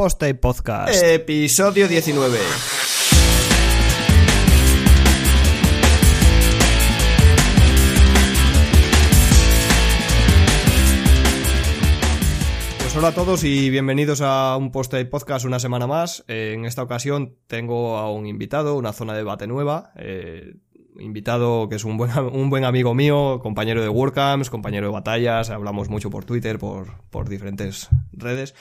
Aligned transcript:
Poste 0.00 0.34
Podcast. 0.34 0.94
Episodio 1.02 1.86
19. 1.86 2.38
Pues 12.78 12.96
hola 12.96 13.08
a 13.08 13.12
todos 13.12 13.44
y 13.44 13.68
bienvenidos 13.68 14.22
a 14.22 14.56
un 14.56 14.72
Poste 14.72 15.04
Podcast 15.04 15.44
una 15.44 15.58
semana 15.58 15.86
más. 15.86 16.24
Eh, 16.28 16.54
en 16.54 16.64
esta 16.64 16.82
ocasión 16.82 17.36
tengo 17.46 17.98
a 17.98 18.10
un 18.10 18.24
invitado, 18.24 18.76
una 18.78 18.94
zona 18.94 19.12
de 19.12 19.18
debate 19.18 19.46
nueva. 19.46 19.92
Eh, 19.96 20.54
invitado 20.98 21.68
que 21.68 21.76
es 21.76 21.84
un 21.84 21.98
buen, 21.98 22.10
un 22.32 22.48
buen 22.48 22.64
amigo 22.64 22.94
mío, 22.94 23.40
compañero 23.42 23.82
de 23.82 23.90
WordCamps, 23.90 24.48
compañero 24.48 24.86
de 24.86 24.92
batallas, 24.94 25.50
hablamos 25.50 25.90
mucho 25.90 26.08
por 26.08 26.24
Twitter, 26.24 26.58
por, 26.58 27.02
por 27.10 27.28
diferentes 27.28 27.90
redes. 28.12 28.54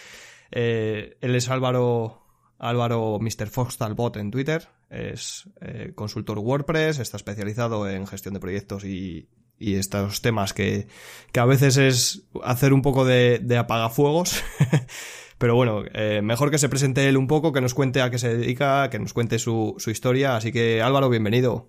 Eh, 0.52 1.18
él 1.22 1.36
es 1.36 1.50
Álvaro, 1.50 2.22
Álvaro 2.58 3.20
Mr. 3.20 3.48
Foxtalbot 3.48 4.18
en 4.18 4.32
Twitter, 4.32 4.68
es 4.90 5.50
eh, 5.62 5.92
consultor 5.96 6.40
WordPress, 6.40 7.00
está 7.00 7.18
especializado 7.18 7.90
en 7.90 8.08
gestión 8.08 8.34
de 8.34 8.40
proyectos 8.40 8.84
y, 8.84 9.30
y 9.60 9.76
estos 9.76 10.22
temas 10.22 10.54
que, 10.54 10.88
que 11.32 11.40
a 11.40 11.46
veces 11.46 11.78
es 11.78 12.24
hacer 12.44 12.74
un 12.74 12.82
poco 12.82 13.06
de, 13.06 13.40
de 13.40 13.58
apagafuegos. 13.58 14.44
Pero 15.38 15.56
bueno, 15.56 15.84
eh, 15.94 16.22
mejor 16.22 16.52
que 16.52 16.58
se 16.58 16.68
presente 16.68 17.08
él 17.08 17.16
un 17.16 17.28
poco, 17.28 17.54
que 17.54 17.62
nos 17.62 17.74
cuente 17.74 18.02
a 18.02 18.10
qué 18.10 18.18
se 18.18 18.36
dedica, 18.36 18.90
que 18.90 19.00
nos 19.00 19.14
cuente 19.14 19.40
su, 19.40 19.76
su 19.78 19.90
historia. 19.90 20.36
Así 20.36 20.52
que 20.52 20.82
Álvaro, 20.82 21.10
bienvenido. 21.10 21.68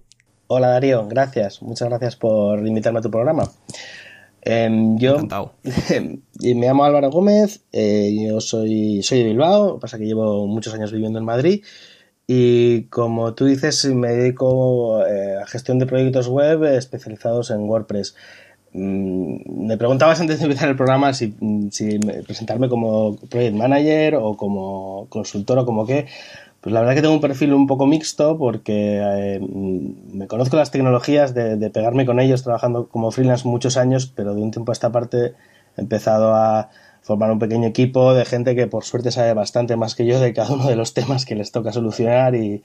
Hola 0.48 0.70
Darío, 0.70 1.06
gracias. 1.06 1.62
Muchas 1.62 1.88
gracias 1.88 2.16
por 2.16 2.66
invitarme 2.66 2.98
a 2.98 3.02
tu 3.02 3.10
programa. 3.12 3.44
Eh, 4.42 4.94
yo 4.96 5.18
me 6.40 6.66
llamo 6.66 6.84
Álvaro 6.84 7.10
Gómez, 7.10 7.62
eh, 7.72 8.16
yo 8.18 8.40
soy, 8.40 9.02
soy 9.02 9.18
de 9.18 9.24
Bilbao, 9.24 9.78
pasa 9.78 9.98
que 9.98 10.06
llevo 10.06 10.46
muchos 10.46 10.72
años 10.74 10.92
viviendo 10.92 11.18
en 11.18 11.24
Madrid 11.24 11.62
y 12.26 12.84
como 12.84 13.34
tú 13.34 13.46
dices 13.46 13.84
me 13.86 14.08
dedico 14.12 15.04
eh, 15.04 15.36
a 15.42 15.46
gestión 15.46 15.78
de 15.78 15.86
proyectos 15.86 16.28
web 16.28 16.64
especializados 16.64 17.50
en 17.50 17.68
WordPress. 17.68 18.14
Mm, 18.72 19.66
me 19.66 19.76
preguntabas 19.76 20.20
antes 20.20 20.38
de 20.38 20.44
empezar 20.44 20.68
el 20.68 20.76
programa 20.76 21.12
si, 21.12 21.34
si 21.72 21.98
presentarme 21.98 22.68
como 22.68 23.16
project 23.16 23.56
manager 23.56 24.14
o 24.14 24.36
como 24.36 25.06
consultor 25.08 25.58
o 25.58 25.66
como 25.66 25.86
qué. 25.86 26.06
Pues 26.60 26.74
la 26.74 26.80
verdad 26.80 26.94
que 26.94 27.00
tengo 27.00 27.14
un 27.14 27.20
perfil 27.22 27.54
un 27.54 27.66
poco 27.66 27.86
mixto 27.86 28.36
porque 28.36 29.00
eh, 29.02 29.40
me 29.40 30.26
conozco 30.26 30.56
las 30.56 30.70
tecnologías 30.70 31.32
de, 31.32 31.70
pegarme 31.70 32.04
con 32.04 32.20
ellos 32.20 32.42
trabajando 32.42 32.88
como 32.88 33.10
freelance 33.10 33.48
muchos 33.48 33.78
años, 33.78 34.12
pero 34.14 34.34
de 34.34 34.42
un 34.42 34.50
tiempo 34.50 34.70
a 34.72 34.74
esta 34.74 34.92
parte 34.92 35.34
he 35.76 35.80
empezado 35.80 36.34
a 36.34 36.68
formar 37.00 37.30
un 37.32 37.38
pequeño 37.38 37.66
equipo 37.66 38.12
de 38.12 38.26
gente 38.26 38.54
que 38.54 38.66
por 38.66 38.84
suerte 38.84 39.10
sabe 39.10 39.32
bastante 39.32 39.76
más 39.76 39.94
que 39.94 40.04
yo 40.04 40.20
de 40.20 40.34
cada 40.34 40.52
uno 40.52 40.66
de 40.68 40.76
los 40.76 40.92
temas 40.92 41.24
que 41.24 41.34
les 41.34 41.50
toca 41.50 41.72
solucionar 41.72 42.34
y, 42.34 42.62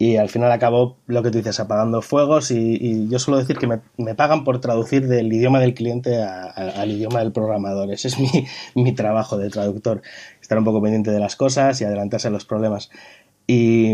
y 0.00 0.16
al 0.16 0.30
final 0.30 0.50
acabo 0.50 0.96
lo 1.06 1.22
que 1.22 1.30
tú 1.30 1.36
dices, 1.36 1.60
apagando 1.60 2.00
fuegos 2.00 2.50
y, 2.50 2.78
y 2.80 3.08
yo 3.10 3.18
suelo 3.18 3.38
decir 3.38 3.58
que 3.58 3.66
me, 3.66 3.80
me, 3.98 4.14
pagan 4.14 4.44
por 4.44 4.58
traducir 4.58 5.06
del 5.06 5.30
idioma 5.30 5.60
del 5.60 5.74
cliente 5.74 6.22
a, 6.22 6.44
a, 6.44 6.80
al 6.80 6.90
idioma 6.90 7.18
del 7.18 7.32
programador. 7.32 7.92
Ese 7.92 8.08
es 8.08 8.18
mi, 8.18 8.30
mi 8.82 8.94
trabajo 8.94 9.36
de 9.36 9.50
traductor, 9.50 10.00
estar 10.40 10.56
un 10.56 10.64
poco 10.64 10.80
pendiente 10.80 11.10
de 11.10 11.20
las 11.20 11.36
cosas 11.36 11.78
y 11.82 11.84
adelantarse 11.84 12.28
a 12.28 12.30
los 12.30 12.46
problemas. 12.46 12.88
Y, 13.50 13.90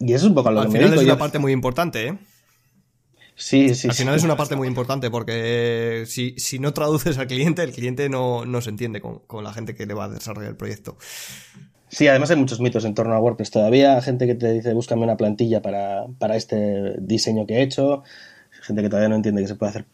y, 0.00 0.12
eso 0.12 0.24
es 0.26 0.30
un 0.30 0.34
poco 0.34 0.50
lo 0.50 0.60
Al 0.60 0.66
que 0.66 0.72
final 0.72 0.90
me 0.90 0.96
es 0.96 1.02
una 1.02 1.12
Yo- 1.14 1.18
parte 1.18 1.38
muy 1.38 1.52
importante, 1.52 2.08
¿eh? 2.08 2.18
Sí, 3.36 3.74
sí, 3.74 3.88
Al 3.88 3.94
sí. 3.94 4.02
final 4.02 4.16
es 4.16 4.24
una 4.24 4.36
parte 4.36 4.54
muy 4.54 4.68
importante 4.68 5.10
porque 5.10 6.04
si, 6.06 6.34
si 6.38 6.58
no 6.58 6.74
traduces 6.74 7.16
al 7.16 7.26
cliente, 7.26 7.62
el 7.62 7.72
cliente 7.72 8.10
no, 8.10 8.44
no 8.44 8.60
se 8.60 8.68
entiende 8.68 9.00
con, 9.00 9.20
con 9.20 9.44
la 9.44 9.52
gente 9.54 9.74
que 9.74 9.86
le 9.86 9.94
va 9.94 10.04
a 10.04 10.08
desarrollar 10.10 10.50
el 10.50 10.56
proyecto. 10.56 10.98
Sí, 11.88 12.06
además 12.06 12.30
hay 12.30 12.36
muchos 12.36 12.60
mitos 12.60 12.84
en 12.84 12.94
torno 12.94 13.14
a 13.14 13.18
WordPress 13.20 13.50
todavía. 13.50 14.00
Gente 14.02 14.26
que 14.26 14.34
te 14.34 14.52
dice, 14.52 14.74
búscame 14.74 15.04
una 15.04 15.16
plantilla 15.16 15.62
para, 15.62 16.04
para 16.18 16.36
este 16.36 16.96
diseño 17.00 17.46
que 17.46 17.54
he 17.54 17.62
hecho. 17.62 18.02
Gente 18.62 18.82
que 18.82 18.88
todavía 18.90 19.08
no 19.08 19.16
entiende 19.16 19.40
que 19.42 19.48
se 19.48 19.54
puede 19.54 19.70
hacer 19.70 19.86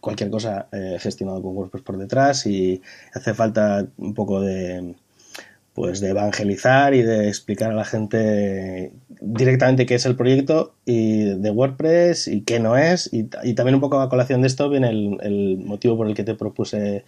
cualquier 0.00 0.30
cosa 0.30 0.68
eh, 0.72 0.96
gestionado 0.98 1.40
con 1.40 1.56
WordPress 1.56 1.84
por 1.84 1.98
detrás 1.98 2.46
y 2.46 2.82
hace 3.14 3.32
falta 3.32 3.86
un 3.96 4.12
poco 4.12 4.40
de 4.40 4.94
pues 5.78 6.00
de 6.00 6.10
evangelizar 6.10 6.92
y 6.92 7.02
de 7.02 7.28
explicar 7.28 7.70
a 7.70 7.74
la 7.74 7.84
gente 7.84 8.90
directamente 9.20 9.86
qué 9.86 9.94
es 9.94 10.06
el 10.06 10.16
proyecto 10.16 10.74
y 10.84 11.38
de 11.38 11.50
WordPress 11.52 12.26
y 12.26 12.42
qué 12.42 12.58
no 12.58 12.76
es 12.76 13.08
y, 13.12 13.30
y 13.44 13.54
también 13.54 13.76
un 13.76 13.80
poco 13.80 14.00
a 14.00 14.08
colación 14.08 14.40
de 14.40 14.48
esto 14.48 14.68
viene 14.68 14.90
el, 14.90 15.18
el 15.20 15.58
motivo 15.58 15.96
por 15.96 16.08
el 16.08 16.16
que 16.16 16.24
te 16.24 16.34
propuse 16.34 16.96
eh, 16.96 17.04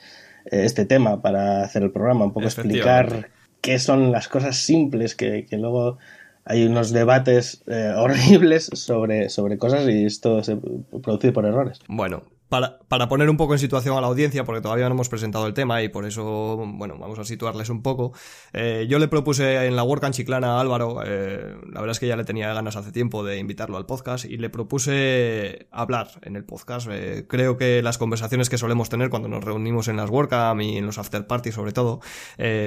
este 0.50 0.84
tema 0.84 1.20
para 1.20 1.64
hacer 1.64 1.82
el 1.82 1.90
programa 1.90 2.26
un 2.26 2.32
poco 2.32 2.46
explicar 2.46 3.30
qué 3.60 3.80
son 3.80 4.12
las 4.12 4.28
cosas 4.28 4.56
simples 4.58 5.16
que, 5.16 5.46
que 5.46 5.58
luego 5.58 5.98
hay 6.44 6.64
unos 6.64 6.92
debates 6.92 7.64
eh, 7.66 7.92
horribles 7.96 8.70
sobre, 8.72 9.30
sobre 9.30 9.58
cosas 9.58 9.88
y 9.88 10.04
esto 10.04 10.44
se 10.44 10.56
produce 11.02 11.32
por 11.32 11.44
errores. 11.44 11.80
Bueno, 11.88 12.22
para, 12.50 12.80
para, 12.80 13.08
poner 13.08 13.30
un 13.30 13.36
poco 13.36 13.54
en 13.54 13.60
situación 13.60 13.96
a 13.96 14.00
la 14.00 14.08
audiencia, 14.08 14.44
porque 14.44 14.60
todavía 14.60 14.88
no 14.88 14.94
hemos 14.94 15.08
presentado 15.08 15.46
el 15.46 15.54
tema 15.54 15.82
y 15.82 15.88
por 15.88 16.04
eso, 16.04 16.56
bueno, 16.74 16.98
vamos 16.98 17.18
a 17.18 17.24
situarles 17.24 17.70
un 17.70 17.80
poco. 17.82 18.12
Eh, 18.52 18.86
yo 18.90 18.98
le 18.98 19.08
propuse 19.08 19.66
en 19.66 19.76
la 19.76 19.84
WordCamp 19.84 20.12
Chiclana 20.12 20.56
a 20.56 20.60
Álvaro, 20.60 21.00
eh, 21.06 21.54
la 21.72 21.80
verdad 21.80 21.92
es 21.92 22.00
que 22.00 22.08
ya 22.08 22.16
le 22.16 22.24
tenía 22.24 22.52
ganas 22.52 22.74
hace 22.74 22.90
tiempo 22.90 23.24
de 23.24 23.38
invitarlo 23.38 23.76
al 23.76 23.86
podcast 23.86 24.24
y 24.24 24.36
le 24.36 24.50
propuse 24.50 25.68
hablar 25.70 26.10
en 26.22 26.34
el 26.34 26.44
podcast. 26.44 26.88
Eh, 26.90 27.24
creo 27.28 27.56
que 27.56 27.82
las 27.82 27.98
conversaciones 27.98 28.50
que 28.50 28.58
solemos 28.58 28.90
tener 28.90 29.10
cuando 29.10 29.28
nos 29.28 29.44
reunimos 29.44 29.86
en 29.86 29.96
las 29.96 30.10
WordCamp 30.10 30.60
y 30.60 30.76
en 30.76 30.86
los 30.86 30.98
after 30.98 31.26
parties 31.26 31.54
sobre 31.54 31.72
todo, 31.72 32.00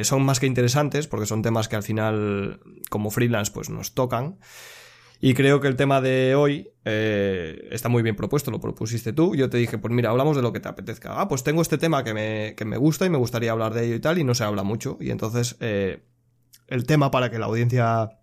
son 0.04 0.24
más 0.24 0.40
que 0.40 0.48
interesantes 0.48 1.08
porque 1.08 1.26
son 1.26 1.42
temas 1.42 1.68
que 1.68 1.76
al 1.76 1.84
final, 1.84 2.62
como 2.90 3.12
freelance, 3.12 3.52
pues 3.52 3.70
nos 3.70 3.94
tocan. 3.94 4.38
Y 5.26 5.36
creo 5.36 5.62
que 5.62 5.70
el 5.70 5.78
tema 5.78 6.02
de 6.02 6.36
hoy 6.36 6.70
eh, 6.84 7.70
está 7.72 7.88
muy 7.88 8.04
bien 8.04 8.18
propuesto, 8.18 8.52
lo 8.52 8.60
propusiste 8.60 9.14
tú. 9.14 9.38
Yo 9.38 9.50
te 9.50 9.58
dije, 9.58 9.78
pues 9.78 9.94
mira, 9.94 10.10
hablamos 10.10 10.36
de 10.36 10.42
lo 10.42 10.52
que 10.52 10.60
te 10.60 10.68
apetezca. 10.68 11.22
Ah, 11.22 11.30
pues 11.30 11.46
tengo 11.46 11.62
este 11.62 11.78
tema 11.78 12.04
que 12.04 12.14
me, 12.14 12.56
que 12.58 12.66
me 12.66 12.76
gusta 12.76 13.06
y 13.06 13.10
me 13.10 13.18
gustaría 13.18 13.54
hablar 13.54 13.74
de 13.74 13.86
ello 13.86 13.96
y 13.96 14.02
tal, 14.02 14.18
y 14.18 14.26
no 14.26 14.36
se 14.36 14.44
habla 14.44 14.64
mucho. 14.64 14.98
Y 15.00 15.12
entonces, 15.12 15.56
eh, 15.62 16.04
el 16.68 16.86
tema 16.86 17.10
para 17.10 17.32
que 17.32 17.40
la 17.40 17.46
audiencia 17.46 18.20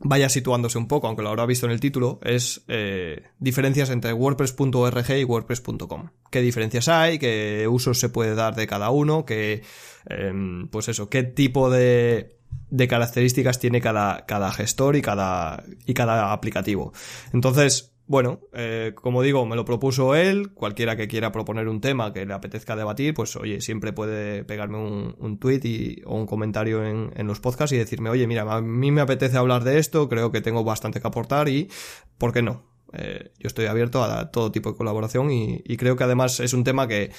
vaya 0.00 0.28
situándose 0.28 0.76
un 0.76 0.88
poco, 0.88 1.06
aunque 1.06 1.22
lo 1.22 1.30
habrá 1.30 1.46
visto 1.46 1.64
en 1.64 1.72
el 1.72 1.80
título, 1.80 2.20
es 2.22 2.62
eh, 2.68 3.22
diferencias 3.38 3.88
entre 3.88 4.12
WordPress.org 4.12 5.10
y 5.10 5.24
WordPress.com. 5.24 6.10
¿Qué 6.30 6.42
diferencias 6.42 6.86
hay? 6.88 7.18
¿Qué 7.18 7.66
usos 7.66 7.98
se 7.98 8.10
puede 8.10 8.34
dar 8.34 8.54
de 8.56 8.66
cada 8.66 8.90
uno? 8.90 9.24
¿Qué, 9.24 9.62
em, 10.04 10.68
pues 10.68 10.88
eso, 10.88 11.08
qué 11.08 11.22
tipo 11.22 11.70
de 11.70 12.41
de 12.70 12.88
características 12.88 13.58
tiene 13.58 13.80
cada, 13.80 14.24
cada 14.26 14.50
gestor 14.52 14.96
y 14.96 15.02
cada, 15.02 15.62
y 15.86 15.94
cada 15.94 16.32
aplicativo. 16.32 16.92
Entonces, 17.32 17.92
bueno, 18.06 18.40
eh, 18.52 18.92
como 18.94 19.22
digo, 19.22 19.46
me 19.46 19.56
lo 19.56 19.64
propuso 19.64 20.14
él, 20.14 20.52
cualquiera 20.52 20.96
que 20.96 21.08
quiera 21.08 21.32
proponer 21.32 21.68
un 21.68 21.80
tema 21.80 22.12
que 22.12 22.26
le 22.26 22.34
apetezca 22.34 22.76
debatir, 22.76 23.14
pues 23.14 23.36
oye, 23.36 23.60
siempre 23.60 23.92
puede 23.92 24.44
pegarme 24.44 24.78
un, 24.78 25.14
un 25.18 25.38
tweet 25.38 25.60
y, 25.64 26.02
o 26.04 26.16
un 26.16 26.26
comentario 26.26 26.84
en, 26.84 27.12
en, 27.14 27.26
los 27.26 27.40
podcasts 27.40 27.72
y 27.72 27.78
decirme, 27.78 28.10
oye, 28.10 28.26
mira, 28.26 28.42
a 28.42 28.60
mí 28.60 28.90
me 28.90 29.00
apetece 29.00 29.36
hablar 29.36 29.64
de 29.64 29.78
esto, 29.78 30.08
creo 30.08 30.32
que 30.32 30.40
tengo 30.40 30.64
bastante 30.64 31.00
que 31.00 31.06
aportar 31.06 31.48
y, 31.48 31.70
¿por 32.18 32.32
qué 32.32 32.42
no? 32.42 32.64
Eh, 32.92 33.32
yo 33.38 33.46
estoy 33.46 33.66
abierto 33.66 34.02
a 34.02 34.30
todo 34.30 34.52
tipo 34.52 34.72
de 34.72 34.76
colaboración 34.76 35.30
y, 35.30 35.62
y 35.64 35.76
creo 35.76 35.96
que 35.96 36.04
además 36.04 36.40
es 36.40 36.52
un 36.52 36.64
tema 36.64 36.88
que, 36.88 37.12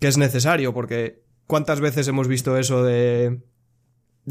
que 0.00 0.08
es 0.08 0.18
necesario 0.18 0.74
porque 0.74 1.22
¿cuántas 1.46 1.80
veces 1.80 2.08
hemos 2.08 2.28
visto 2.28 2.56
eso 2.56 2.82
de 2.82 3.40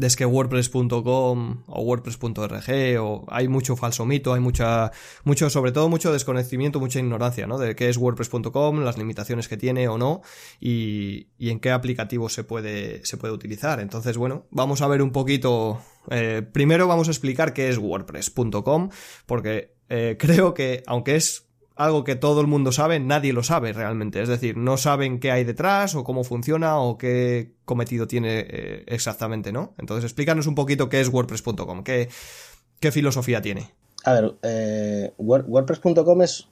es 0.00 0.16
que 0.16 0.26
WordPress.com 0.26 1.62
o 1.66 1.82
WordPress.org 1.82 3.00
o 3.00 3.24
hay 3.28 3.48
mucho 3.48 3.76
falso 3.76 4.04
mito, 4.04 4.34
hay 4.34 4.40
mucha, 4.40 4.90
mucho, 5.24 5.48
sobre 5.48 5.72
todo 5.72 5.88
mucho 5.88 6.12
desconocimiento, 6.12 6.80
mucha 6.80 6.98
ignorancia, 6.98 7.46
¿no? 7.46 7.58
De 7.58 7.74
qué 7.74 7.88
es 7.88 7.96
WordPress.com, 7.96 8.80
las 8.80 8.98
limitaciones 8.98 9.48
que 9.48 9.56
tiene 9.56 9.88
o 9.88 9.98
no 9.98 10.22
y, 10.60 11.28
y, 11.38 11.50
en 11.50 11.60
qué 11.60 11.70
aplicativo 11.70 12.28
se 12.28 12.44
puede, 12.44 13.04
se 13.04 13.16
puede 13.16 13.32
utilizar. 13.32 13.80
Entonces, 13.80 14.16
bueno, 14.16 14.46
vamos 14.50 14.82
a 14.82 14.88
ver 14.88 15.02
un 15.02 15.12
poquito, 15.12 15.80
eh, 16.10 16.42
primero 16.52 16.86
vamos 16.86 17.08
a 17.08 17.10
explicar 17.10 17.52
qué 17.52 17.68
es 17.68 17.78
WordPress.com 17.78 18.90
porque 19.24 19.76
eh, 19.88 20.16
creo 20.18 20.52
que 20.52 20.82
aunque 20.86 21.16
es 21.16 21.45
algo 21.76 22.04
que 22.04 22.16
todo 22.16 22.40
el 22.40 22.46
mundo 22.46 22.72
sabe, 22.72 22.98
nadie 22.98 23.34
lo 23.34 23.42
sabe 23.42 23.72
realmente. 23.74 24.22
Es 24.22 24.28
decir, 24.28 24.56
no 24.56 24.78
saben 24.78 25.20
qué 25.20 25.30
hay 25.30 25.44
detrás 25.44 25.94
o 25.94 26.04
cómo 26.04 26.24
funciona 26.24 26.80
o 26.80 26.96
qué 26.96 27.52
cometido 27.66 28.06
tiene 28.06 28.46
eh, 28.48 28.84
exactamente, 28.86 29.52
¿no? 29.52 29.74
Entonces, 29.78 30.04
explícanos 30.04 30.46
un 30.46 30.54
poquito 30.54 30.88
qué 30.88 31.00
es 31.00 31.08
WordPress.com, 31.08 31.84
qué, 31.84 32.08
qué 32.80 32.90
filosofía 32.90 33.42
tiene. 33.42 33.70
A 34.04 34.14
ver, 34.14 34.34
eh, 34.42 35.12
WordPress.com 35.18 36.22
es 36.22 36.48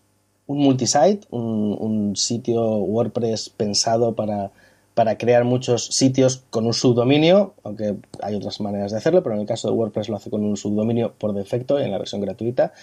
un 0.47 0.59
multisite, 0.59 1.21
un, 1.31 1.75
un, 1.81 2.17
sitio 2.17 2.61
WordPress 2.61 3.49
pensado 3.49 4.15
para, 4.15 4.51
para 4.93 5.17
crear 5.17 5.45
muchos 5.45 5.87
sitios 5.87 6.45
con 6.51 6.67
un 6.67 6.75
subdominio, 6.75 7.55
aunque 7.63 7.97
hay 8.21 8.35
otras 8.35 8.61
maneras 8.61 8.93
de 8.93 8.99
hacerlo, 8.99 9.23
pero 9.23 9.37
en 9.37 9.41
el 9.41 9.47
caso 9.47 9.69
de 9.69 9.75
WordPress 9.75 10.11
lo 10.11 10.17
hace 10.17 10.29
con 10.29 10.45
un 10.45 10.59
subdominio 10.59 11.15
por 11.15 11.33
defecto 11.33 11.79
en 11.79 11.91
la 11.91 11.97
versión 11.97 12.21
gratuita 12.21 12.75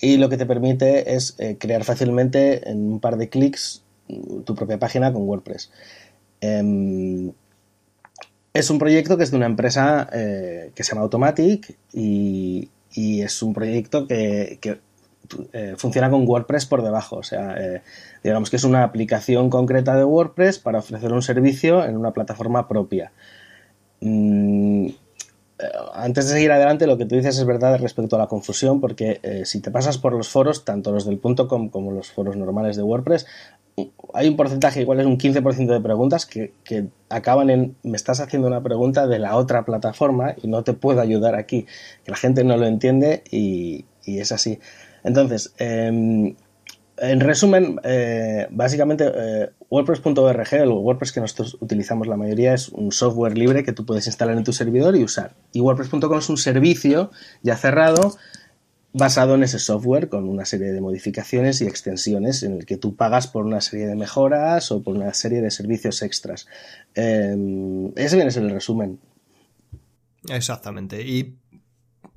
y 0.00 0.16
lo 0.18 0.28
que 0.28 0.36
te 0.36 0.46
permite 0.46 1.14
es 1.14 1.34
eh, 1.38 1.56
crear 1.58 1.84
fácilmente 1.84 2.68
en 2.68 2.92
un 2.92 3.00
par 3.00 3.16
de 3.16 3.28
clics 3.28 3.82
tu 4.44 4.54
propia 4.54 4.78
página 4.78 5.12
con 5.12 5.22
WordPress. 5.22 5.70
Eh, 6.40 7.32
es 8.52 8.70
un 8.70 8.78
proyecto 8.78 9.16
que 9.16 9.24
es 9.24 9.30
de 9.30 9.36
una 9.36 9.46
empresa 9.46 10.08
eh, 10.12 10.70
que 10.74 10.82
se 10.82 10.92
llama 10.92 11.02
Automatic 11.02 11.76
y, 11.92 12.70
es 12.94 13.42
un 13.42 13.52
proyecto 13.52 14.06
que, 14.06 14.58
eh, 15.52 15.74
funciona 15.76 16.08
con 16.08 16.26
WordPress 16.26 16.64
por 16.64 16.82
debajo. 16.82 17.16
O 17.16 17.22
sea, 17.22 17.54
digamos 18.24 18.48
que 18.48 18.56
es 18.56 18.64
una 18.64 18.84
aplicación 18.84 19.50
concreta 19.50 19.94
de 19.96 20.04
WordPress 20.04 20.58
para 20.58 20.78
ofrecer 20.78 21.12
un 21.12 21.20
servicio 21.20 21.84
en 21.84 21.96
una 21.98 22.12
plataforma 22.12 22.68
propia. 22.68 23.12
Mm, 24.00 24.88
antes 25.94 26.26
de 26.26 26.34
seguir 26.34 26.52
adelante, 26.52 26.86
lo 26.86 26.98
que 26.98 27.06
tú 27.06 27.14
dices 27.14 27.38
es 27.38 27.44
verdad 27.44 27.78
respecto 27.80 28.16
a 28.16 28.18
la 28.18 28.26
confusión, 28.26 28.80
porque 28.80 29.42
si 29.44 29.60
te 29.60 29.70
pasas 29.70 29.98
por 29.98 30.12
los 30.12 30.28
foros, 30.28 30.64
tanto 30.64 30.92
los 30.92 31.06
del 31.06 31.20
.com 31.20 31.70
como 31.70 31.92
los 31.92 32.10
foros 32.10 32.36
normales 32.36 32.76
de 32.76 32.82
WordPress, 32.82 33.26
hay 34.14 34.28
un 34.28 34.36
porcentaje, 34.36 34.80
igual 34.80 35.00
es 35.00 35.06
un 35.06 35.18
15% 35.18 35.66
de 35.66 35.80
preguntas 35.80 36.26
que, 36.26 36.52
acaban 37.08 37.50
en 37.50 37.76
me 37.82 37.96
estás 37.96 38.20
haciendo 38.20 38.48
una 38.48 38.62
pregunta 38.62 39.06
de 39.06 39.18
la 39.18 39.36
otra 39.36 39.64
plataforma 39.64 40.34
y 40.42 40.48
no 40.48 40.64
te 40.64 40.72
puedo 40.72 41.00
ayudar 41.00 41.34
aquí. 41.34 41.66
Que 42.04 42.10
la 42.10 42.16
gente 42.16 42.42
no 42.42 42.56
lo 42.56 42.66
entiende 42.66 43.22
y, 43.30 43.84
es 44.06 44.32
así. 44.32 44.58
Entonces, 45.04 45.52
em, 45.58 46.34
en 46.98 47.20
resumen, 47.20 47.78
eh, 47.84 48.46
básicamente 48.50 49.10
eh, 49.14 49.50
WordPress.org, 49.70 50.54
el 50.54 50.68
WordPress 50.68 51.12
que 51.12 51.20
nosotros 51.20 51.56
utilizamos 51.60 52.06
la 52.06 52.16
mayoría, 52.16 52.54
es 52.54 52.68
un 52.70 52.92
software 52.92 53.36
libre 53.36 53.64
que 53.64 53.72
tú 53.72 53.84
puedes 53.84 54.06
instalar 54.06 54.36
en 54.36 54.44
tu 54.44 54.52
servidor 54.52 54.96
y 54.96 55.04
usar. 55.04 55.34
Y 55.52 55.60
WordPress.com 55.60 56.18
es 56.18 56.28
un 56.28 56.38
servicio 56.38 57.10
ya 57.42 57.56
cerrado 57.56 58.16
basado 58.92 59.34
en 59.34 59.42
ese 59.42 59.58
software 59.58 60.08
con 60.08 60.26
una 60.26 60.46
serie 60.46 60.72
de 60.72 60.80
modificaciones 60.80 61.60
y 61.60 61.66
extensiones 61.66 62.42
en 62.42 62.54
el 62.54 62.66
que 62.66 62.78
tú 62.78 62.96
pagas 62.96 63.26
por 63.26 63.44
una 63.44 63.60
serie 63.60 63.86
de 63.86 63.94
mejoras 63.94 64.72
o 64.72 64.82
por 64.82 64.96
una 64.96 65.12
serie 65.12 65.42
de 65.42 65.50
servicios 65.50 66.00
extras. 66.00 66.46
Eh, 66.94 67.92
ese 67.96 68.16
viene 68.16 68.28
a 68.28 68.32
ser 68.32 68.44
el 68.44 68.50
resumen. 68.50 68.98
Exactamente. 70.28 71.02
Y 71.02 71.36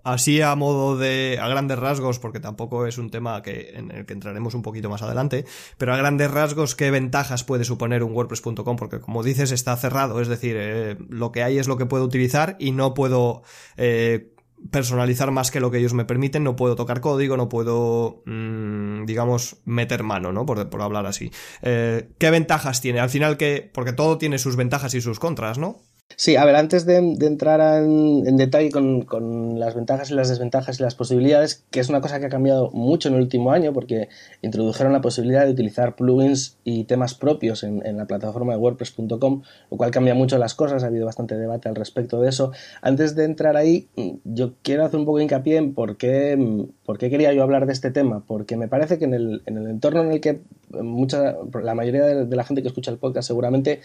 así 0.04 0.42
a 0.42 0.56
modo 0.56 0.98
de 0.98 1.40
a 1.42 1.48
grandes 1.48 1.80
rasgos, 1.80 2.19
porque 2.19 2.40
tampoco 2.40 2.86
es 2.86 2.98
un 2.98 3.10
tema 3.10 3.42
que, 3.42 3.72
en 3.75 3.92
el 3.92 4.06
que 4.06 4.13
entraremos 4.13 4.54
un 4.54 4.62
poquito 4.62 4.90
más 4.90 5.01
adelante, 5.01 5.46
pero 5.78 5.94
a 5.94 5.98
grandes 5.98 6.31
rasgos, 6.31 6.75
¿qué 6.75 6.92
ventajas 6.92 7.44
puede 7.44 7.63
suponer 7.63 8.04
un 8.04 8.13
WordPress.com? 8.13 8.75
Porque 8.75 9.00
como 9.00 9.24
dices, 9.24 9.51
está 9.51 9.75
cerrado, 9.75 10.22
es 10.22 10.28
decir, 10.28 10.56
eh, 10.57 10.98
lo 11.10 11.31
que 11.31 11.44
hay 11.44 11.57
es 11.57 11.68
lo 11.68 11.78
que 11.78 11.86
puedo 11.86 12.04
utilizar 12.04 12.56
y 12.60 12.72
no 12.72 12.94
puedo 12.94 13.44
eh, 13.78 14.34
personalizar 14.72 15.31
más 15.31 15.51
que 15.51 15.60
lo 15.60 15.72
que 15.72 15.78
ellos 15.78 15.94
me 15.94 16.06
permiten, 16.06 16.44
no 16.44 16.56
puedo 16.56 16.75
tocar 16.75 17.01
código, 17.01 17.38
no 17.38 17.50
puedo, 17.50 18.22
mm, 18.25 19.06
digamos, 19.06 19.57
meter 19.66 20.04
mano, 20.04 20.31
¿no? 20.31 20.46
Por, 20.46 20.69
por 20.69 20.81
hablar 20.81 21.06
así. 21.06 21.31
Eh, 21.62 22.10
¿Qué 22.18 22.30
ventajas 22.30 22.81
tiene? 22.81 23.00
Al 23.00 23.10
final 23.10 23.38
que, 23.38 23.69
porque 23.74 23.94
todo 23.94 24.18
tiene 24.18 24.38
sus 24.38 24.56
ventajas 24.56 24.94
y 24.94 25.01
sus 25.01 25.19
contras, 25.19 25.57
¿no? 25.57 25.78
Sí, 26.15 26.35
a 26.35 26.44
ver, 26.44 26.56
antes 26.57 26.85
de, 26.85 26.97
entrar 26.97 27.61
en, 27.81 28.35
detalle 28.35 28.71
con, 28.71 29.59
las 29.59 29.73
ventajas 29.73 30.11
y 30.11 30.15
las 30.15 30.27
desventajas 30.27 30.79
y 30.79 30.83
las 30.83 30.95
posibilidades, 30.95 31.63
que 31.71 31.79
es 31.79 31.88
una 31.88 32.01
cosa 32.01 32.19
que 32.19 32.25
ha 32.25 32.29
cambiado 32.29 32.71
mucho 32.71 33.07
en 33.07 33.15
el 33.15 33.21
último 33.21 33.51
año, 33.51 33.71
porque 33.71 34.09
introdujeron 34.41 34.91
la 34.91 35.01
posibilidad 35.01 35.45
de 35.45 35.51
utilizar 35.51 35.95
plugins 35.95 36.57
y 36.65 36.83
temas 36.83 37.13
propios 37.13 37.63
en, 37.63 37.97
la 37.97 38.06
plataforma 38.06 38.53
de 38.53 38.59
WordPress.com, 38.59 39.44
lo 39.71 39.77
cual 39.77 39.91
cambia 39.91 40.13
mucho 40.13 40.38
las 40.38 40.56
cosas, 40.56 40.83
ha 40.83 40.88
habido 40.88 41.06
bastante 41.06 41.38
debate 41.38 41.69
al 41.69 41.75
respecto 41.75 42.19
de 42.19 42.29
eso. 42.29 42.51
Antes 42.81 43.15
de 43.15 43.23
entrar 43.23 43.55
ahí, 43.55 43.88
yo 44.25 44.55
quiero 44.62 44.83
hacer 44.83 45.00
un 45.00 45.05
poco 45.05 45.19
de 45.19 45.23
hincapié 45.23 45.57
en 45.57 45.73
por 45.73 45.95
qué, 45.95 46.65
por 46.85 46.97
qué 46.97 47.09
quería 47.09 47.31
yo 47.31 47.44
hablar 47.44 47.65
de 47.65 47.71
este 47.71 47.91
tema, 47.91 48.25
porque 48.27 48.57
me 48.57 48.67
parece 48.67 48.97
que 48.97 49.05
en 49.05 49.13
el, 49.13 49.41
entorno 49.45 50.01
en 50.01 50.12
el 50.12 50.19
que 50.19 50.41
mucha, 50.71 51.38
la 51.63 51.75
mayoría 51.75 52.03
de 52.03 52.35
la 52.35 52.44
gente 52.44 52.62
que 52.62 52.67
escucha 52.67 52.91
el 52.91 52.97
podcast 52.97 53.27
seguramente 53.27 53.79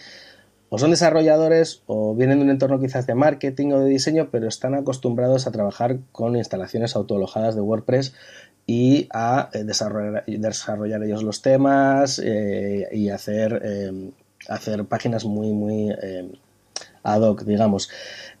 o 0.69 0.77
son 0.77 0.91
desarrolladores 0.91 1.83
o 1.85 2.15
vienen 2.15 2.39
de 2.39 2.45
un 2.45 2.49
entorno 2.49 2.79
quizás 2.79 3.05
de 3.07 3.15
marketing 3.15 3.71
o 3.71 3.79
de 3.79 3.89
diseño, 3.89 4.29
pero 4.31 4.47
están 4.47 4.73
acostumbrados 4.73 5.47
a 5.47 5.51
trabajar 5.51 5.99
con 6.11 6.35
instalaciones 6.35 6.95
autoalojadas 6.95 7.55
de 7.55 7.61
WordPress 7.61 8.13
y 8.67 9.07
a 9.13 9.49
eh, 9.53 9.63
desarrollar, 9.63 10.25
desarrollar 10.25 11.03
ellos 11.03 11.23
los 11.23 11.41
temas 11.41 12.19
eh, 12.23 12.87
y 12.91 13.09
hacer, 13.09 13.61
eh, 13.63 14.11
hacer 14.47 14.85
páginas 14.85 15.25
muy, 15.25 15.51
muy 15.51 15.93
ad 17.03 17.21
hoc, 17.21 17.43
digamos. 17.43 17.89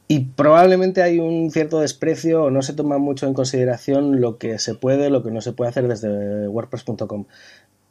Y 0.07 0.19
probablemente 0.19 1.01
hay 1.01 1.19
un 1.19 1.49
cierto 1.49 1.79
desprecio 1.79 2.43
o 2.43 2.51
no 2.51 2.61
se 2.61 2.73
toma 2.73 2.99
mucho 2.99 3.25
en 3.25 3.33
consideración 3.33 4.21
lo 4.21 4.37
que 4.37 4.59
se 4.59 4.75
puede, 4.75 5.09
lo 5.09 5.23
que 5.23 5.31
no 5.31 5.41
se 5.41 5.51
puede 5.51 5.69
hacer 5.69 5.87
desde 5.87 6.47
WordPress.com. 6.47 7.25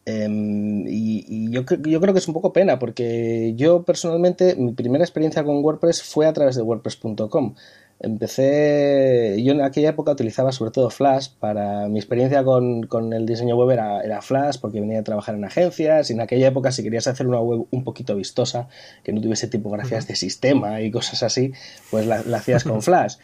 Em, 0.06 0.86
y, 0.86 1.50
yo, 1.50 1.62
yo, 1.62 2.00
creo 2.00 2.12
que 2.12 2.18
es 2.18 2.28
un 2.28 2.34
poco 2.34 2.52
pena 2.52 2.78
porque 2.78 3.54
yo 3.56 3.84
personalmente 3.84 4.54
mi 4.54 4.72
primera 4.72 5.02
experiencia 5.02 5.44
con 5.44 5.64
WordPress 5.64 6.02
fue 6.02 6.26
a 6.26 6.32
través 6.32 6.56
de 6.56 6.62
WordPress.com. 6.62 7.54
Empecé, 8.00 9.40
yo 9.42 9.52
en 9.52 9.62
aquella 9.62 9.90
época 9.90 10.12
utilizaba 10.12 10.52
sobre 10.52 10.72
todo 10.72 10.90
Flash 10.90 11.28
para 11.38 11.88
mi 11.88 12.00
experiencia 12.00 12.42
con, 12.44 12.82
con 12.82 13.12
el 13.12 13.24
diseño 13.24 13.56
web 13.56 13.70
era, 13.70 14.02
era, 14.02 14.20
Flash 14.20 14.58
porque 14.60 14.80
venía 14.80 14.98
a 14.98 15.04
trabajar 15.04 15.36
en 15.36 15.44
agencias 15.44 16.10
y 16.10 16.12
en 16.12 16.20
aquella 16.20 16.48
época 16.48 16.72
si 16.72 16.82
querías 16.82 17.06
hacer 17.06 17.26
una 17.26 17.40
web 17.40 17.66
un 17.70 17.84
poquito 17.84 18.16
vistosa, 18.16 18.68
que 19.04 19.12
no 19.12 19.20
tuviese 19.22 19.46
tipografías 19.46 20.06
de 20.08 20.16
sistema 20.16 20.82
y 20.82 20.90
cosas 20.90 21.22
así, 21.22 21.52
pues 21.90 22.06
la, 22.06 22.22
la 22.24 22.38
hacías 22.38 22.64
con 22.64 22.82
Flash 22.82 23.14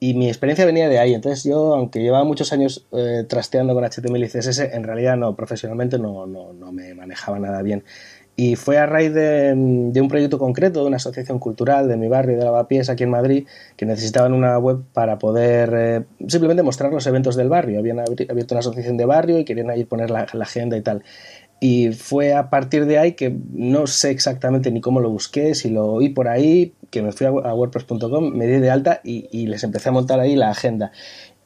y 0.00 0.14
mi 0.14 0.28
experiencia 0.28 0.64
venía 0.64 0.88
de 0.88 0.98
ahí. 0.98 1.14
Entonces 1.14 1.44
yo, 1.44 1.74
aunque 1.74 2.00
llevaba 2.00 2.24
muchos 2.24 2.52
años 2.52 2.86
eh, 2.92 3.24
trasteando 3.28 3.74
con 3.74 3.84
HTML 3.84 4.24
y 4.24 4.28
CSS, 4.28 4.60
en 4.72 4.84
realidad 4.84 5.16
no, 5.16 5.34
profesionalmente 5.34 5.98
no, 5.98 6.26
no, 6.26 6.52
no, 6.52 6.72
me 6.72 6.94
manejaba 6.94 7.38
nada 7.38 7.62
bien. 7.62 7.84
Y 8.36 8.54
fue 8.54 8.78
a 8.78 8.86
raíz 8.86 9.12
de, 9.12 9.52
de, 9.56 10.00
un 10.00 10.06
proyecto 10.06 10.38
concreto 10.38 10.82
de 10.82 10.86
una 10.86 10.98
asociación 10.98 11.40
cultural 11.40 11.88
de 11.88 11.96
mi 11.96 12.06
barrio, 12.06 12.38
de 12.38 12.44
Lavapiés, 12.44 12.88
aquí 12.88 13.02
en 13.02 13.10
Madrid, 13.10 13.48
que 13.76 13.84
necesitaban 13.84 14.32
una 14.32 14.56
web 14.58 14.84
para 14.92 15.18
poder 15.18 15.72
eh, 15.74 16.04
simplemente 16.28 16.62
mostrar 16.62 16.92
los 16.92 17.04
eventos 17.08 17.34
del 17.34 17.48
barrio. 17.48 17.80
Habían 17.80 17.98
abierto 17.98 18.54
una 18.54 18.60
asociación 18.60 18.96
de 18.96 19.06
barrio 19.06 19.40
y 19.40 19.44
querían 19.44 19.70
ahí 19.70 19.84
poner 19.84 20.10
la, 20.10 20.28
la 20.32 20.44
agenda 20.44 20.76
y 20.76 20.82
tal. 20.82 21.02
Y 21.60 21.90
fue 21.90 22.34
a 22.34 22.50
partir 22.50 22.86
de 22.86 22.98
ahí 22.98 23.12
que 23.14 23.36
no 23.52 23.88
sé 23.88 24.10
exactamente 24.10 24.70
ni 24.70 24.80
cómo 24.80 25.00
lo 25.00 25.10
busqué, 25.10 25.56
si 25.56 25.70
lo 25.70 25.86
oí 25.86 26.08
por 26.10 26.28
ahí, 26.28 26.74
que 26.90 27.02
me 27.02 27.12
fui 27.12 27.26
a, 27.26 27.30
WordPress.com, 27.30 28.30
me 28.30 28.46
di 28.46 28.58
de 28.58 28.70
alta 28.70 29.00
y, 29.04 29.46
les 29.46 29.64
empecé 29.64 29.88
a 29.88 29.92
montar 29.92 30.20
ahí 30.20 30.36
la 30.36 30.50
agenda. 30.50 30.92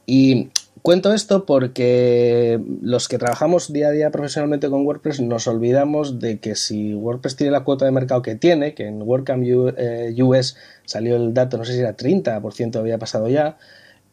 Y 0.06 0.50
cuento 0.82 1.12
esto 1.12 1.46
porque 1.46 2.60
los 2.80 3.08
que 3.08 3.18
trabajamos 3.18 3.72
día 3.72 3.88
a 3.88 3.90
día 3.92 4.10
profesionalmente 4.10 4.68
con 4.68 4.84
WordPress 4.84 5.20
nos 5.20 5.46
olvidamos 5.46 6.18
de 6.18 6.38
que 6.38 6.54
si 6.54 6.94
WordPress 6.94 7.36
tiene 7.36 7.52
la 7.52 7.64
cuota 7.64 7.84
de 7.84 7.92
mercado 7.92 8.22
que 8.22 8.34
tiene, 8.34 8.74
que 8.74 8.86
en 8.86 9.02
WordCamp 9.02 9.44
US 9.44 9.76
eh, 9.78 10.58
salió 10.84 11.16
el 11.16 11.34
dato, 11.34 11.58
no 11.58 11.64
sé 11.64 11.74
si 11.74 11.80
era 11.80 11.96
30%, 11.96 12.76
había 12.76 12.98
pasado 12.98 13.28
ya, 13.28 13.58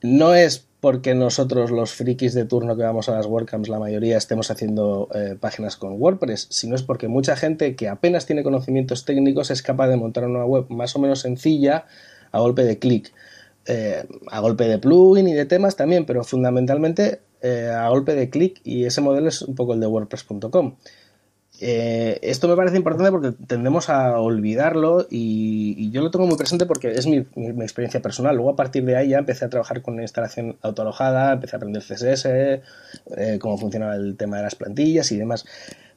no 0.01 0.36
es 0.36 0.69
porque 0.79 1.13
nosotros 1.13 1.71
los 1.71 1.91
frikis 1.91 2.33
de 2.33 2.45
turno 2.45 2.77
que 2.77 2.83
vamos 2.83 3.09
a 3.09 3.15
las 3.15 3.25
WordCamps, 3.25 3.67
la 3.67 3.79
mayoría 3.79 4.17
estemos 4.17 4.50
haciendo 4.50 5.09
eh, 5.13 5.36
páginas 5.39 5.75
con 5.75 6.01
WordPress, 6.01 6.48
sino 6.50 6.75
es 6.75 6.83
porque 6.83 7.07
mucha 7.07 7.36
gente 7.36 7.75
que 7.75 7.89
apenas 7.89 8.25
tiene 8.25 8.43
conocimientos 8.43 9.03
técnicos 9.03 9.51
es 9.51 9.62
capaz 9.62 9.89
de 9.89 9.98
montar 9.98 10.25
una 10.25 10.45
web 10.45 10.67
más 10.69 10.95
o 10.95 11.00
menos 11.00 11.19
sencilla 11.19 11.86
a 12.31 12.39
golpe 12.39 12.63
de 12.63 12.79
clic. 12.79 13.12
Eh, 13.65 14.03
a 14.31 14.39
golpe 14.39 14.67
de 14.67 14.79
plugin 14.79 15.27
y 15.27 15.33
de 15.33 15.45
temas 15.45 15.75
también, 15.75 16.05
pero 16.05 16.24
fundamentalmente 16.24 17.21
eh, 17.41 17.69
a 17.69 17.88
golpe 17.89 18.15
de 18.15 18.29
clic 18.29 18.62
y 18.63 18.86
ese 18.86 19.01
modelo 19.01 19.27
es 19.27 19.41
un 19.41 19.55
poco 19.55 19.74
el 19.74 19.79
de 19.79 19.88
WordPress.com. 19.88 20.75
Eh, 21.62 22.20
esto 22.22 22.48
me 22.48 22.56
parece 22.56 22.78
importante 22.78 23.12
porque 23.12 23.32
tendemos 23.46 23.89
a 23.89 24.18
olvidarlo 24.20 25.06
y, 25.10 25.92
yo 25.92 26.01
lo 26.01 26.10
tengo 26.10 26.25
muy 26.25 26.38
presente 26.38 26.66
porque 26.66 26.92
es 26.92 27.06
mi, 27.06 27.18
experiencia 27.62 28.01
personal. 28.01 28.36
Luego 28.36 28.51
a 28.51 28.56
partir 28.56 28.86
de 28.86 28.96
ahí 28.96 29.10
ya 29.10 29.20
empecé 29.20 29.46
a 29.46 29.50
trabajar 29.50 29.82
con 29.82 30.00
instalación 30.00 30.58
autoalojada, 30.62 31.34
empecé 31.34 31.56
a 31.56 31.58
aprender 31.58 31.84
CSS, 31.84 32.25
eh, 32.25 33.39
cómo 33.39 33.58
funcionaba 33.58 33.96
el 33.96 34.16
tema 34.16 34.38
de 34.38 34.44
las 34.44 34.56
plantillas 34.56 35.12
y 35.12 35.18
demás. 35.18 35.46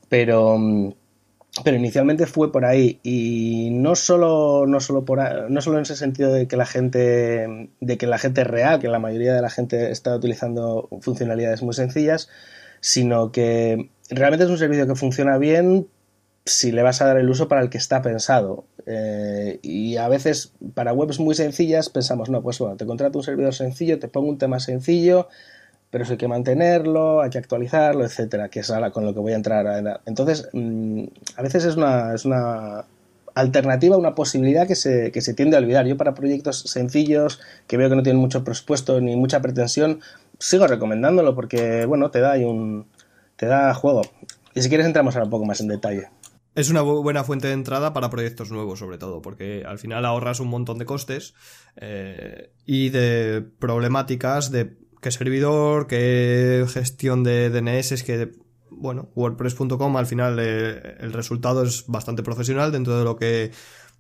Pero, 0.09 0.59
pero 1.65 1.77
inicialmente 1.77 2.27
fue 2.27 2.51
por 2.51 2.65
ahí 2.65 2.99
y 3.05 3.71
no 3.73 3.95
solo, 3.95 4.67
no 4.67 4.81
solo, 4.81 5.05
por, 5.05 5.49
no 5.49 5.61
solo 5.61 5.79
en 5.79 5.83
ese 5.83 5.97
sentido 5.97 6.33
de 6.33 6.49
que 6.49 6.57
la 6.57 6.67
gente 6.67 7.71
de 7.81 7.99
que 7.99 8.07
la 8.07 8.19
gente 8.19 8.43
real, 8.43 8.81
que 8.81 8.89
la 8.89 8.99
mayoría 8.99 9.35
de 9.35 9.43
la 9.43 9.51
gente 9.51 9.93
está 9.93 10.17
utilizando 10.17 10.89
funcionalidades 11.01 11.63
muy 11.63 11.75
sencillas, 11.75 12.29
sino 12.81 13.31
que 13.31 13.91
realmente 14.15 14.45
es 14.45 14.51
un 14.51 14.59
servicio 14.59 14.87
que 14.87 14.95
funciona 14.95 15.39
bien 15.39 15.89
si 16.45 16.73
le 16.73 16.83
vas 16.83 17.01
a 17.01 17.07
dar 17.07 17.19
el 17.19 17.31
uso 17.31 17.49
para 17.49 17.63
el 17.63 17.71
que 17.71 17.79
está 17.79 18.03
pensado. 18.03 18.65
Eh, 18.87 19.61
y 19.63 19.97
a 19.97 20.09
veces 20.09 20.53
para 20.75 20.93
webs 20.93 21.21
muy 21.21 21.35
sencillas 21.35 21.89
pensamos, 21.89 22.31
no, 22.31 22.43
pues 22.43 22.59
bueno, 22.59 22.77
te 22.77 22.87
contrato 22.87 23.19
un 23.19 23.25
servidor 23.25 23.55
sencillo, 23.55 23.99
te 23.99 24.09
pongo 24.09 24.29
un 24.29 24.39
tema 24.39 24.59
sencillo, 24.59 25.29
pero 25.91 26.05
eso 26.05 26.15
hay 26.15 26.19
que 26.19 26.29
mantenerlo, 26.29 27.21
hay 27.21 27.31
que 27.31 27.39
actualizarlo, 27.39 28.05
etcétera, 28.05 28.49
que 28.49 28.61
es 28.61 28.71
ahora 28.71 28.91
con 28.91 29.05
lo 29.05 29.15
que 29.15 29.21
voy 29.21 29.33
a 29.33 29.37
entrar. 29.37 30.01
Entonces, 30.07 30.49
mm, 30.53 31.05
a 31.37 31.43
veces 31.43 31.65
es 31.65 31.77
una, 31.77 32.15
es 32.15 32.25
una 32.25 32.87
alternativa, 33.35 33.97
una 33.97 34.15
posibilidad 34.15 34.67
que 34.67 34.75
se, 34.75 35.13
que 35.13 35.21
se 35.21 35.35
tiende 35.35 35.57
a 35.57 35.61
olvidar. 35.61 35.87
Yo 35.87 35.97
para 35.97 36.15
proyectos 36.15 36.61
sencillos, 36.61 37.41
que 37.67 37.77
veo 37.77 37.89
que 37.89 37.97
no 37.97 38.03
tienen 38.03 38.21
mucho 38.21 38.45
presupuesto 38.45 39.01
ni 39.01 39.17
mucha 39.17 39.41
pretensión, 39.41 40.01
sigo 40.39 40.67
recomendándolo 40.67 41.35
porque, 41.35 41.87
bueno, 41.87 42.11
te 42.11 42.21
da 42.21 42.35
un, 42.35 42.87
te 43.43 43.49
da 43.49 43.75
juego. 43.75 44.03
Y 44.55 44.63
si 44.63 44.69
quieres 44.69 44.87
entramos 44.87 45.17
ahora 45.17 45.25
un 45.25 45.31
poco 45.31 45.45
más 45.45 45.61
en 45.61 45.67
detalle. 45.67 46.11
es 46.55 46.71
una 46.71 46.81
buena 46.83 47.25
fuente 47.25 47.49
de 47.49 47.55
entrada 47.55 47.93
para 47.93 48.09
proyectos 48.09 48.53
nuevos, 48.53 48.79
sobre 48.79 48.99
todo, 48.99 49.21
porque 49.21 49.65
al 49.67 49.81
final 49.81 50.05
ahorras 50.05 50.39
un 50.39 50.47
montón 50.47 50.79
de 50.79 50.85
costes 50.85 51.35
eh, 51.75 52.53
y 52.67 52.91
de 52.91 53.45
problemáticas 53.59 54.53
de 54.53 54.77
qué 55.01 55.11
servidor, 55.11 55.89
qué 55.89 56.65
gestión 56.69 57.25
de 57.25 57.51
DNS, 57.51 58.05
que, 58.05 58.31
bueno, 58.71 59.09
WordPress.com 59.17 59.97
al 59.97 60.07
final 60.07 60.39
eh, 60.39 60.99
el 61.01 61.13
resultado 61.13 61.65
es 61.65 61.89
bastante 61.89 62.23
profesional 62.23 62.71
dentro 62.71 62.97
de 62.97 63.03
lo 63.03 63.17
que 63.17 63.51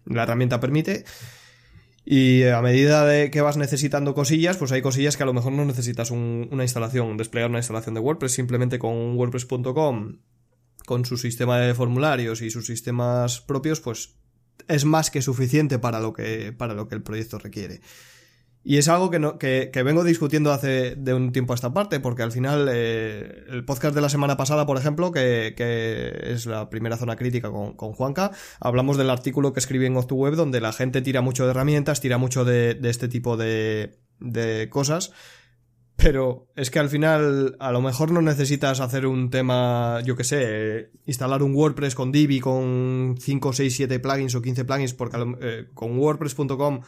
la 0.04 0.22
herramienta 0.22 0.60
permite. 0.60 1.04
Y 2.04 2.44
a 2.44 2.60
medida 2.62 3.06
de 3.06 3.30
que 3.30 3.40
vas 3.40 3.56
necesitando 3.56 4.14
cosillas, 4.14 4.56
pues 4.56 4.72
hay 4.72 4.82
cosillas 4.82 5.16
que 5.16 5.22
a 5.22 5.26
lo 5.26 5.34
mejor 5.34 5.52
no 5.52 5.64
necesitas 5.64 6.10
una 6.10 6.64
instalación, 6.64 7.16
desplegar 7.16 7.48
una 7.48 7.60
instalación 7.60 7.94
de 7.94 8.00
WordPress 8.00 8.32
simplemente 8.32 8.78
con 8.78 9.16
WordPress.com 9.16 10.18
con 10.86 11.04
su 11.04 11.16
sistema 11.16 11.58
de 11.58 11.74
formularios 11.74 12.42
y 12.42 12.50
sus 12.50 12.66
sistemas 12.66 13.40
propios, 13.40 13.80
pues 13.80 14.16
es 14.68 14.84
más 14.84 15.10
que 15.10 15.22
suficiente 15.22 15.78
para 15.78 16.00
lo 16.00 16.12
que, 16.12 16.52
para 16.52 16.74
lo 16.74 16.88
que 16.88 16.94
el 16.94 17.02
proyecto 17.02 17.38
requiere. 17.38 17.80
Y 18.64 18.76
es 18.76 18.86
algo 18.88 19.10
que, 19.10 19.18
no, 19.18 19.38
que, 19.38 19.70
vengo 19.84 20.04
discutiendo 20.04 20.52
hace 20.52 20.94
de 20.94 21.14
un 21.14 21.32
tiempo 21.32 21.52
a 21.52 21.56
esta 21.56 21.74
parte, 21.74 21.98
porque 21.98 22.22
al 22.22 22.30
final 22.30 22.68
eh, 22.72 23.44
el 23.48 23.64
podcast 23.64 23.94
de 23.94 24.00
la 24.00 24.08
semana 24.08 24.36
pasada, 24.36 24.66
por 24.66 24.78
ejemplo, 24.78 25.10
que, 25.10 25.54
es 26.22 26.46
la 26.46 26.70
primera 26.70 26.96
zona 26.96 27.16
crítica 27.16 27.50
con, 27.50 27.74
con, 27.74 27.92
Juanca, 27.92 28.30
hablamos 28.60 28.96
del 28.96 29.10
artículo 29.10 29.52
que 29.52 29.58
escribí 29.58 29.86
en 29.86 29.96
Off2Web 29.96 30.36
donde 30.36 30.60
la 30.60 30.72
gente 30.72 31.02
tira 31.02 31.22
mucho 31.22 31.44
de 31.44 31.50
herramientas, 31.50 32.00
tira 32.00 32.18
mucho 32.18 32.44
de, 32.44 32.74
de 32.74 32.90
este 32.90 33.08
tipo 33.08 33.36
de, 33.36 33.98
de 34.20 34.68
cosas, 34.70 35.12
pero 35.96 36.48
es 36.56 36.70
que 36.70 36.78
al 36.78 36.88
final 36.88 37.56
a 37.60 37.70
lo 37.72 37.80
mejor 37.80 38.10
no 38.12 38.22
necesitas 38.22 38.80
hacer 38.80 39.06
un 39.06 39.30
tema, 39.30 40.00
yo 40.04 40.16
que 40.16 40.24
sé, 40.24 40.90
instalar 41.06 41.42
un 41.42 41.54
WordPress 41.54 41.94
con 41.94 42.12
Divi 42.12 42.40
con 42.40 43.16
5, 43.20 43.52
6, 43.52 43.76
7 43.76 44.00
plugins 44.00 44.34
o 44.34 44.42
15 44.42 44.64
plugins, 44.64 44.94
porque 44.94 45.36
eh, 45.40 45.68
con 45.74 45.98
WordPress.com 45.98 46.80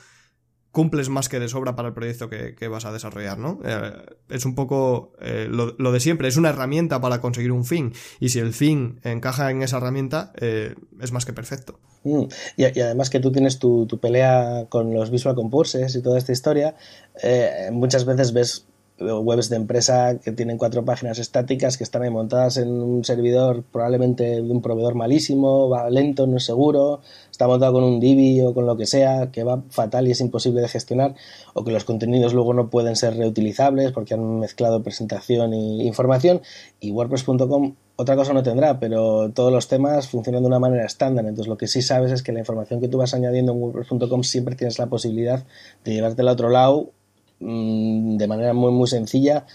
cumples 0.75 1.09
más 1.09 1.31
que 1.31 1.41
de 1.41 1.49
sobra 1.49 1.75
para 1.75 1.89
el 1.89 1.95
proyecto 1.95 2.29
que, 2.29 2.69
vas 2.69 2.85
a 2.85 2.93
desarrollar, 2.93 3.39
¿no? 3.39 3.61
Eh, 3.65 3.93
es 4.29 4.45
un 4.45 4.55
poco 4.55 5.15
eh, 5.23 5.49
lo, 5.49 5.93
de 5.93 6.01
siempre, 6.01 6.29
es 6.29 6.37
una 6.37 6.51
herramienta 6.51 7.01
para 7.01 7.23
conseguir 7.23 7.53
un 7.53 7.65
fin, 7.65 7.95
y 8.21 8.29
si 8.29 8.41
el 8.41 8.53
fin 8.53 9.01
encaja 9.05 9.51
en 9.51 9.63
esa 9.63 9.79
herramienta, 9.79 10.33
es 10.37 11.13
más 11.13 11.25
que 11.25 11.33
perfecto. 11.33 11.79
Mm. 12.03 12.25
Y, 12.57 12.65
además 12.65 13.09
que 13.09 13.21
tú 13.21 13.33
tienes 13.33 13.59
tu, 13.59 13.87
tu, 13.87 13.99
pelea 13.99 14.67
con 14.69 14.93
los 14.93 15.11
Visual 15.11 15.35
Composers 15.35 15.95
y 15.95 16.03
toda 16.03 16.19
esta 16.19 16.33
historia, 16.33 16.75
muchas 17.71 18.05
veces 18.05 18.33
ves 18.33 18.67
webs 19.01 19.49
de 19.49 19.57
empresa 19.57 20.19
que 20.23 20.31
tienen 20.31 20.57
cuatro 20.57 20.85
páginas 20.85 21.19
estáticas 21.19 21.77
que 21.77 21.85
están 21.85 22.03
ahí 22.03 22.11
montadas 22.11 22.57
en 22.57 22.69
un 22.71 23.05
servidor 23.05 23.65
probablemente 23.73 24.25
de 24.25 24.41
un 24.43 24.63
proveedor 24.63 24.95
malísimo, 24.95 25.69
va 25.69 25.91
lento, 25.91 26.27
no 26.27 26.37
es 26.37 26.45
seguro, 26.45 27.01
está 27.31 27.49
montado 27.49 27.73
con 27.73 27.85
un 27.85 27.99
Divi 27.99 28.41
o 28.43 28.55
con 28.55 28.67
lo 28.67 28.77
que 28.77 28.87
sea, 28.87 29.33
que 29.33 29.43
va 29.43 29.63
fatal 29.71 30.07
y 30.07 30.13
es 30.13 30.21
imposible 30.21 30.61
de 30.61 30.69
gestionar, 30.69 31.15
o 31.55 31.65
que 31.65 31.73
los 31.73 31.85
contenidos 31.85 32.35
luego 32.35 32.55
no 32.55 32.71
pueden 32.71 32.95
ser 32.95 33.17
reutilizables 33.17 33.91
porque 33.93 34.15
han 34.15 34.39
mezclado 34.39 34.83
presentación 34.83 35.53
e 35.53 35.85
información, 35.85 36.41
y 36.81 36.93
WordPress.com 36.93 37.75
otra 37.97 38.17
cosa 38.17 38.33
no 38.33 38.43
tendrá, 38.43 38.81
pero 38.81 39.31
todos 39.31 39.53
los 39.53 39.69
temas 39.69 40.09
funcionan 40.09 40.43
de 40.43 40.49
una 40.49 40.59
manera 40.59 40.85
estándar. 40.85 41.27
Entonces, 41.27 41.49
lo 41.49 41.57
que 41.57 41.69
sí 41.69 41.81
sabes 41.81 42.11
es 42.11 42.25
que 42.25 42.33
la 42.33 42.41
información 42.41 42.81
que 42.81 42.89
tú 42.89 42.99
vas 42.99 43.15
añadiendo 43.15 43.53
en 43.53 43.63
WordPress.com 43.63 44.25
siempre 44.25 44.57
tienes 44.57 44.81
la 44.81 44.87
posibilidad 44.87 45.45
de 45.85 45.93
llevártela 45.93 46.33
a 46.33 46.35
otro 46.35 46.49
lado 46.49 46.91
Mm, 47.45 48.17
de 48.17 48.27
manera 48.27 48.55
muy, 48.55 48.73
muy 48.73 48.89
sencilla. 48.89 49.47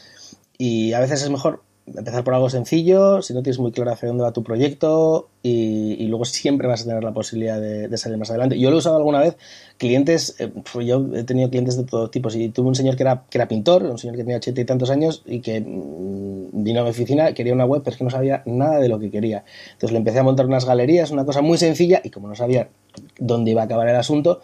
Y 0.58 0.94
a 0.94 1.00
veces 1.00 1.24
es 1.24 1.30
mejor 1.30 1.64
empezar 1.98 2.24
por 2.24 2.36
algo 2.36 2.50
sencillo, 2.50 3.22
si 3.24 3.34
no 3.34 3.42
tienes 3.42 3.58
muy 3.58 3.72
claro 3.72 3.92
hacia 3.92 4.10
dónde 4.10 4.24
va 4.24 4.32
tu 4.32 4.44
proyecto 4.44 5.30
y, 5.42 6.06
luego 6.08 6.26
siempre 6.26 6.68
vas 6.68 6.82
a 6.82 6.86
tener 6.86 7.04
la 7.04 7.14
posibilidad 7.14 7.60
de, 7.60 7.98
salir 7.98 8.18
más 8.18 8.30
adelante. 8.30 8.60
Yo 8.60 8.70
lo 8.70 8.76
he 8.76 8.80
usado 8.80 8.98
alguna 8.98 9.20
vez, 9.20 9.38
clientes, 9.78 10.36
eh, 10.40 10.52
yo 10.86 11.08
he 11.16 11.24
tenido 11.24 11.50
clientes 11.50 11.78
de 11.78 11.84
todo 11.84 12.10
tipo, 12.10 12.30
y 12.32 12.50
tuve 12.50 12.68
un 12.68 12.76
señor 12.76 12.96
que 12.96 13.04
era, 13.04 13.24
que 13.30 13.38
era 13.38 13.48
pintor, 13.48 13.84
un 13.84 13.98
señor 13.98 14.16
que 14.16 14.24
tenía 14.24 14.38
ochenta 14.38 14.62
y 14.62 14.66
tantos 14.66 14.90
años 14.90 15.24
y 15.26 15.42
que 15.42 15.62
mm, 15.62 16.64
vino 16.64 16.82
a 16.82 16.84
mi 16.84 16.90
oficina, 16.90 17.34
quería 17.34 17.54
una 17.54 17.66
web, 17.66 17.82
pero 17.84 17.94
es 17.94 17.98
que 17.98 18.04
no 18.04 18.10
sabía 18.10 18.44
nada 18.46 18.80
de 18.80 18.90
lo 18.90 19.00
que 19.00 19.10
quería. 19.10 19.44
Entonces 19.72 19.92
le 19.92 19.98
empecé 19.98 20.20
a 20.20 20.24
montar 20.24 20.46
unas 20.46 20.66
galerías, 20.66 21.12
una 21.12 21.26
cosa 21.26 21.42
muy 21.42 21.58
sencilla 21.58 22.02
y 22.04 22.10
como 22.12 22.28
no 22.28 22.36
sabía 22.36 22.70
dónde 23.18 23.52
iba 23.52 23.62
a 23.62 23.66
acabar 23.66 23.88
el 23.88 23.96
asunto, 23.96 24.42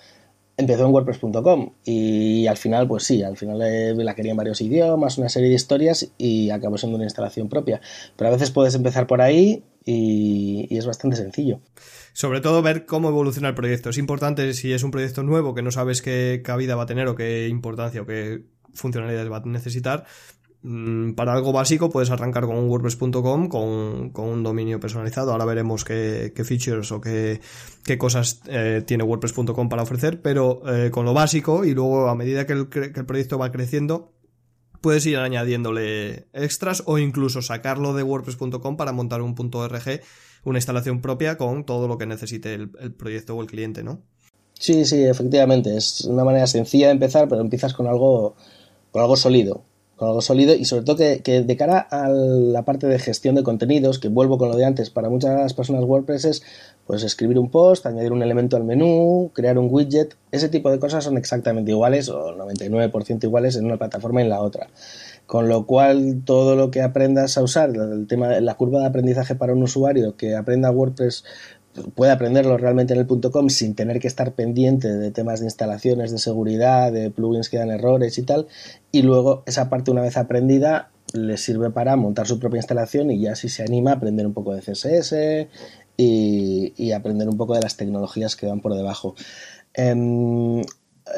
empezó 0.58 0.86
en 0.86 0.92
WordPress.com 0.94 1.74
y 1.84 2.48
al 2.48 2.58
final, 2.58 2.88
pues 2.88 3.04
sí, 3.04 3.24
al 3.24 3.38
final 3.38 3.60
la 3.98 4.16
quería 4.16 4.32
en 4.32 4.38
varios 4.38 4.62
idiomas, 4.62 5.18
una 5.18 5.30
serie 5.30 5.50
de 5.50 5.56
historias 5.56 6.12
y 6.18 6.50
acabó 6.50 6.78
siendo 6.78 6.96
una 6.96 7.06
instalación 7.06 7.50
propia. 7.50 7.82
Pero 8.16 8.30
a 8.30 8.34
veces 8.34 8.52
puedes 8.52 8.76
empezar 8.76 9.08
por 9.08 9.22
ahí 9.22 9.64
y, 9.86 10.68
es 10.76 10.86
bastante 10.86 11.18
sencillo. 11.18 11.60
Sobre 12.14 12.42
todo 12.42 12.62
ver 12.62 12.86
cómo 12.86 13.10
evoluciona 13.10 13.50
el 13.50 13.56
proyecto. 13.56 13.90
Es 13.90 13.98
importante 13.98 14.54
si 14.54 14.74
es 14.74 14.84
un 14.84 14.92
proyecto 14.92 15.24
nuevo 15.24 15.54
que 15.54 15.62
no 15.62 15.72
sabes 15.72 16.02
qué 16.02 16.42
cabida 16.44 16.76
va 16.76 16.84
a 16.84 16.88
tener 16.88 17.08
o 17.08 17.16
qué 17.16 17.48
importancia 17.48 18.02
o 18.02 18.06
qué 18.06 18.44
funcionalidades 18.74 19.32
va 19.32 19.38
a 19.38 19.46
necesitar, 19.46 20.06
para 21.16 21.34
algo 21.34 21.52
básico 21.52 21.90
puedes 21.90 22.10
arrancar 22.10 22.46
con 22.46 22.68
WordPress.com 22.68 23.50
con, 23.50 24.10
con, 24.10 24.26
un 24.26 24.44
dominio 24.44 24.80
personalizado. 24.80 25.32
Ahora 25.32 25.46
veremos 25.46 25.84
qué, 25.84 26.32
features 26.44 26.92
o 26.92 27.02
qué, 27.02 27.40
qué 27.84 27.98
cosas 27.98 28.42
eh, 28.48 28.82
tiene 28.86 29.04
WordPress.com 29.04 29.70
para 29.70 29.84
ofrecer, 29.84 30.22
pero 30.22 30.62
eh, 30.74 30.90
con 30.90 31.06
lo 31.06 31.14
básico 31.14 31.66
y 31.66 31.74
luego 31.74 32.10
a 32.10 32.16
medida 32.16 32.48
que 32.48 32.54
el, 32.54 32.70
que 32.70 32.92
el 32.94 33.06
proyecto 33.06 33.38
va 33.38 33.52
creciendo, 33.52 34.14
puedes 34.82 35.06
ir 35.06 35.18
añadiéndole 35.18 36.28
extras 36.34 36.82
o 36.86 36.98
incluso 36.98 37.42
sacarlo 37.42 37.94
de 37.94 38.04
WordPress.com 38.04 38.76
para 38.76 38.92
montar 38.92 39.22
un 39.22 39.36
punto 39.36 39.68
.rg, 39.68 40.02
una 40.46 40.58
instalación 40.58 41.00
propia 41.00 41.38
con 41.38 41.66
todo 41.66 41.88
lo 41.88 42.00
que 42.00 42.08
necesite 42.08 42.56
el, 42.56 42.72
el 42.80 42.92
proyecto 42.92 43.36
o 43.36 43.42
el 43.42 43.48
cliente, 43.48 43.84
¿no? 43.84 44.02
Sí, 44.58 44.86
sí, 44.86 45.04
efectivamente. 45.04 45.76
Es 45.78 46.02
una 46.06 46.24
manera 46.24 46.48
sencilla 46.48 46.88
de 46.88 46.94
empezar, 46.94 47.28
pero 47.28 47.42
empiezas 47.42 47.74
con 47.74 47.88
algo, 47.88 48.36
con 48.92 49.02
algo 49.02 49.16
sólido 49.16 49.66
con 49.96 50.10
algo 50.10 50.22
sólido 50.22 50.54
y 50.54 50.66
sobre 50.66 50.84
todo 50.84 50.98
que, 50.98 51.44
de 51.44 51.58
cara 51.58 51.80
a 51.80 52.10
la 52.10 52.64
parte 52.66 52.88
de 52.88 53.00
gestión 53.00 53.36
de 53.36 53.44
contenidos, 53.44 54.00
que 54.00 54.10
vuelvo 54.10 54.38
con 54.38 54.50
lo 54.50 54.58
de 54.58 54.66
antes, 54.66 54.90
para 54.90 55.10
muchas 55.10 55.54
personas 55.54 55.84
WordPress 55.84 56.26
es 56.26 56.44
pues 56.86 57.04
escribir 57.04 57.40
un 57.40 57.50
post, 57.50 57.86
añadir 57.86 58.12
un 58.12 58.22
elemento 58.22 58.58
al 58.58 58.64
menú, 58.64 59.32
crear 59.34 59.58
un 59.58 59.70
widget, 59.72 60.16
ese 60.32 60.50
tipo 60.50 60.70
de 60.70 60.80
cosas 60.80 61.04
son 61.04 61.18
exactamente 61.18 61.72
iguales 61.72 62.10
o 62.10 62.36
99% 62.36 63.24
iguales 63.24 63.56
en 63.56 63.66
una 63.66 63.78
plataforma 63.78 64.22
y 64.22 64.26
en 64.26 64.30
la 64.30 64.42
otra. 64.42 64.68
Con 65.26 65.50
lo 65.50 65.66
cual, 65.66 66.22
todo 66.24 66.56
lo 66.56 66.70
que 66.70 66.84
aprendas 66.84 67.38
a 67.38 67.42
usar, 67.42 67.72
el 67.72 68.06
tema, 68.06 68.40
la 68.40 68.54
curva 68.54 68.82
de 68.82 68.86
aprendizaje 68.86 69.34
para 69.34 69.54
un 69.54 69.64
usuario 69.64 70.16
que 70.16 70.36
aprenda 70.36 70.70
WordPress 70.70 71.24
puede 71.96 72.12
aprenderlo 72.12 72.58
realmente 72.58 72.94
en 72.94 73.00
el 73.00 73.08
.com 73.08 73.50
sin 73.50 73.76
tener 73.76 74.00
que 74.00 74.08
estar 74.08 74.34
pendiente 74.34 74.94
de 74.94 75.12
temas 75.12 75.40
de 75.40 75.48
instalaciones, 75.48 76.12
de 76.12 76.18
seguridad, 76.18 76.92
de 76.92 77.10
plugins 77.12 77.50
que 77.50 77.58
dan 77.58 77.70
errores 77.70 78.18
y 78.18 78.24
tal. 78.24 78.48
Y 78.92 79.02
luego 79.02 79.44
esa 79.46 79.70
parte 79.70 79.92
una 79.92 80.02
vez 80.02 80.18
aprendida 80.18 80.90
le 81.14 81.38
sirve 81.38 81.70
para 81.70 81.96
montar 81.96 82.28
su 82.28 82.40
propia 82.40 82.58
instalación 82.58 83.12
y 83.12 83.20
ya 83.20 83.36
si 83.36 83.50
se 83.50 83.64
anima 83.64 83.92
a 83.92 83.96
aprender 83.96 84.26
un 84.26 84.34
poco 84.34 84.54
de 84.54 84.62
CSS 84.62 85.48
y, 85.98 86.92
aprender 86.92 87.30
un 87.30 87.38
poco 87.38 87.54
de 87.54 87.62
las 87.62 87.78
tecnologías 87.78 88.36
que 88.36 88.48
van 88.48 88.62
por 88.62 88.74
debajo. 88.74 89.16
Em, 89.74 90.62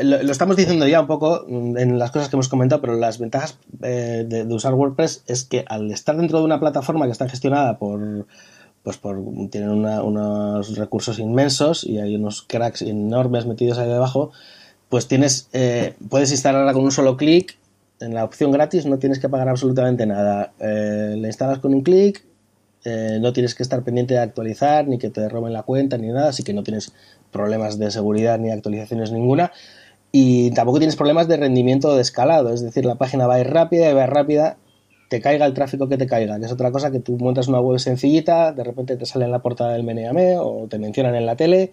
lo, 0.01 0.31
estamos 0.31 0.55
diciendo 0.57 0.87
ya 0.87 1.01
un 1.01 1.07
poco 1.07 1.45
en 1.47 1.97
las 1.97 2.11
cosas 2.11 2.29
que 2.29 2.35
hemos 2.35 2.49
comentado, 2.49 2.81
pero 2.81 2.95
las 2.95 3.19
ventajas 3.19 3.57
eh, 3.81 4.25
de, 4.27 4.43
usar 4.53 4.73
WordPress 4.73 5.23
es 5.27 5.45
que 5.45 5.65
al 5.67 5.91
estar 5.91 6.17
dentro 6.17 6.39
de 6.39 6.45
una 6.45 6.59
plataforma 6.59 7.05
que 7.05 7.11
está 7.11 7.27
gestionada 7.29 7.77
por, 7.79 8.27
pues 8.87 8.95
por, 8.95 9.21
tienen 9.51 9.69
unos 9.69 10.77
recursos 10.77 11.19
inmensos 11.19 11.83
y 11.83 11.99
hay 11.99 12.15
unos 12.15 12.41
cracks 12.43 12.81
enormes 12.81 13.45
metidos 13.45 13.79
ahí 13.79 13.89
debajo, 13.89 14.31
pues 14.87 15.09
tienes, 15.09 15.49
eh, 15.51 15.95
puedes 16.07 16.31
instalarla 16.31 16.71
con 16.71 16.85
un 16.85 16.93
solo 16.93 17.17
clic, 17.17 17.57
en 17.99 18.13
la 18.13 18.23
opción 18.23 18.49
gratis 18.49 18.85
no 18.85 18.97
tienes 18.97 19.19
que 19.19 19.27
pagar 19.27 19.49
absolutamente 19.49 20.05
nada, 20.05 20.53
eh, 20.61 21.15
la 21.17 21.27
instalas 21.27 21.59
con 21.59 21.73
un 21.73 21.81
clic, 21.81 22.23
eh, 22.85 23.17
no 23.19 23.33
tienes 23.33 23.55
que 23.55 23.63
estar 23.63 23.83
pendiente 23.83 24.13
de 24.13 24.21
actualizar, 24.21 24.87
ni 24.87 24.97
que 24.97 25.09
te 25.09 25.27
roben 25.27 25.51
la 25.51 25.63
cuenta, 25.63 25.97
ni 25.97 26.07
nada, 26.07 26.29
así 26.29 26.43
que 26.43 26.53
no 26.53 26.63
tienes 26.63 26.93
problemas 27.33 27.77
de 27.77 27.91
seguridad 27.91 28.39
ni 28.39 28.51
actualizaciones 28.51 29.11
ninguna. 29.11 29.51
Y 30.13 30.51
tampoco 30.51 30.77
tienes 30.77 30.95
problemas 30.95 31.27
de 31.27 31.35
rendimiento 31.35 31.93
de 31.93 32.03
escalado, 32.03 32.53
es 32.53 32.61
decir, 32.61 32.85
la 32.85 32.95
página 32.95 33.27
va 33.27 33.33
a 33.33 33.41
ir 33.41 33.49
rápida 33.49 33.89
y 33.89 33.93
va 33.93 34.03
a 34.03 34.05
ir 34.05 34.11
rápida 34.11 34.55
te 35.07 35.21
caiga 35.21 35.45
el 35.45 35.53
tráfico 35.53 35.87
que 35.87 35.97
te 35.97 36.07
caiga, 36.07 36.39
que 36.39 36.45
es 36.45 36.51
otra 36.51 36.71
cosa 36.71 36.91
que 36.91 36.99
tú 36.99 37.17
montas 37.17 37.47
una 37.47 37.61
web 37.61 37.79
sencillita, 37.79 38.51
de 38.51 38.63
repente 38.63 38.97
te 38.97 39.05
sale 39.05 39.25
en 39.25 39.31
la 39.31 39.39
portada 39.39 39.73
del 39.73 39.83
Meneame 39.83 40.37
o 40.37 40.67
te 40.69 40.79
mencionan 40.79 41.15
en 41.15 41.25
la 41.25 41.35
tele 41.35 41.71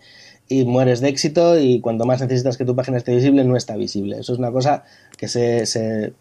y 0.49 0.65
mueres 0.65 1.01
de 1.01 1.09
éxito 1.09 1.59
y 1.59 1.81
cuando 1.81 2.05
más 2.05 2.21
necesitas 2.21 2.57
que 2.57 2.65
tu 2.65 2.77
página 2.77 2.99
esté 2.99 3.15
visible 3.15 3.45
no 3.45 3.57
está 3.57 3.77
visible. 3.77 4.19
Eso 4.21 4.35
es 4.35 4.39
una 4.39 4.53
cosa 4.53 4.85
que 5.17 5.27
se, 5.27 6.15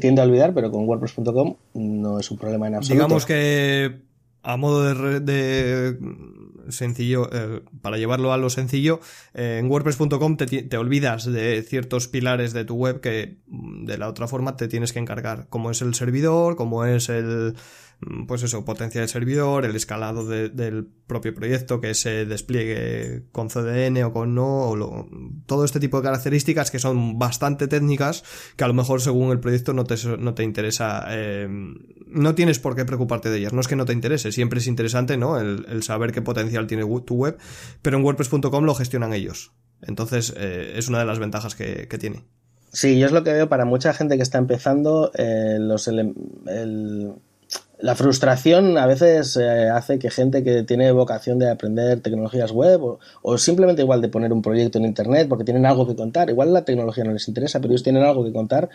tiende 0.00 0.22
a 0.22 0.24
olvidar, 0.24 0.54
pero 0.54 0.70
con 0.70 0.88
WordPress.com 0.88 1.56
no 1.74 2.18
es 2.18 2.30
un 2.30 2.38
problema 2.38 2.66
en 2.66 2.76
absoluto. 2.76 2.94
Digamos 3.04 3.26
que 3.26 4.00
a 4.42 4.56
modo 4.56 4.84
de, 5.20 5.98
sencillo, 6.70 7.28
eh, 7.32 7.62
para 7.82 7.98
llevarlo 7.98 8.32
a 8.32 8.38
lo 8.38 8.50
sencillo, 8.50 9.00
eh, 9.34 9.58
en 9.58 9.70
WordPress.com 9.70 10.36
te, 10.36 10.76
olvidas 10.76 11.30
de 11.30 11.62
ciertos 11.62 12.08
pilares 12.08 12.52
de 12.52 12.64
tu 12.64 12.74
web 12.74 13.00
que 13.00 13.38
mm, 13.46 13.84
de 13.84 13.98
la 13.98 14.08
otra 14.08 14.28
forma 14.28 14.56
te 14.56 14.68
tienes 14.68 14.92
que 14.92 14.98
encargar, 14.98 15.48
como 15.48 15.70
es 15.70 15.82
el 15.82 15.94
servidor, 15.94 16.56
como 16.56 16.84
es 16.84 17.08
el, 17.08 17.54
pues 18.28 18.42
eso, 18.42 18.64
potencia 18.64 19.00
del 19.00 19.08
servidor, 19.08 19.64
el 19.64 19.74
escalado 19.74 20.26
del 20.26 20.86
propio 21.06 21.34
proyecto, 21.34 21.80
que 21.80 21.94
se 21.94 22.26
despliegue 22.26 23.22
con 23.32 23.48
CDN 23.48 24.04
o 24.04 24.12
con 24.12 24.34
no, 24.34 24.68
o 24.70 25.08
todo 25.46 25.64
este 25.64 25.80
tipo 25.80 25.96
de 25.96 26.04
características 26.04 26.70
que 26.70 26.78
son 26.78 27.18
bastante 27.18 27.68
técnicas, 27.68 28.22
que 28.56 28.64
a 28.64 28.68
lo 28.68 28.74
mejor 28.74 29.00
según 29.00 29.30
el 29.30 29.40
proyecto 29.40 29.72
no 29.72 29.84
te, 29.84 29.96
no 30.18 30.34
te 30.34 30.42
interesa, 30.42 31.06
eh, 31.08 31.48
no 32.06 32.34
tienes 32.34 32.58
por 32.58 32.76
qué 32.76 32.84
preocuparte 32.84 33.30
de 33.30 33.38
ellas, 33.38 33.52
no 33.52 33.60
es 33.60 33.68
que 33.68 33.76
no 33.76 33.86
te 33.86 33.94
interese, 33.94 34.30
siempre 34.30 34.58
es 34.58 34.66
interesante, 34.66 35.16
¿no? 35.16 35.40
El, 35.40 35.82
saber 35.82 36.12
qué 36.12 36.22
potencial 36.22 36.66
tiene 36.66 36.84
tu 37.04 37.14
web, 37.14 37.38
pero 37.82 37.96
en 37.96 38.04
WordPress.com 38.04 38.64
lo 38.64 38.74
gestionan 38.74 39.12
ellos. 39.12 39.52
Entonces, 39.82 40.34
eh, 40.36 40.72
es 40.76 40.88
una 40.88 40.98
de 40.98 41.04
las 41.04 41.18
ventajas 41.18 41.54
que 41.54 41.86
tiene. 41.98 42.24
Sí, 42.76 42.98
yo 42.98 43.06
es 43.06 43.12
lo 43.12 43.24
que 43.24 43.32
veo 43.32 43.48
para 43.48 43.64
mucha 43.64 43.94
gente 43.94 44.16
que 44.16 44.22
está 44.22 44.36
empezando, 44.36 45.10
eh, 45.14 45.56
los 45.58 45.88
la 47.78 47.94
frustración 47.94 48.78
a 48.78 48.86
veces 48.86 49.36
eh, 49.36 49.68
hace 49.68 49.98
que 49.98 50.10
gente 50.10 50.42
que 50.42 50.62
tiene 50.62 50.92
vocación 50.92 51.38
de 51.38 51.50
aprender 51.50 52.00
tecnologías 52.00 52.52
web 52.52 52.98
o, 53.22 53.38
simplemente 53.38 53.82
igual 53.82 54.00
de 54.00 54.08
poner 54.08 54.32
un 54.32 54.42
proyecto 54.42 54.78
en 54.78 54.86
internet 54.86 55.28
porque 55.28 55.44
tienen 55.44 55.66
algo 55.66 55.86
que 55.86 55.94
contar, 55.94 56.30
igual 56.30 56.52
la 56.52 56.64
tecnología 56.64 57.04
no 57.04 57.12
les 57.12 57.28
interesa, 57.28 57.60
pero 57.60 57.72
ellos 57.72 57.82
tienen 57.82 58.02
algo 58.02 58.24
que 58.24 58.32
contar, 58.32 58.70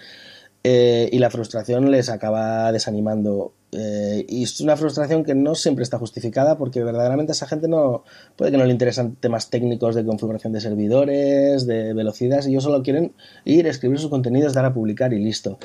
eh, 0.64 1.10
y 1.12 1.18
la 1.18 1.32
frustración 1.32 1.90
les 1.90 2.10
acaba 2.10 2.72
desanimando. 2.72 3.54
Eh, 3.72 4.26
y 4.28 4.44
es 4.44 4.60
una 4.62 4.78
frustración 4.78 5.24
que 5.24 5.34
no 5.34 5.56
siempre 5.56 5.82
está 5.82 5.98
justificada 5.98 6.58
porque 6.58 6.84
verdaderamente 6.84 7.32
a 7.32 7.34
esa 7.34 7.48
gente 7.48 7.70
no 7.70 8.04
puede 8.36 8.52
que 8.52 8.58
no 8.58 8.66
le 8.66 8.72
interesan 8.72 9.16
temas 9.16 9.50
técnicos 9.50 9.96
de 9.96 10.06
configuración 10.06 10.54
de 10.54 10.62
servidores, 10.62 11.66
de 11.66 11.94
velocidades, 11.94 12.46
ellos 12.46 12.64
solo 12.64 12.84
quieren 12.84 13.14
ir, 13.46 13.66
escribir 13.66 13.98
sus 13.98 14.12
contenidos, 14.12 14.54
dar 14.54 14.66
a 14.66 14.74
publicar 14.74 15.14
y 15.14 15.24
listo. 15.24 15.58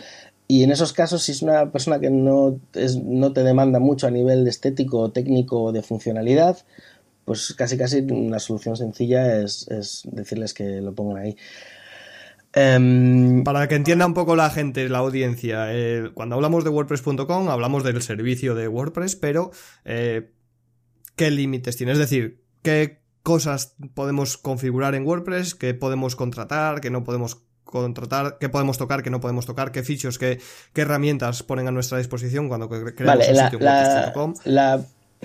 Y 0.49 0.63
en 0.63 0.71
esos 0.71 0.93
casos, 0.93 1.25
si 1.25 1.33
es 1.33 1.43
una 1.43 1.73
persona 1.73 1.99
que 1.99 2.11
no, 2.11 2.61
no 3.05 3.33
te 3.33 3.43
demanda 3.43 3.81
mucho 3.81 4.07
a 4.07 4.11
nivel 4.11 4.47
estético, 4.47 5.11
técnico 5.11 5.61
o 5.63 5.73
de 5.73 5.83
funcionalidad, 5.83 6.59
pues 7.25 7.55
casi 7.55 7.77
casi 7.77 7.99
una 7.99 8.39
solución 8.39 8.77
sencilla 8.77 9.41
es, 9.41 9.67
es 9.69 10.03
decirles 10.05 10.55
que 10.55 10.81
lo 10.81 10.95
pongan 10.95 11.25
ahí. 11.25 11.37
Em, 12.53 13.45
Para 13.45 13.67
que 13.69 13.75
entienda 13.75 14.07
un 14.07 14.15
poco 14.15 14.37
la 14.37 14.49
gente, 14.49 14.89
la 14.89 14.99
audiencia, 14.99 15.75
eh, 15.75 16.11
cuando 16.15 16.37
hablamos 16.37 16.65
de 16.65 16.71
WordPress.com 16.71 17.49
hablamos 17.51 17.85
del 17.85 18.01
servicio 18.01 18.55
de 18.55 18.69
WordPress, 18.69 19.17
pero 19.17 19.51
eh, 19.85 20.31
¿qué 21.17 21.31
límites 21.31 21.77
tiene? 21.77 21.93
Es 21.93 21.99
decir, 21.99 22.41
¿qué 22.63 23.03
cosas 23.23 23.75
podemos 23.95 24.39
configurar 24.39 24.95
en 24.95 25.05
WordPress? 25.05 25.57
¿Qué 25.57 25.75
podemos 25.75 26.15
contratar? 26.15 26.81
¿Qué 26.81 26.91
no 26.91 27.03
podemos 27.03 27.43
contratar? 27.67 28.39
¿Qué 28.41 28.49
podemos 28.49 28.79
tocar? 28.79 29.03
¿Qué 29.03 29.11
no 29.11 29.21
podemos 29.21 29.45
tocar? 29.45 29.71
¿Qué 29.73 29.83
features? 29.83 30.19
¿Qué, 30.19 30.41
qué 30.73 30.81
herramientas 30.81 31.43
ponen 31.43 31.69
a 31.69 31.71
nuestra 31.71 31.99
disposición 31.99 32.49
cuando 32.49 32.71
creamos 32.71 33.05
vale, 33.05 33.29
el 33.29 33.37
sitio 33.37 33.59
WordPress.com? 33.59 34.35
La, 34.45 34.81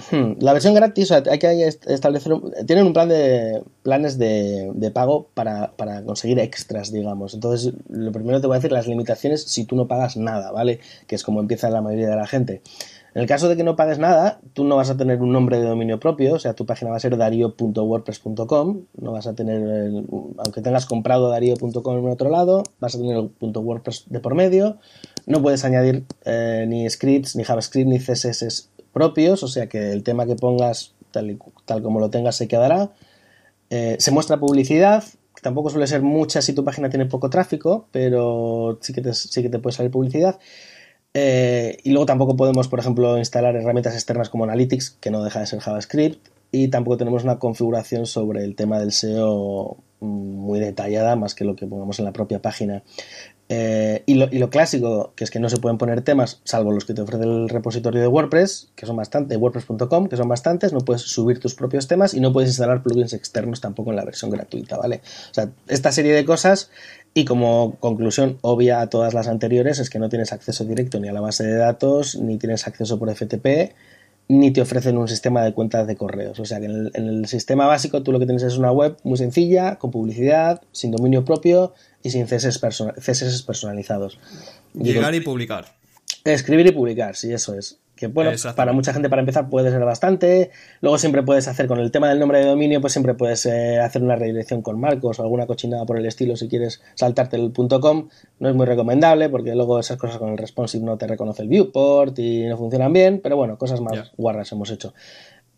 Hmm, 0.10 0.33
la 0.39 0.53
versión 0.53 0.74
gratis 0.74 1.12
hay 1.12 1.38
que 1.38 1.67
establecer. 1.67 2.33
tienen 2.65 2.88
un 2.88 2.93
plan 2.93 3.10
de 3.10 3.62
planes 3.83 4.17
de, 4.17 4.91
pago 4.93 5.29
para, 5.33 5.74
conseguir 6.05 6.39
extras, 6.39 6.91
digamos. 6.91 7.33
Entonces, 7.33 7.74
lo 7.89 8.12
primero 8.12 8.39
te 8.39 8.48
voy 8.48 8.55
a 8.55 8.60
decir 8.60 8.71
las 8.71 8.88
limitaciones 8.88 9.43
si 9.43 9.65
tú 9.65 9.75
no 9.75 9.88
pagas 9.88 10.17
nada, 10.17 10.51
¿vale? 10.51 10.79
Que 11.07 11.15
es 11.15 11.24
como 11.24 11.39
empieza 11.41 11.69
la 11.69 11.81
mayoría 11.81 12.10
de 12.10 12.15
la 12.15 12.27
gente. 12.27 12.62
En 13.13 13.22
el 13.22 13.27
caso 13.27 13.50
de 13.50 13.58
que 13.58 13.63
no 13.63 13.75
pagues 13.75 14.00
nada, 14.00 14.39
tú 14.53 14.63
no 14.63 14.77
vas 14.77 14.89
a 14.89 14.96
tener 14.96 15.22
un 15.22 15.34
nombre 15.34 15.60
de 15.60 15.65
dominio 15.65 16.00
propio, 16.00 16.36
o 16.36 16.39
sea, 16.39 16.53
tu 16.53 16.65
página 16.65 16.91
va 16.91 16.98
a 16.98 17.00
ser 17.00 17.18
dario.wordpress.com, 17.18 18.82
no 19.01 19.12
vas 19.12 19.27
a 19.27 19.36
tener, 19.36 20.06
aunque 20.38 20.62
tengas 20.62 20.86
comprado 20.86 21.30
dario.com 21.30 21.98
en 21.98 22.08
otro 22.08 22.30
lado, 22.30 22.63
vas 22.80 22.96
a 22.96 23.00
tener 23.00 23.18
el 23.18 23.32
.wordpress 23.39 24.06
de 24.08 24.20
por 24.22 24.34
medio, 24.34 24.77
no 25.25 25.41
puedes 25.41 25.65
añadir 25.65 26.06
eh, 26.24 26.65
ni 26.70 26.89
scripts, 26.89 27.36
ni 27.36 27.44
JavaScript, 27.44 27.89
ni 27.89 28.00
CSS 28.00 28.70
propios, 28.94 29.44
o 29.44 29.48
sea 29.48 29.68
que 29.68 29.91
el 29.91 30.03
tema 30.03 30.25
que 30.25 30.36
pongas 30.36 30.94
tal, 31.12 31.38
tal 31.65 31.82
como 31.82 32.00
lo 32.00 32.10
tengas 32.10 32.36
se 32.36 32.48
quedará. 32.48 32.91
Eh, 33.70 33.96
se 34.00 34.12
muestra 34.12 34.38
publicidad, 34.38 35.03
que 35.36 35.41
tampoco 35.41 35.70
suele 35.70 35.88
ser 35.88 36.01
mucha 36.01 36.41
si 36.41 36.53
tu 36.53 36.63
página 36.63 36.89
tiene 36.89 37.06
poco 37.06 37.30
tráfico, 37.30 37.88
pero 37.91 38.78
sí 38.82 38.93
que 38.93 39.02
te, 39.02 39.13
sí 39.13 39.41
que 39.41 39.50
te 39.50 39.60
puede 39.60 39.76
salir 39.76 39.91
publicidad. 39.91 40.39
Eh, 41.13 41.78
y 41.84 41.91
luego 41.91 42.06
tampoco 42.06 42.36
podemos, 42.36 42.67
por 42.67 42.80
ejemplo, 42.80 43.17
instalar 43.17 43.56
herramientas 43.56 43.93
externas 43.93 44.30
como 44.30 44.45
Analytics, 44.45 44.91
que 45.02 45.12
no 45.12 45.24
deja 45.24 45.39
de 45.39 45.45
ser 45.45 45.60
JavaScript. 45.60 46.28
Y 46.52 46.67
tampoco 46.67 46.97
tenemos 46.97 47.24
una 47.24 47.39
configuración 47.39 48.06
sobre 48.06 48.43
el 48.43 48.56
tema 48.56 48.80
del 48.80 48.91
SEO 48.91 49.78
muy 50.02 50.60
detallada, 50.60 51.15
más 51.15 51.36
que 51.36 51.45
lo 51.45 51.56
que 51.56 51.67
pongamos 51.67 52.00
en 52.00 52.06
la 52.06 52.12
propia 52.12 52.41
página. 52.41 52.84
Eh, 53.53 54.03
y, 54.05 54.13
lo, 54.13 54.49
clásico, 54.49 55.11
que 55.13 55.25
es 55.25 55.29
que 55.29 55.41
no 55.41 55.49
se 55.49 55.57
pueden 55.57 55.77
poner 55.77 56.03
temas, 56.03 56.39
salvo 56.45 56.71
los 56.71 56.85
que 56.85 56.93
te 56.93 57.01
ofrece 57.01 57.25
el 57.25 57.49
repositorio 57.49 57.99
de 57.99 58.07
WordPress, 58.07 58.69
que 58.75 58.85
son 58.85 58.95
bastantes, 58.95 59.37
WordPress.com, 59.37 60.07
que 60.07 60.15
son 60.15 60.29
bastantes, 60.29 60.71
no 60.71 60.79
puedes 60.79 61.01
subir 61.01 61.41
tus 61.41 61.53
propios 61.53 61.85
temas 61.85 62.13
y 62.13 62.21
no 62.21 62.31
puedes 62.31 62.49
instalar 62.49 62.81
plugins 62.81 63.11
externos 63.11 63.59
tampoco 63.59 63.89
en 63.89 63.97
la 63.97 64.05
versión 64.05 64.31
gratuita, 64.31 64.77
¿vale? 64.77 65.01
O 65.31 65.33
sea, 65.33 65.49
esta 65.67 65.91
serie 65.91 66.13
de 66.13 66.23
cosas 66.23 66.69
y 67.13 67.25
como 67.25 67.75
conclusión 67.81 68.37
obvia 68.39 68.79
a 68.79 68.87
todas 68.87 69.13
las 69.13 69.27
anteriores 69.27 69.79
es 69.79 69.89
que 69.89 69.99
no 69.99 70.07
tienes 70.07 70.31
acceso 70.31 70.63
directo 70.63 71.01
ni 71.01 71.09
a 71.09 71.11
la 71.11 71.19
base 71.19 71.43
de 71.43 71.57
datos, 71.57 72.15
ni 72.15 72.37
tienes 72.37 72.67
acceso 72.67 72.97
por 72.99 73.13
FTP, 73.13 73.73
ni 74.27 74.51
te 74.51 74.62
ofrecen 74.62 74.97
un 74.97 75.07
sistema 75.07 75.43
de 75.43 75.53
cuentas 75.53 75.88
de 75.88 75.95
correos. 75.95 76.39
O 76.39 76.45
sea 76.45 76.60
que 76.60 76.65
en 76.65 76.91
el, 76.93 77.25
sistema 77.27 77.67
básico 77.67 78.01
tú 78.01 78.12
lo 78.12 78.19
que 78.19 78.25
tienes 78.25 78.43
es 78.43 78.57
una 78.57 78.71
web 78.71 78.97
muy 79.03 79.17
sencilla, 79.17 79.77
con 79.77 79.91
publicidad, 79.91 80.62
sin 80.71 80.91
dominio 80.91 81.25
propio 81.25 81.73
y 82.01 82.12
sin 82.12 82.25
CSS, 82.25 82.60
personalizados. 83.45 84.19
Llegar 84.73 85.13
y 85.15 85.19
publicar. 85.19 85.75
Escribir 86.23 86.67
y 86.67 86.71
publicar, 86.71 87.15
sí, 87.15 87.34
eso 87.34 87.55
es 87.55 87.81
que 88.01 88.07
bueno, 88.07 88.31
para 88.55 88.73
mucha 88.73 88.93
gente 88.93 89.09
para 89.09 89.19
empezar 89.19 89.47
puede 89.47 89.69
ser 89.69 89.85
bastante. 89.85 90.49
Luego 90.81 90.97
siempre 90.97 91.21
puedes 91.21 91.47
hacer 91.47 91.67
con 91.67 91.77
el 91.77 91.91
tema 91.91 92.09
del 92.09 92.17
nombre 92.17 92.39
de 92.39 92.45
dominio, 92.45 92.81
pues 92.81 92.93
siempre 92.93 93.13
puedes 93.13 93.45
eh, 93.45 93.79
hacer 93.79 94.01
una 94.01 94.15
redirección 94.15 94.63
con 94.63 94.79
marcos 94.79 95.19
o 95.19 95.21
alguna 95.21 95.45
cochinada 95.45 95.85
por 95.85 95.99
el 95.99 96.07
estilo 96.07 96.35
si 96.35 96.47
quieres 96.47 96.81
saltarte 96.95 97.37
el 97.37 97.53
.com. 97.53 98.09
No 98.39 98.49
es 98.49 98.55
muy 98.55 98.65
recomendable 98.65 99.29
porque 99.29 99.53
luego 99.53 99.79
esas 99.79 99.97
cosas 99.97 100.17
con 100.17 100.29
el 100.29 100.37
responsive 100.39 100.83
no 100.83 100.97
te 100.97 101.05
reconoce 101.05 101.43
el 101.43 101.47
viewport 101.47 102.17
y 102.17 102.45
no 102.45 102.57
funcionan 102.57 102.91
bien, 102.91 103.19
pero 103.21 103.37
bueno, 103.37 103.59
cosas 103.59 103.81
más 103.81 104.11
guarras 104.17 104.51
hemos 104.51 104.71
hecho. 104.71 104.95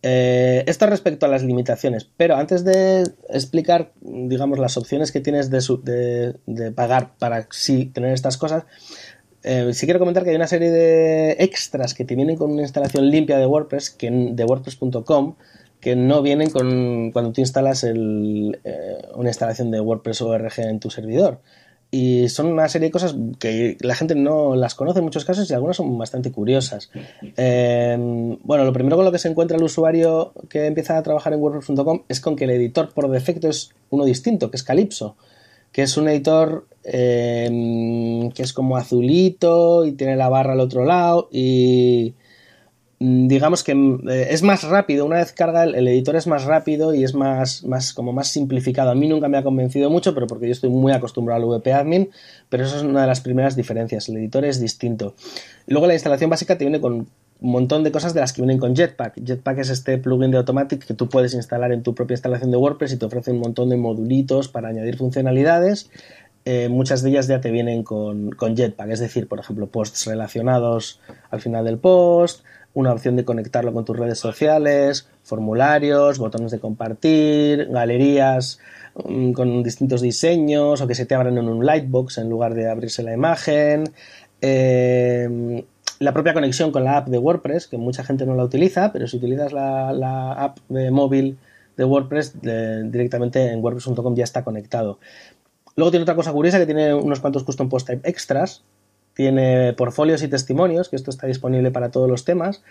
Eh, 0.06 0.66
esto 0.68 0.86
respecto 0.86 1.26
a 1.26 1.30
las 1.30 1.44
limitaciones, 1.44 2.10
pero 2.18 2.36
antes 2.36 2.66
de 2.66 3.04
explicar, 3.30 3.94
digamos, 4.02 4.60
las 4.60 4.76
opciones 4.76 5.14
que 5.14 5.22
tienes 5.22 5.50
de, 5.50 5.62
de, 5.84 6.36
de 6.46 6.72
pagar 6.74 7.14
para 7.18 7.48
sí 7.52 7.86
tener 7.86 8.12
estas 8.12 8.36
cosas, 8.36 8.66
eh, 9.44 9.74
sí 9.74 9.86
quiero 9.86 10.00
comentar 10.00 10.24
que 10.24 10.30
hay 10.30 10.36
una 10.36 10.48
serie 10.48 10.72
de 10.72 11.32
extras 11.40 11.94
que 11.94 12.06
te 12.06 12.16
vienen 12.16 12.38
con 12.38 12.52
una 12.52 12.62
instalación 12.62 13.10
limpia 13.10 13.38
de 13.38 13.46
WordPress, 13.46 13.90
que, 13.90 14.10
de 14.10 14.46
WordPress.com, 14.46 15.36
que 15.82 15.96
no 15.98 16.22
vienen 16.22 16.50
con 16.50 17.12
cuando 17.12 17.34
tú 17.34 17.42
instalas 17.42 17.84
eh, 17.84 17.92
una 17.94 19.30
instalación 19.30 19.70
de 19.70 19.82
WordPress 19.82 20.22
ORG 20.22 20.60
en 20.60 20.80
tu 20.80 20.90
servidor. 20.90 21.42
Y 21.92 22.30
son 22.30 22.48
una 22.48 22.68
serie 22.70 22.88
de 22.88 22.92
cosas 22.92 23.16
que 23.38 23.78
la 23.82 23.94
gente 23.94 24.16
no 24.16 24.56
las 24.56 24.74
conoce 24.74 25.00
en 25.00 25.06
muchos 25.06 25.26
casos 25.26 25.48
y 25.52 25.54
algunas 25.54 25.78
son 25.78 25.96
bastante 25.96 26.32
curiosas. 26.32 26.90
Eh, 27.38 27.96
bueno, 28.44 28.64
lo 28.64 28.74
primero 28.74 28.96
con 28.96 29.06
lo 29.06 29.12
que 29.12 29.20
se 29.20 29.28
encuentra 29.28 29.58
el 29.58 29.64
usuario 29.64 30.34
que 30.50 30.66
empieza 30.66 30.98
a 30.98 31.04
trabajar 31.04 31.34
en 31.34 31.42
WordPress.com 31.42 32.04
es 32.08 32.20
con 32.20 32.36
que 32.36 32.46
el 32.46 32.50
editor 32.50 32.92
por 32.94 33.12
defecto 33.12 33.48
es 33.48 33.76
uno 33.92 34.06
distinto, 34.06 34.50
que 34.50 34.58
es 34.58 34.64
Calypso 34.64 35.18
que 35.74 35.82
es 35.82 35.98
un 35.98 36.08
editor 36.08 36.68
em, 36.86 38.32
que 38.32 38.44
es 38.44 38.54
como 38.54 38.78
azulito 38.78 39.86
y 39.86 39.94
tiene 39.94 40.16
la 40.16 40.30
barra 40.30 40.54
al 40.54 40.60
otro 40.60 40.86
lado 40.86 41.28
y 41.32 42.14
mm, 43.00 43.28
digamos 43.28 43.64
que 43.64 43.72
eh, 43.74 44.28
es 44.30 44.44
más 44.44 44.64
rápido, 44.64 45.06
una 45.06 45.18
vez 45.18 45.34
carga 45.34 45.64
el, 45.64 45.88
editor 45.88 46.16
es 46.16 46.28
más 46.28 46.46
rápido 46.46 46.94
y 46.94 47.04
es 47.04 47.16
más, 47.16 47.64
más 47.66 47.94
como 47.94 48.14
más 48.14 48.28
simplificado. 48.28 48.92
A 48.92 48.96
mí 48.96 49.08
nunca 49.08 49.28
me 49.28 49.38
ha 49.38 49.44
convencido 49.44 49.90
mucho, 49.90 50.14
pero 50.14 50.28
porque 50.28 50.46
yo 50.46 50.52
estoy 50.54 50.70
muy 50.70 50.94
acostumbrado 50.94 51.42
al 51.42 51.50
VP 51.50 51.74
Admin, 51.74 52.12
pero 52.50 52.64
eso 52.64 52.78
es 52.78 52.84
una 52.84 53.02
de 53.02 53.08
las 53.08 53.22
primeras 53.22 53.56
diferencias, 53.56 54.08
el 54.10 54.18
editor 54.18 54.46
es 54.46 54.62
distinto. 54.62 55.16
Luego 55.68 55.88
la 55.88 55.94
instalación 55.94 56.30
básica 56.30 56.58
te 56.58 56.66
viene 56.66 56.80
con 56.80 57.08
un 57.44 57.52
montón 57.52 57.84
de 57.84 57.92
cosas 57.92 58.14
de 58.14 58.22
las 58.22 58.32
que 58.32 58.42
vienen 58.42 58.58
con 58.58 58.74
Jetpack. 58.74 59.22
Jetpack 59.22 59.60
es 59.60 59.70
este 59.70 59.98
plugin 59.98 60.32
de 60.32 60.38
Automatic 60.38 60.86
que 60.86 60.94
tú 60.94 61.10
puedes 61.10 61.34
instalar 61.34 61.74
en 61.74 61.84
tu 61.84 61.94
propia 61.94 62.14
instalación 62.14 62.52
de 62.52 62.58
WordPress 62.58 62.94
y 62.94 62.98
te 62.98 63.06
ofrece 63.06 63.32
un 63.32 63.40
montón 63.40 63.68
de 63.68 63.76
modulitos 63.76 64.48
para 64.48 64.70
añadir 64.70 64.98
funcionalidades. 64.98 65.92
Eh, 66.46 66.70
muchas 66.70 67.04
de 67.04 67.10
ellas 67.10 67.28
ya 67.28 67.42
te 67.42 67.52
vienen 67.52 67.84
con, 67.84 68.32
Jetpack, 68.32 68.92
es 68.92 69.02
decir, 69.02 69.28
por 69.28 69.42
ejemplo, 69.42 69.68
posts 69.68 70.06
relacionados 70.06 71.02
al 71.32 71.42
final 71.42 71.66
del 71.66 71.80
post, 71.80 72.46
una 72.74 72.94
opción 72.94 73.18
de 73.18 73.26
conectarlo 73.26 73.74
con 73.74 73.84
tus 73.84 74.00
redes 74.00 74.20
sociales, 74.20 75.10
formularios, 75.24 76.20
botones 76.20 76.50
de 76.50 76.60
compartir, 76.60 77.68
galerías 77.70 78.60
mm, 79.04 79.34
con 79.34 79.64
distintos 79.64 80.00
diseños 80.00 80.80
o 80.80 80.88
que 80.88 80.96
se 80.96 81.06
te 81.06 81.14
abran 81.14 81.38
en 81.38 81.50
un 81.50 81.66
lightbox 81.66 82.20
en 82.20 82.30
lugar 82.30 82.54
de 82.54 82.70
abrirse 82.70 83.04
la 83.04 83.14
imagen. 83.14 83.84
Eh, 84.40 85.66
la 86.04 86.14
propia 86.14 86.34
conexión 86.34 86.72
con 86.72 86.84
la 86.84 86.98
app 86.98 87.08
de 87.08 87.18
WordPress, 87.18 87.68
que 87.68 87.78
mucha 87.78 88.04
gente 88.04 88.26
no 88.26 88.36
la 88.36 88.44
utiliza, 88.44 88.92
pero 88.92 89.08
si 89.08 89.18
utilizas 89.18 89.54
la, 89.54 90.34
app 90.34 90.60
de 90.70 90.92
móvil 90.92 91.38
de 91.78 91.86
WordPress, 91.86 92.42
directamente 92.42 93.52
en 93.52 93.64
WordPress.com 93.64 94.16
ya 94.16 94.24
está 94.24 94.44
conectado. 94.44 95.00
Luego 95.76 95.92
tiene 95.92 96.04
otra 96.04 96.16
cosa 96.16 96.32
curiosa 96.32 96.60
que 96.60 96.66
tiene 96.66 96.94
unos 96.94 97.20
cuantos 97.20 97.44
custom 97.44 97.70
post 97.70 97.88
type 97.88 98.08
extras, 98.08 98.64
tiene 99.14 99.74
portfolios 99.74 100.22
y 100.24 100.28
testimonios, 100.28 100.90
que 100.90 100.96
esto 100.96 101.10
está 101.10 101.28
disponible 101.28 101.72
para 101.72 101.90
todos 101.90 102.10
los 102.10 102.26
temas. 102.26 102.64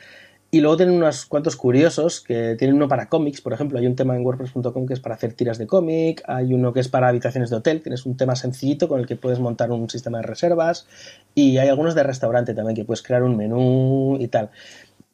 Y 0.55 0.61
luego 0.61 0.77
tienen 0.77 0.95
unos 0.95 1.25
cuantos 1.25 1.57
curiosos, 1.57 2.21
que 2.21 2.57
tienen 2.59 2.77
uno 2.77 2.87
para 2.87 3.09
cómics, 3.09 3.41
por 3.41 3.55
ejemplo, 3.55 3.79
hay 3.79 3.87
un 3.87 3.97
tema 3.97 4.15
en 4.15 4.23
WordPress.com 4.23 4.85
que 4.85 4.93
es 4.93 5.01
para 5.01 5.15
hacer 5.15 5.33
tiras 5.33 5.57
de 5.57 5.67
cómic, 5.67 6.23
hay 6.27 6.53
uno 6.53 6.75
que 6.75 6.81
es 6.81 6.89
para 6.89 7.09
habitaciones 7.09 7.49
de 7.49 7.57
hotel, 7.57 7.81
tienes 7.81 8.05
un 8.05 8.19
tema 8.19 8.37
sencillito 8.37 8.87
con 8.87 9.01
el 9.01 9.07
que 9.07 9.17
puedes 9.17 9.39
montar 9.41 9.71
un 9.71 9.89
sistema 9.89 10.19
de 10.19 10.25
reservas, 10.25 10.87
y 11.35 11.57
hay 11.57 11.69
algunos 11.69 11.95
de 11.95 12.03
restaurante 12.03 12.53
también, 12.53 12.77
que 12.77 12.85
puedes 12.85 13.01
crear 13.01 13.23
un 13.23 13.35
menú 13.35 14.19
y 14.21 14.29
tal. 14.29 14.51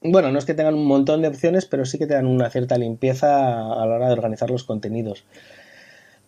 Bueno, 0.02 0.32
no 0.32 0.40
es 0.40 0.44
que 0.44 0.54
tengan 0.54 0.74
un 0.74 0.86
montón 0.86 1.22
de 1.22 1.28
opciones, 1.28 1.66
pero 1.66 1.84
sí 1.84 1.98
que 1.98 2.08
te 2.08 2.14
dan 2.14 2.26
una 2.26 2.50
cierta 2.50 2.76
limpieza 2.76 3.60
a 3.60 3.86
la 3.86 3.94
hora 3.94 4.06
de 4.08 4.14
organizar 4.14 4.50
los 4.50 4.64
contenidos. 4.64 5.24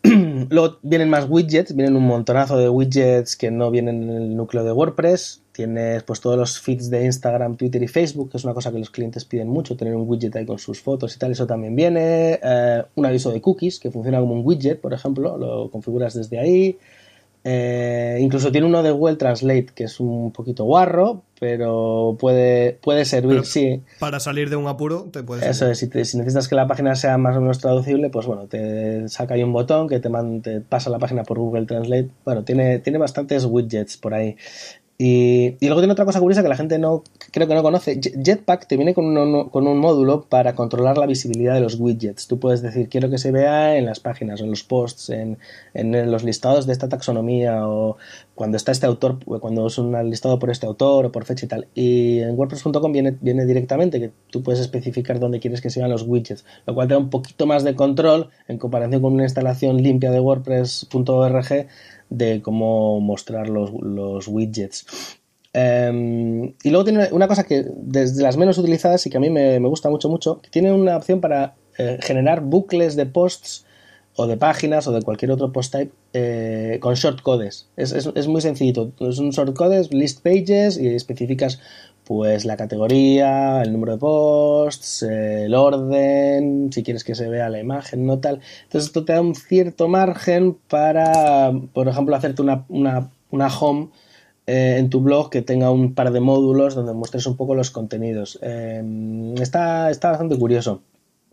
Luego 0.04 0.78
vienen 0.82 1.10
más 1.10 1.26
widgets, 1.28 1.74
vienen 1.74 1.96
un 1.96 2.06
montonazo 2.06 2.56
de 2.56 2.68
widgets 2.68 3.36
que 3.36 3.50
no 3.50 3.72
vienen 3.72 4.04
en 4.04 4.16
el 4.16 4.36
núcleo 4.36 4.62
de 4.62 4.70
WordPress. 4.70 5.42
Tienes 5.60 6.04
pues 6.04 6.22
todos 6.22 6.38
los 6.38 6.58
feeds 6.58 6.88
de 6.88 7.04
Instagram, 7.04 7.54
Twitter 7.54 7.82
y 7.82 7.86
Facebook, 7.86 8.30
que 8.30 8.38
es 8.38 8.44
una 8.44 8.54
cosa 8.54 8.72
que 8.72 8.78
los 8.78 8.88
clientes 8.88 9.26
piden 9.26 9.48
mucho, 9.48 9.76
tener 9.76 9.94
un 9.94 10.08
widget 10.08 10.34
ahí 10.36 10.46
con 10.46 10.58
sus 10.58 10.80
fotos 10.80 11.14
y 11.14 11.18
tal, 11.18 11.32
eso 11.32 11.46
también 11.46 11.76
viene. 11.76 12.40
Eh, 12.42 12.82
un 12.94 13.04
aviso 13.04 13.30
de 13.30 13.42
cookies, 13.42 13.78
que 13.78 13.90
funciona 13.90 14.20
como 14.20 14.32
un 14.32 14.40
widget, 14.42 14.80
por 14.80 14.94
ejemplo, 14.94 15.36
lo 15.36 15.70
configuras 15.70 16.14
desde 16.14 16.38
ahí. 16.38 16.78
Eh, 17.44 18.18
incluso 18.20 18.50
tiene 18.50 18.66
uno 18.66 18.82
de 18.82 18.90
Google 18.90 19.16
Translate, 19.16 19.68
que 19.74 19.84
es 19.84 20.00
un 20.00 20.30
poquito 20.30 20.64
guarro, 20.64 21.24
pero 21.38 22.16
puede, 22.18 22.78
puede 22.82 23.04
servir, 23.04 23.44
sí. 23.44 23.82
Para 23.98 24.18
salir 24.18 24.48
de 24.48 24.56
un 24.56 24.66
apuro, 24.66 25.08
te 25.12 25.22
puede 25.22 25.46
Eso 25.46 25.70
es, 25.70 25.78
si, 25.78 25.88
necesitas 25.88 26.48
que 26.48 26.54
la 26.54 26.66
página 26.66 26.94
sea 26.94 27.18
más 27.18 27.36
o 27.36 27.40
menos 27.42 27.58
traducible, 27.58 28.08
pues 28.08 28.26
bueno, 28.26 28.46
te 28.46 29.08
saca 29.08 29.34
ahí 29.34 29.42
un 29.42 29.52
botón 29.52 29.88
que 29.88 30.00
te, 30.00 30.10
te 30.42 30.60
pasa 30.62 30.88
la 30.88 30.98
página 30.98 31.22
por 31.22 31.38
Google 31.38 31.66
Translate. 31.66 32.08
Bueno, 32.24 32.44
tiene, 32.44 32.78
tiene 32.78 32.98
bastantes 32.98 33.44
widgets 33.44 33.98
por 33.98 34.14
ahí. 34.14 34.36
Y, 35.02 35.56
luego 35.62 35.80
tiene 35.80 35.94
otra 35.94 36.04
cosa 36.04 36.20
curiosa 36.20 36.42
que 36.42 36.50
la 36.50 36.56
gente 36.56 36.78
no 36.78 37.04
creo 37.30 37.48
que 37.48 37.54
no 37.54 37.62
conoce. 37.62 37.98
Jetpack 37.98 38.66
te 38.66 38.76
viene 38.76 38.92
con 38.92 39.16
un, 39.16 39.48
con 39.48 39.66
un 39.66 39.78
módulo 39.78 40.26
para 40.28 40.54
controlar 40.54 40.98
la 40.98 41.06
visibilidad 41.06 41.54
de 41.54 41.60
los 41.60 41.80
widgets. 41.80 42.26
Tú 42.26 42.38
puedes 42.38 42.60
decir, 42.60 42.90
quiero 42.90 43.08
que 43.08 43.16
se 43.16 43.32
vea 43.32 43.78
en 43.78 43.86
las 43.86 43.98
páginas, 43.98 44.42
en 44.42 44.50
los 44.50 44.62
posts, 44.62 45.08
en, 45.08 45.38
en 45.72 46.12
los 46.12 46.22
listados 46.22 46.66
de 46.66 46.74
esta 46.74 46.90
taxonomía 46.90 47.66
o 47.66 47.96
cuando 48.34 48.58
está 48.58 48.72
este 48.72 48.84
autor, 48.84 49.24
cuando 49.24 49.68
es 49.68 49.78
un 49.78 50.10
listado 50.10 50.38
por 50.38 50.50
este 50.50 50.66
autor 50.66 51.06
o 51.06 51.12
por 51.12 51.24
fecha 51.24 51.46
y 51.46 51.48
tal. 51.48 51.68
Y 51.74 52.18
en 52.18 52.38
WordPress.com 52.38 52.92
viene, 52.92 53.16
viene 53.22 53.46
directamente 53.46 54.00
que 54.00 54.12
tú 54.30 54.42
puedes 54.42 54.60
especificar 54.60 55.18
dónde 55.18 55.40
quieres 55.40 55.62
que 55.62 55.70
se 55.70 55.80
vean 55.80 55.90
los 55.90 56.02
widgets, 56.02 56.44
lo 56.66 56.74
cual 56.74 56.88
te 56.88 56.94
da 56.94 56.98
un 57.00 57.08
poquito 57.08 57.46
más 57.46 57.64
de 57.64 57.74
control 57.74 58.28
en 58.48 58.58
comparación 58.58 59.00
con 59.00 59.14
una 59.14 59.22
instalación 59.22 59.82
limpia 59.82 60.10
de 60.10 60.20
WordPress.org 60.20 61.68
de 62.10 62.42
cómo 62.42 63.00
mostrar 63.00 63.48
los, 63.48 64.28
widgets. 64.28 64.86
Em, 65.52 66.54
y 66.62 66.70
luego 66.70 66.84
tiene 66.84 67.08
una 67.12 67.26
cosa 67.26 67.44
que 67.44 67.64
desde 67.74 68.22
las 68.22 68.36
menos 68.36 68.58
utilizadas 68.58 69.06
y 69.06 69.10
que 69.10 69.16
a 69.16 69.20
mí 69.20 69.30
me, 69.30 69.58
gusta 69.60 69.88
mucho, 69.88 70.08
mucho, 70.08 70.40
tiene 70.50 70.72
una 70.72 70.96
opción 70.96 71.20
para 71.20 71.54
eh, 71.78 71.98
generar 72.02 72.42
bucles 72.42 72.94
de 72.96 73.06
posts 73.06 73.64
o 74.16 74.26
de 74.26 74.36
páginas 74.36 74.86
o 74.86 74.92
de 74.92 75.02
cualquier 75.02 75.30
otro 75.30 75.52
post 75.52 75.72
type 75.72 75.92
eh, 76.12 76.78
con 76.80 76.94
shortcodes. 76.94 77.68
Es, 77.76 77.92
es, 77.92 78.26
muy 78.26 78.40
sencillito. 78.40 78.92
Es 79.00 79.18
un 79.18 79.30
shortcodes, 79.30 79.92
list 79.92 80.22
pages 80.22 80.78
y 80.78 80.88
especificas 80.88 81.60
pues 82.10 82.44
la 82.44 82.56
categoría, 82.56 83.62
el 83.62 83.72
número 83.72 83.92
de 83.92 83.98
posts, 83.98 85.04
el 85.04 85.54
orden, 85.54 86.68
si 86.72 86.82
quieres 86.82 87.04
que 87.04 87.14
se 87.14 87.28
vea 87.28 87.48
la 87.48 87.60
imagen, 87.60 88.04
no 88.04 88.18
tal. 88.18 88.40
Entonces 88.64 88.88
esto 88.88 89.04
te 89.04 89.12
da 89.12 89.20
un 89.20 89.36
cierto 89.36 89.86
margen 89.86 90.54
para, 90.68 91.52
por 91.72 91.86
ejemplo, 91.86 92.16
hacerte 92.16 92.42
una, 92.42 93.12
home 93.60 93.90
eh, 94.48 94.78
en 94.78 94.90
tu 94.90 95.02
blog 95.02 95.30
que 95.30 95.42
tenga 95.42 95.70
un 95.70 95.94
par 95.94 96.10
de 96.10 96.18
módulos 96.18 96.74
donde 96.74 96.94
muestres 96.94 97.26
un 97.26 97.36
poco 97.36 97.54
los 97.54 97.70
contenidos. 97.70 98.40
Em, 98.42 99.36
está, 99.36 99.88
está 99.88 100.10
bastante 100.10 100.36
curioso. 100.36 100.82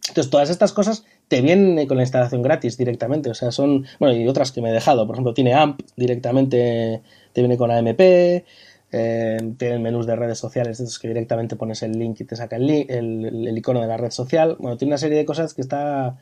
Entonces, 0.08 0.30
todas 0.30 0.52
estas 0.52 0.74
cosas 0.74 1.06
te 1.28 1.42
vienen 1.42 1.88
con 1.88 1.98
la 1.98 2.04
instalación 2.04 2.42
gratis 2.42 2.78
directamente. 2.78 3.32
O 3.32 3.34
sea, 3.34 3.52
son. 3.52 3.86
Bueno, 4.00 4.16
y 4.16 4.28
otras 4.28 4.52
que 4.52 4.62
me 4.62 4.70
he 4.70 4.74
dejado. 4.74 5.06
Por 5.08 5.16
ejemplo, 5.16 5.34
tiene 5.34 5.54
AMP 5.54 5.82
directamente, 5.96 7.02
te 7.34 7.42
viene 7.42 7.58
con 7.58 7.72
AMP. 7.72 8.00
Eh, 8.92 9.54
tienen 9.58 9.82
menús 9.82 10.08
de 10.08 10.16
redes 10.16 10.40
sociales, 10.40 10.80
es 10.80 10.98
que 10.98 11.10
directamente 11.10 11.58
pones 11.58 11.84
el 11.84 11.92
link 11.92 12.22
y 12.22 12.24
te 12.24 12.36
saca 12.36 12.56
el, 12.56 12.70
el, 12.70 13.58
icono 13.58 13.82
de 13.82 13.88
la 13.88 13.98
red 13.98 14.12
social. 14.12 14.56
Bueno, 14.60 14.78
tiene 14.78 14.92
una 14.92 14.98
serie 14.98 15.18
de 15.18 15.26
cosas 15.26 15.54
que 15.54 15.62
está, 15.62 16.18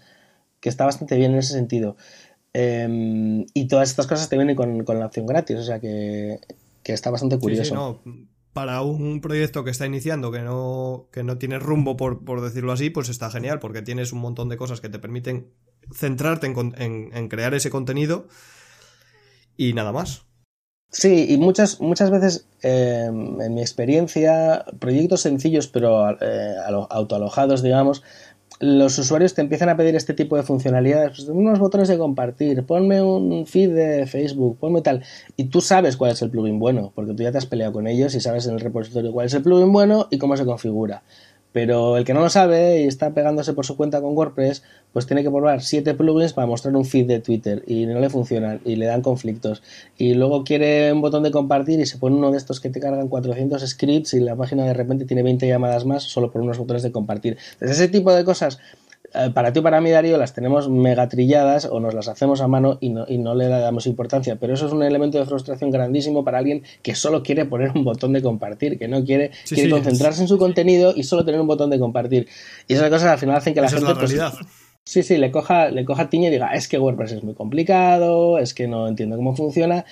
que 0.60 0.70
está 0.70 0.86
bastante 0.86 1.16
bien 1.16 1.34
en 1.34 1.40
ese 1.40 1.54
sentido. 1.54 1.96
Em, 2.54 3.46
y 3.54 3.68
todas 3.68 3.90
estas 3.90 4.08
cosas 4.08 4.30
te 4.30 4.38
vienen 4.38 4.56
con, 4.56 5.00
la 5.00 5.06
opción 5.06 5.26
gratis, 5.28 5.58
o 5.58 5.64
sea 5.64 5.80
que, 5.80 6.40
está 6.84 7.12
bastante 7.12 7.38
curioso. 7.38 8.02
Para 8.54 8.82
un 8.82 9.20
proyecto 9.20 9.66
que 9.66 9.72
está 9.72 9.86
iniciando, 9.86 10.32
que 10.32 10.40
no, 10.40 11.10
que 11.12 11.24
no 11.24 11.38
tiene 11.38 11.60
rumbo, 11.60 11.98
por, 11.98 12.42
decirlo 12.42 12.72
así, 12.72 12.90
pues 12.90 13.10
está 13.10 13.30
genial, 13.30 13.60
porque 13.60 13.82
tienes 13.82 14.14
un 14.14 14.20
montón 14.20 14.48
de 14.48 14.56
cosas 14.56 14.80
que 14.80 14.88
te 14.88 14.98
permiten 14.98 15.50
centrarte 15.94 16.48
en 16.48 17.28
crear 17.28 17.54
ese 17.54 17.70
contenido 17.70 18.28
y 19.58 19.74
nada 19.74 19.92
más. 19.92 20.26
Sí, 20.98 21.26
y 21.30 21.38
muchas, 21.38 21.82
muchas 21.82 22.10
veces, 22.10 22.48
em, 22.62 23.42
en 23.42 23.54
mi 23.54 23.60
experiencia, 23.62 24.64
proyectos 24.80 25.22
sencillos 25.22 25.68
pero 25.68 26.10
eh, 26.22 26.56
autoalojados, 26.90 27.62
digamos, 27.62 28.02
los 28.62 28.98
usuarios 28.98 29.34
te 29.34 29.42
empiezan 29.42 29.68
a 29.68 29.76
pedir 29.76 29.96
este 29.96 30.14
tipo 30.14 30.38
de 30.38 30.44
funcionalidades, 30.44 31.10
pues, 31.18 31.28
unos 31.28 31.60
botones 31.60 31.90
de 31.90 31.98
compartir, 31.98 32.66
ponme 32.66 33.02
un 33.02 33.46
feed 33.46 33.72
de 33.76 34.08
Facebook, 34.08 34.58
ponme 34.58 34.82
tal, 34.82 35.04
y 35.36 35.46
tú 35.46 35.60
sabes 35.60 35.98
cuál 35.98 36.12
es 36.12 36.22
el 36.22 36.30
plugin 36.30 36.60
bueno, 36.60 36.94
porque 36.96 37.14
tú 37.14 37.24
ya 37.24 37.32
te 37.34 37.40
has 37.40 37.46
peleado 37.46 37.74
con 37.74 37.88
ellos 37.88 38.16
y 38.16 38.22
sabes 38.22 38.48
en 38.48 38.54
el 38.54 38.62
repositorio 38.62 39.12
cuál 39.12 39.26
es 39.26 39.34
el 39.34 39.44
plugin 39.44 39.74
bueno 39.74 40.08
y 40.12 40.18
cómo 40.18 40.38
se 40.38 40.46
configura. 40.46 41.04
Pero 41.56 41.96
el 41.96 42.04
que 42.04 42.14
no 42.14 42.20
lo 42.20 42.30
sabe 42.30 42.82
y 42.82 42.84
está 42.84 43.14
pegándose 43.14 43.54
por 43.54 43.66
su 43.66 43.78
cuenta 43.78 44.02
con 44.02 44.14
WordPress, 44.14 44.62
pues 44.92 45.08
tiene 45.08 45.24
que 45.24 45.30
probar 45.30 45.62
siete 45.62 45.94
plugins 45.94 46.34
para 46.34 46.48
mostrar 46.48 46.76
un 46.76 46.84
feed 46.84 47.08
de 47.08 47.22
Twitter 47.22 47.64
y 47.66 47.86
no 47.86 47.98
le 48.02 48.10
funcionan 48.10 48.60
y 48.66 48.76
le 48.76 48.88
dan 48.88 49.02
conflictos. 49.02 49.64
Y 49.98 50.16
luego 50.16 50.44
quiere 50.44 50.92
un 50.92 51.00
botón 51.00 51.24
de 51.24 51.32
compartir 51.32 51.80
y 51.80 51.86
se 51.86 51.98
pone 51.98 52.18
uno 52.18 52.30
de 52.32 52.38
estos 52.38 52.60
que 52.60 52.70
te 52.70 52.82
cargan 52.82 53.08
400 53.08 53.62
scripts 53.70 54.16
y 54.16 54.20
la 54.20 54.36
página 54.36 54.66
de 54.66 54.74
repente 54.74 55.06
tiene 55.06 55.24
20 55.24 55.48
llamadas 55.48 55.86
más 55.86 56.04
solo 56.04 56.30
por 56.30 56.42
unos 56.42 56.58
botones 56.58 56.84
de 56.84 56.92
compartir. 56.92 57.38
Entonces 57.54 57.80
ese 57.80 57.88
tipo 57.88 58.14
de 58.14 58.26
cosas 58.26 58.60
para 59.34 59.54
ti 59.54 59.60
o 59.60 59.64
para 59.64 59.82
mí, 59.82 59.92
Darío, 59.92 60.18
las 60.18 60.34
tenemos 60.34 60.70
mega 60.70 61.08
trilladas 61.10 61.66
o 61.66 61.80
nos 61.80 61.94
las 61.94 62.08
hacemos 62.08 62.42
a 62.42 62.48
mano 62.48 62.78
y 62.82 62.90
no, 62.90 63.06
y 63.08 63.18
no 63.18 63.36
le 63.36 63.48
damos 63.48 63.88
importancia. 63.88 64.38
Pero 64.38 64.54
eso 64.54 64.68
es 64.68 64.74
un 64.74 64.84
elemento 64.84 65.18
de 65.18 65.26
frustración 65.26 65.72
grandísimo 65.72 66.24
para 66.24 66.40
alguien 66.40 66.64
que 66.82 66.96
solo 66.96 67.24
quiere 67.24 67.46
poner 67.46 67.72
un 67.76 67.84
botón 67.84 68.14
de 68.14 68.22
compartir, 68.22 68.78
que 68.78 68.88
no 68.88 69.04
quiere, 69.04 69.32
quiere 69.48 69.70
concentrarse 69.70 70.22
en 70.22 70.28
su 70.28 70.38
contenido 70.38 70.94
y 70.96 71.04
solo 71.04 71.26
tener 71.26 71.42
un 71.42 71.48
botón 71.48 71.70
de 71.70 71.80
compartir. 71.80 72.28
Y 72.68 72.74
esas 72.74 72.90
cosas 72.90 73.10
al 73.10 73.20
final 73.20 73.36
hacen 73.38 73.54
que 73.54 73.62
la 73.62 73.70
gente. 73.70 73.92
Es 73.92 74.14
la 74.14 74.32
pues, 74.32 74.46
Sí, 74.88 75.02
sí, 75.02 75.18
le 75.18 75.32
coja, 75.32 75.70
le 75.70 75.84
coja 75.84 76.12
tiña 76.12 76.28
y 76.28 76.32
diga, 76.32 76.54
es 76.54 76.68
que 76.68 76.78
WordPress 76.78 77.14
es 77.14 77.24
muy 77.24 77.34
complicado, 77.34 78.38
es 78.38 78.54
que 78.54 78.68
no 78.68 78.88
entiendo 78.88 79.16
cómo 79.16 79.36
funciona 79.36 79.84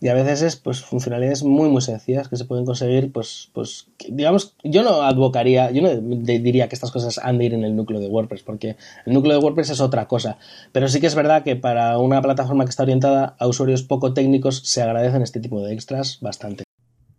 y 0.00 0.08
a 0.08 0.14
veces 0.14 0.42
es 0.42 0.56
pues 0.56 0.82
funcionalidades 0.82 1.42
muy 1.42 1.70
muy 1.70 1.80
sencillas 1.80 2.28
que 2.28 2.36
se 2.36 2.44
pueden 2.44 2.66
conseguir 2.66 3.12
pues 3.12 3.50
pues 3.54 3.86
digamos 4.08 4.54
yo 4.62 4.82
no 4.82 5.02
advocaría 5.02 5.70
yo 5.70 5.80
no 5.80 5.88
diría 5.94 6.68
que 6.68 6.74
estas 6.74 6.90
cosas 6.90 7.18
han 7.18 7.38
de 7.38 7.46
ir 7.46 7.54
en 7.54 7.64
el 7.64 7.74
núcleo 7.74 8.00
de 8.00 8.08
WordPress 8.08 8.42
porque 8.42 8.76
el 9.06 9.14
núcleo 9.14 9.38
de 9.38 9.42
WordPress 9.42 9.70
es 9.70 9.80
otra 9.80 10.06
cosa. 10.06 10.38
Pero 10.72 10.88
sí 10.88 11.00
que 11.00 11.06
es 11.06 11.14
verdad 11.14 11.44
que 11.44 11.56
para 11.56 11.98
una 11.98 12.20
plataforma 12.20 12.64
que 12.64 12.70
está 12.70 12.82
orientada 12.82 13.36
a 13.38 13.46
usuarios 13.46 13.82
poco 13.82 14.12
técnicos 14.12 14.60
se 14.64 14.82
agradecen 14.82 15.22
este 15.22 15.40
tipo 15.40 15.62
de 15.62 15.72
extras 15.72 16.18
bastante. 16.20 16.64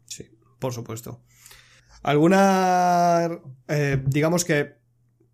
Sí 0.06 0.26
por 0.60 0.74
supuesto. 0.74 1.20
Alguna 2.04 3.40
eh, 3.68 4.02
digamos 4.06 4.46
que 4.46 4.78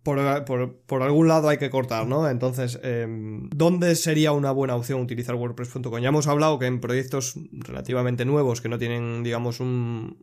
por, 0.04 1.02
algún 1.02 1.28
lado 1.28 1.48
hay 1.48 1.56
que 1.56 1.70
cortar, 1.70 2.06
¿no? 2.06 2.28
Entonces, 2.28 2.78
em, 2.82 3.48
¿dónde 3.48 3.96
sería 3.96 4.32
una 4.32 4.52
buena 4.52 4.76
opción 4.76 5.00
utilizar 5.00 5.34
WordPress.com? 5.34 5.98
Ya 6.00 6.08
hemos 6.08 6.26
hablado 6.26 6.58
que 6.58 6.66
en 6.66 6.80
proyectos 6.80 7.34
relativamente 7.52 8.24
nuevos 8.24 8.60
que 8.60 8.68
no 8.68 8.78
tienen, 8.78 9.22
digamos, 9.22 9.60
un, 9.60 10.18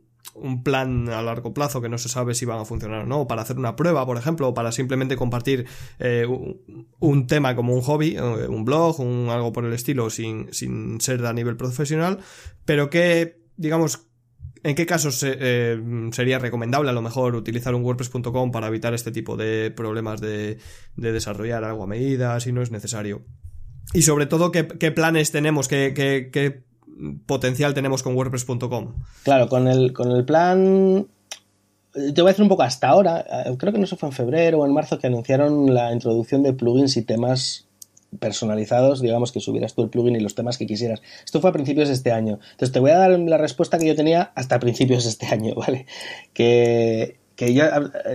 plan 0.63 1.09
a 1.09 1.21
largo 1.23 1.53
plazo 1.53 1.81
que 1.81 1.89
no 1.89 1.97
se 1.97 2.07
sabe 2.07 2.35
si 2.35 2.45
van 2.45 2.59
a 2.59 2.65
funcionar 2.65 3.01
o 3.01 3.05
no, 3.05 3.27
para 3.27 3.41
hacer 3.41 3.57
una 3.57 3.75
prueba, 3.75 4.05
por 4.05 4.17
ejemplo, 4.17 4.47
o 4.47 4.53
para 4.53 4.71
simplemente 4.71 5.17
compartir 5.17 5.65
eh, 5.99 6.25
un, 6.99 7.27
tema 7.27 7.55
como 7.55 7.73
un 7.73 7.81
hobby, 7.81 8.15
eh, 8.15 8.47
un 8.47 8.63
blog, 8.63 8.99
un, 8.99 9.29
algo 9.29 9.51
por 9.51 9.65
el 9.65 9.73
estilo, 9.73 10.09
sin, 10.09 10.53
sin 10.53 11.01
ser 11.01 11.25
a 11.25 11.33
nivel 11.33 11.57
profesional, 11.57 12.19
pero 12.65 12.89
que, 12.89 13.41
digamos, 13.57 14.10
¿En 14.63 14.75
qué 14.75 14.85
casos 14.85 15.23
eh, 15.23 15.81
sería 16.11 16.37
recomendable 16.39 16.89
a 16.89 16.93
lo 16.93 17.01
mejor 17.01 17.35
utilizar 17.35 17.73
un 17.73 17.83
WordPress.com 17.83 18.51
para 18.51 18.67
evitar 18.67 18.93
este 18.93 19.11
tipo 19.11 19.35
de 19.35 19.71
problemas 19.71 20.21
de, 20.21 20.59
desarrollar 20.95 21.63
algo 21.63 21.83
a 21.83 21.87
medida 21.87 22.39
si 22.39 22.51
no 22.51 22.61
es 22.61 22.71
necesario? 22.71 23.23
Y 23.93 24.03
sobre 24.03 24.27
todo, 24.27 24.51
¿qué, 24.51 24.63
planes 24.63 25.31
tenemos? 25.31 25.67
¿Qué, 25.67 26.63
potencial 27.25 27.73
tenemos 27.73 28.03
con 28.03 28.15
WordPress.com? 28.15 28.93
Claro, 29.23 29.47
con 29.47 29.67
el, 29.67 29.93
con 29.93 30.11
el 30.11 30.25
plan 30.25 31.07
te 31.91 32.21
voy 32.21 32.29
a 32.29 32.31
decir 32.31 32.43
un 32.43 32.49
poco 32.49 32.63
hasta 32.63 32.87
ahora, 32.87 33.25
eh, 33.45 33.55
creo 33.57 33.73
que 33.73 33.79
no 33.79 33.85
sé 33.85 33.97
fue 33.97 34.09
en 34.09 34.13
febrero 34.15 34.59
o 34.59 34.65
en 34.65 34.73
marzo 34.73 34.97
que 34.97 35.07
anunciaron 35.07 35.73
la 35.73 35.91
introducción 35.91 36.41
de 36.41 36.53
plugins 36.53 36.95
y 36.95 37.01
temas 37.01 37.67
personalizados, 38.19 39.01
digamos 39.01 39.31
que 39.31 39.39
subieras 39.39 39.73
tú 39.73 39.83
el 39.83 39.89
plugin 39.89 40.15
y 40.15 40.19
los 40.19 40.35
temas 40.35 40.57
que 40.57 40.65
quisieras. 40.65 41.01
Esto 41.23 41.39
fue 41.41 41.49
a 41.49 41.53
principios 41.53 41.87
de 41.87 41.93
este 41.93 42.11
año. 42.11 42.39
Entonces 42.51 42.71
te 42.71 42.79
voy 42.79 42.91
a 42.91 42.97
dar 42.97 43.19
la 43.19 43.37
respuesta 43.37 43.77
que 43.77 43.87
yo 43.87 43.95
tenía 43.95 44.31
hasta 44.35 44.59
principios 44.59 45.03
de 45.03 45.09
este 45.09 45.27
año, 45.27 45.55
¿vale? 45.57 45.85
Que, 46.33 47.17
que 47.35 47.53
yo, 47.53 47.63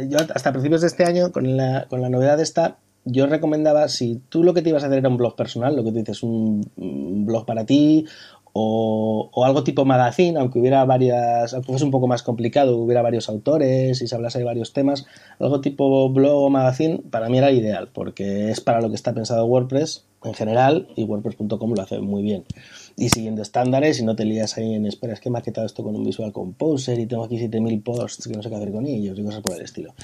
yo 0.09 0.19
hasta 0.35 0.53
principios 0.53 0.83
de 0.83 0.89
este 0.89 1.05
año, 1.05 1.33
con 1.33 1.57
la, 1.57 1.87
con 1.89 2.03
la 2.03 2.09
novedad 2.09 2.41
esta, 2.41 2.79
yo 3.09 3.29
recomendaba, 3.29 3.89
si 3.89 4.21
tú 4.29 4.43
lo 4.43 4.53
que 4.53 4.63
te 4.63 4.71
ibas 4.71 4.83
a 4.83 4.87
hacer 4.89 4.99
era 4.99 5.09
un 5.09 5.17
blog 5.17 5.37
personal, 5.37 5.77
lo 5.77 5.85
que 5.85 5.91
tú 5.93 5.99
dices, 5.99 6.25
un, 6.25 6.61
blog 7.25 7.47
para 7.47 7.65
ti 7.65 8.05
o, 8.59 9.45
algo 9.45 9.63
tipo 9.65 9.85
magazine, 9.85 10.39
aunque 10.39 10.59
hubiera 10.59 10.85
varias, 10.85 11.53
aunque 11.53 11.69
fuese 11.69 11.85
un 11.85 11.91
poco 11.91 12.07
más 12.07 12.23
complicado, 12.23 12.79
hubiera 12.79 13.03
varios 13.03 13.29
autores 13.29 14.01
y 14.01 14.07
se 14.07 14.15
hablase 14.15 14.39
de 14.39 14.45
varios 14.45 14.73
temas, 14.73 15.07
algo 15.39 15.61
tipo 15.61 16.09
blog 16.11 16.45
o 16.45 16.51
magazine 16.51 17.03
para 17.11 17.29
mí 17.29 17.39
era 17.39 17.51
ideal, 17.51 17.91
porque 17.93 18.51
es 18.51 18.61
para 18.61 18.81
lo 18.81 18.89
que 18.89 18.95
está 18.95 19.13
pensado 19.13 19.45
WordPress 19.45 20.07
en 20.25 20.35
general 20.35 20.89
y 20.97 21.05
WordPress.com 21.05 21.75
lo 21.75 21.83
hace 21.83 22.01
muy 22.01 22.23
bien 22.23 22.45
y 22.97 23.11
siguiendo 23.11 23.43
estándares 23.43 24.01
y 24.01 24.05
no 24.05 24.17
te 24.17 24.25
lías 24.25 24.57
ahí 24.57 24.75
en, 24.75 24.87
espera, 24.87 25.13
es 25.13 25.21
que 25.21 25.29
he 25.29 25.33
maquetado 25.33 25.67
esto 25.67 25.85
con 25.85 25.95
un 25.95 26.03
Visual 26.03 26.33
Composer 26.33 26.99
y 26.99 27.07
tengo 27.07 27.25
aquí 27.25 27.39
7000 27.39 27.83
posts 27.83 28.27
que 28.27 28.35
no 28.35 28.43
sé 28.43 28.49
qué 28.49 28.57
hacer 28.57 28.73
con 28.73 28.87
ellos 28.87 29.19
y 29.19 29.23
cosas 29.23 29.43
por 29.43 29.55
el 29.55 29.63
estilo. 29.63 29.95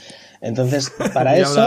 Entonces, 0.42 0.92
para 1.14 1.36
eso... 1.38 1.66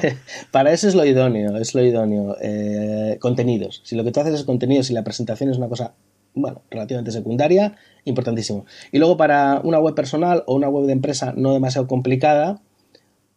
para 0.50 0.72
eso 0.72 0.88
es 0.88 0.94
lo 0.96 1.04
idóneo, 1.04 1.56
es 1.56 1.74
lo 1.74 1.84
idóneo. 1.84 2.36
Eh, 2.40 3.18
contenidos. 3.20 3.82
Si 3.84 3.94
lo 3.94 4.02
que 4.02 4.10
tú 4.10 4.20
haces 4.20 4.34
es 4.34 4.44
contenidos 4.44 4.90
y 4.90 4.94
la 4.94 5.04
presentación 5.04 5.50
es 5.50 5.58
una 5.58 5.68
cosa 5.68 5.94
bueno, 6.34 6.62
relativamente 6.70 7.12
secundaria, 7.12 7.76
importantísimo. 8.04 8.64
Y 8.90 8.98
luego 8.98 9.16
para 9.16 9.60
una 9.62 9.78
web 9.78 9.94
personal 9.94 10.42
o 10.46 10.54
una 10.54 10.68
web 10.68 10.86
de 10.86 10.92
empresa 10.92 11.34
no 11.36 11.52
demasiado 11.52 11.86
complicada, 11.86 12.60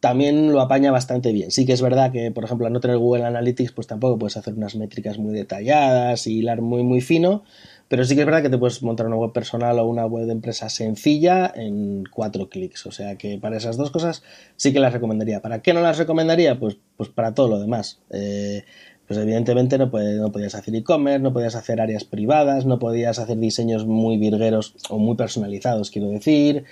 también 0.06 0.52
lo 0.52 0.62
apaña 0.62 0.92
bastante 0.92 1.32
bien. 1.32 1.50
Sí 1.50 1.66
que 1.66 1.74
es 1.74 1.82
verdad 1.82 2.12
que, 2.12 2.30
por 2.30 2.44
ejemplo, 2.44 2.68
al 2.68 2.74
no 2.74 2.80
tener 2.80 3.00
Google 3.00 3.26
Analytics, 3.26 3.72
pues 3.72 3.88
tampoco 3.88 4.20
puedes 4.20 4.38
hacer 4.38 4.54
unas 4.54 4.76
métricas 4.76 5.18
muy 5.18 5.34
detalladas 5.34 6.28
y 6.28 6.38
hilar 6.38 6.62
muy, 6.62 6.84
muy 6.84 7.02
fino, 7.02 7.44
pero 7.88 8.06
sí 8.06 8.14
que 8.14 8.22
es 8.22 8.28
verdad 8.28 8.44
que 8.44 8.52
te 8.52 8.60
puedes 8.60 8.84
montar 8.84 9.08
una 9.08 9.16
web 9.16 9.34
personal 9.34 9.80
o 9.80 9.88
una 9.88 10.06
web 10.06 10.28
de 10.28 10.34
empresa 10.34 10.70
sencilla 10.70 11.52
en 11.56 12.04
cuatro 12.04 12.50
clics. 12.50 12.86
O 12.86 12.92
sea 12.92 13.16
que 13.16 13.40
para 13.40 13.58
esas 13.58 13.78
dos 13.78 13.90
cosas 13.90 14.22
sí 14.58 14.72
que 14.74 14.80
las 14.80 14.94
recomendaría. 14.94 15.42
¿Para 15.42 15.64
qué 15.64 15.74
no 15.74 15.82
las 15.82 15.98
recomendaría? 15.98 16.60
Pues, 16.60 16.78
pues 16.98 17.10
para 17.10 17.34
todo 17.34 17.48
lo 17.48 17.60
demás. 17.60 17.98
Eh, 18.12 18.64
pues 19.08 19.20
evidentemente 19.20 19.80
no, 19.80 19.86
no 19.86 20.32
podías 20.32 20.56
hacer 20.56 20.76
e-commerce, 20.76 21.20
no 21.20 21.34
podías 21.34 21.56
hacer 21.56 21.82
áreas 21.82 22.04
privadas, 22.04 22.66
no 22.66 22.78
podías 22.78 23.20
hacer 23.20 23.38
diseños 23.38 23.86
muy 23.86 24.18
virgueros 24.18 24.76
o 24.90 24.98
muy 24.98 25.16
personalizados, 25.16 25.92
quiero 25.92 26.10
decir. 26.10 26.66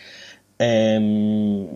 Em, 0.64 1.68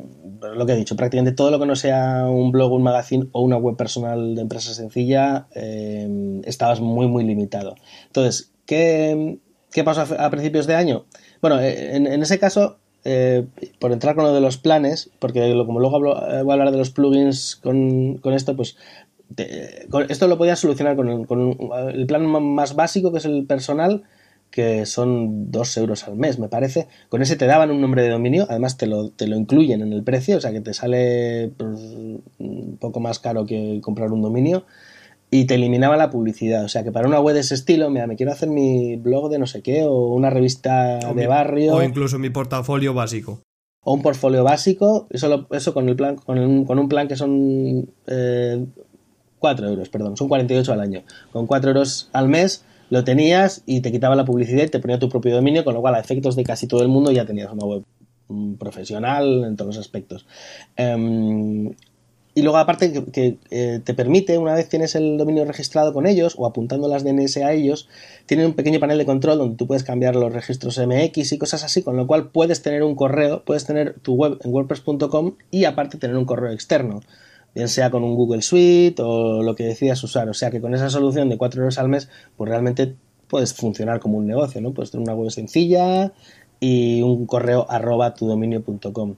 lo 0.55 0.65
que 0.65 0.73
he 0.73 0.75
dicho, 0.75 0.95
prácticamente 0.95 1.35
todo 1.35 1.51
lo 1.51 1.59
que 1.59 1.65
no 1.65 1.75
sea 1.75 2.25
un 2.29 2.51
blog, 2.51 2.71
un 2.71 2.83
magazine 2.83 3.27
o 3.31 3.41
una 3.41 3.57
web 3.57 3.75
personal 3.75 4.35
de 4.35 4.41
empresa 4.41 4.73
sencilla, 4.73 5.47
eh, 5.55 6.41
estabas 6.45 6.79
muy, 6.79 7.07
muy 7.07 7.23
limitado. 7.23 7.75
Entonces, 8.05 8.51
¿qué, 8.65 9.39
qué 9.71 9.83
pasó 9.83 10.05
a, 10.17 10.29
principios 10.29 10.67
de 10.67 10.75
año? 10.75 11.05
Bueno, 11.41 11.59
eh, 11.59 11.95
en, 11.95 12.21
ese 12.21 12.39
caso, 12.39 12.77
eh, 13.03 13.45
por 13.79 13.91
entrar 13.91 14.15
con 14.15 14.25
lo 14.25 14.33
de 14.33 14.41
los 14.41 14.57
planes, 14.57 15.09
porque 15.19 15.51
como 15.65 15.79
luego 15.79 15.99
voy 15.99 16.13
a 16.13 16.39
hablar 16.39 16.71
de 16.71 16.77
los 16.77 16.91
plugins 16.91 17.55
con, 17.57 18.21
esto, 18.33 18.55
pues 18.55 18.77
esto 20.07 20.27
lo 20.27 20.37
podías 20.37 20.59
solucionar 20.59 20.95
con, 20.95 21.25
con, 21.25 21.57
el 21.93 22.05
plan 22.05 22.25
más 22.25 22.75
básico, 22.75 23.11
que 23.11 23.17
es 23.17 23.25
el 23.25 23.45
personal, 23.45 24.03
que 24.51 24.85
son 24.85 25.51
2 25.51 25.77
euros 25.77 26.07
al 26.07 26.15
mes, 26.15 26.39
me 26.39 26.49
parece. 26.49 26.87
Con 27.09 27.21
ese 27.21 27.35
te 27.35 27.45
daban 27.45 27.71
un 27.71 27.81
nombre 27.81 28.01
de 28.01 28.09
dominio, 28.09 28.45
además 28.49 28.77
te 28.77 28.87
lo, 28.87 29.09
te 29.09 29.27
lo 29.27 29.35
incluyen 29.35 29.81
en 29.81 29.93
el 29.93 30.03
precio, 30.03 30.37
o 30.37 30.41
sea 30.41 30.51
que 30.51 30.61
te 30.61 30.73
sale 30.73 31.51
pues, 31.57 31.79
un 32.39 32.77
poco 32.79 32.99
más 32.99 33.19
caro 33.19 33.45
que 33.45 33.79
comprar 33.81 34.11
un 34.11 34.21
dominio. 34.21 34.65
Y 35.29 35.45
te 35.45 35.55
eliminaba 35.55 35.97
la 35.97 36.09
publicidad, 36.09 36.63
o 36.63 36.69
sea 36.69 36.85
que 36.85 36.91
para 36.91 37.07
una 37.07 37.19
web 37.19 37.33
de 37.33 37.41
ese 37.41 37.53
estilo, 37.53 37.89
mira, 37.89 38.07
me 38.07 38.15
quiero 38.15 38.31
hacer 38.31 38.49
mi 38.49 38.95
blog 38.95 39.29
de 39.29 39.39
no 39.39 39.45
sé 39.45 39.61
qué, 39.61 39.83
o 39.83 40.13
una 40.13 40.29
revista 40.29 40.99
de 41.13 41.27
barrio. 41.27 41.75
O 41.75 41.83
incluso 41.83 42.17
mi 42.17 42.29
portafolio 42.29 42.93
básico. 42.93 43.41
O 43.83 43.93
un 43.93 44.01
portfolio 44.01 44.45
básico, 44.45 45.07
eso, 45.09 45.47
eso 45.51 45.73
con, 45.73 45.89
el 45.89 45.97
plan, 45.97 46.15
con, 46.15 46.39
un 46.39 46.89
plan 46.89 47.09
que 47.09 47.17
son 47.17 47.89
eh, 48.07 48.65
4 49.39 49.67
euros, 49.67 49.89
perdón, 49.89 50.15
son 50.15 50.29
48 50.29 50.73
al 50.73 50.81
año. 50.81 51.03
Con 51.31 51.45
4 51.45 51.71
euros 51.71 52.09
al 52.13 52.29
mes 52.29 52.63
lo 52.89 53.03
tenías 53.03 53.63
y 53.65 53.81
te 53.81 53.91
quitaba 53.91 54.15
la 54.15 54.25
publicidad 54.25 54.63
y 54.63 54.69
te 54.69 54.79
ponía 54.79 54.99
tu 54.99 55.09
propio 55.09 55.35
dominio, 55.35 55.63
con 55.63 55.73
lo 55.73 55.81
cual 55.81 55.95
a 55.95 55.99
efectos 55.99 56.35
de 56.35 56.43
casi 56.43 56.67
todo 56.67 56.81
el 56.81 56.87
mundo 56.87 57.11
ya 57.11 57.25
tenías 57.25 57.51
una 57.51 57.65
web 57.65 57.83
mm, 58.29 58.53
profesional 58.55 59.43
en 59.45 59.55
todos 59.55 59.75
los 59.75 59.85
aspectos. 59.85 60.25
Em, 60.75 61.73
y 62.37 62.43
luego 62.43 62.59
aparte 62.59 62.93
que, 63.11 63.37
eh, 63.49 63.81
te 63.83 63.95
permite, 63.95 64.37
una 64.37 64.53
vez 64.53 64.69
tienes 64.69 64.93
el 64.93 65.17
dominio 65.17 65.43
registrado 65.43 65.91
con 65.91 66.05
ellos 66.05 66.35
o 66.37 66.45
apuntando 66.45 66.87
las 66.87 67.03
DNS 67.03 67.37
a 67.37 67.51
ellos, 67.51 67.89
tienen 68.27 68.45
un 68.45 68.53
pequeño 68.53 68.79
panel 68.79 68.99
de 68.99 69.05
control 69.05 69.39
donde 69.39 69.55
tú 69.55 69.65
puedes 69.65 69.83
cambiar 69.83 70.15
los 70.15 70.31
registros 70.31 70.77
MX 70.77 71.31
y 71.31 71.37
cosas 71.39 71.63
así, 71.63 71.81
con 71.81 71.97
lo 71.97 72.05
cual 72.05 72.29
puedes 72.29 72.61
tener 72.61 72.83
un 72.83 72.93
correo, 72.93 73.43
puedes 73.43 73.65
tener 73.65 73.95
tu 74.01 74.13
web 74.13 74.37
en 74.43 74.53
wordpress.com 74.53 75.33
y 75.49 75.65
aparte 75.65 75.97
tener 75.97 76.15
un 76.15 76.25
correo 76.25 76.51
externo 76.51 77.01
bien 77.55 77.67
sea 77.67 77.89
con 77.89 78.03
un 78.03 78.15
Google 78.15 78.41
Suite 78.41 79.01
o 79.01 79.41
lo 79.43 79.55
que 79.55 79.65
decidas 79.65 80.03
usar. 80.03 80.29
O 80.29 80.33
sea 80.33 80.51
que 80.51 80.61
con 80.61 80.73
esa 80.73 80.89
solución 80.89 81.29
de 81.29 81.37
4 81.37 81.61
euros 81.61 81.77
al 81.77 81.89
mes, 81.89 82.09
pues 82.35 82.49
realmente 82.49 82.95
puedes 83.27 83.53
funcionar 83.53 83.99
como 83.99 84.17
un 84.17 84.27
negocio, 84.27 84.61
¿no? 84.61 84.73
Puedes 84.73 84.91
tener 84.91 85.03
una 85.03 85.15
web 85.15 85.31
sencilla 85.31 86.13
y 86.59 87.01
un 87.01 87.25
correo 87.25 87.65
arroba 87.69 88.13
tu 88.13 88.27
dominio.com. 88.27 89.15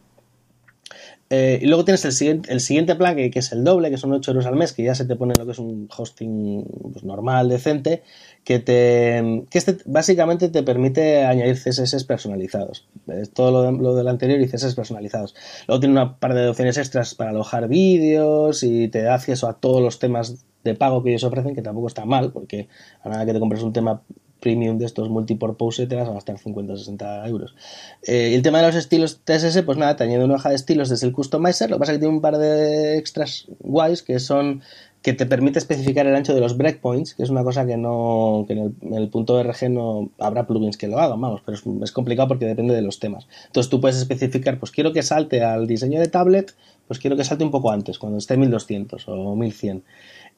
Eh, 1.32 1.60
y 1.62 1.68
luego 1.68 1.86
tienes 1.86 2.04
el 2.06 2.12
siguiente, 2.12 2.52
el 2.52 2.60
siguiente 2.60 2.96
plan, 2.96 3.15
que, 3.15 3.32
es 3.34 3.52
el 3.52 3.63
doble, 3.63 3.92
que 3.92 3.98
son 3.98 4.12
8 4.12 4.32
euros 4.32 4.48
al 4.48 4.56
mes, 4.56 4.74
que 4.74 4.84
ya 4.84 4.96
se 4.96 5.06
te 5.06 5.15
pone 5.15 5.36
lo 5.38 5.46
que 5.46 5.52
es 5.52 5.60
un 5.60 5.88
hosting 5.96 6.65
pues, 6.92 7.04
normal, 7.04 7.50
decente, 7.50 8.02
que 8.44 8.58
te 8.58 9.44
que 9.52 9.58
este 9.60 9.78
básicamente 9.86 10.50
te 10.50 10.63
permite 10.63 11.26
añadir 11.26 11.56
CSS 11.56 12.04
personalizados. 12.06 12.88
Es 13.08 13.30
todo 13.32 13.52
lo, 13.52 13.62
de, 13.62 13.72
lo 13.74 13.94
del 13.94 14.08
anterior 14.08 14.42
y 14.42 14.48
CSS 14.48 14.74
personalizados. 14.74 15.36
Luego 15.68 15.80
tiene 15.80 15.94
una 15.94 16.18
par 16.18 16.34
de 16.34 16.48
opciones 16.50 16.78
extras 16.78 17.13
para 17.13 17.30
alojar 17.30 17.68
vídeos 17.68 18.63
y 18.63 18.88
te 18.88 19.04
da 19.04 19.13
acceso 19.13 19.48
a 19.48 19.60
todos 19.60 19.84
los 19.84 20.00
temas 20.00 20.46
de 20.63 20.74
pago 20.74 21.04
que 21.04 21.12
ellos 21.12 21.24
ofrecen, 21.24 21.54
que 21.54 21.62
tampoco 21.62 21.88
está 21.88 22.06
mal, 22.06 22.32
porque 22.32 22.68
a 23.04 23.10
nada 23.10 23.26
que 23.26 23.34
te 23.34 23.39
compres 23.39 23.62
un 23.62 23.74
tema 23.74 24.02
premium 24.39 24.78
de 24.78 24.86
estos 24.86 25.10
multipurpose 25.10 25.88
te 25.88 25.95
vas 25.95 26.08
a 26.08 26.13
gastar 26.13 26.38
50 26.38 26.73
o 26.73 26.78
60 26.78 27.28
euros. 27.28 27.56
Eh, 28.04 28.30
y 28.32 28.34
el 28.36 28.41
tema 28.41 28.60
de 28.60 28.67
los 28.67 28.75
estilos 28.75 29.21
TSS, 29.23 29.63
pues 29.63 29.78
nada, 29.78 29.95
te 29.95 30.04
añade 30.04 30.23
una 30.23 30.36
hoja 30.36 30.49
de 30.49 30.56
estilos 30.56 30.89
desde 30.89 31.08
el 31.08 31.13
customizer, 31.13 31.69
lo 31.69 31.78
que 31.78 31.80
pasa 31.80 31.91
es 31.93 31.97
que 31.97 32.02
tiene 32.02 32.15
un 32.15 32.21
par 32.21 32.38
de 32.38 32.97
extras 32.97 33.47
guays 33.60 34.04
que 34.04 34.19
son 34.19 34.62
que 35.02 35.13
te 35.13 35.25
permite 35.25 35.60
especificar 35.60 36.06
el 36.08 36.15
ancho 36.15 36.34
de 36.34 36.41
los 36.41 36.58
breakpoints, 36.58 37.13
que 37.13 37.23
es 37.23 37.30
una 37.30 37.43
cosa 37.43 37.65
que 37.65 37.78
no 37.78 38.43
que 38.47 38.54
en 38.54 38.93
el, 38.93 39.08
punto 39.08 39.41
RG 39.41 39.69
no 39.69 40.10
habrá 40.19 40.45
plugins 40.45 40.75
que 40.75 40.88
lo 40.88 40.99
hagan, 40.99 41.21
vamos, 41.21 41.41
pero 41.45 41.58
es, 41.58 41.63
es, 41.84 41.91
complicado 41.93 42.28
porque 42.28 42.45
depende 42.45 42.75
de 42.75 42.82
los 42.82 42.99
temas. 42.99 43.25
Entonces 43.45 43.69
tú 43.69 43.80
puedes 43.80 43.97
especificar, 43.97 44.60
pues 44.60 44.71
quiero 44.71 44.91
que 44.91 45.02
salte 45.02 45.41
al 45.41 45.67
diseño 45.67 46.02
de 46.02 46.08
tablet, 46.08 46.54
pues 46.88 46.99
quiero 46.99 47.15
que 47.15 47.23
salte 47.23 47.43
un 47.43 47.52
poco 47.52 47.71
antes, 47.71 47.97
cuando 47.97 48.17
esté 48.17 48.36
1200 48.36 49.08
o 49.08 49.36
1100. 49.36 49.84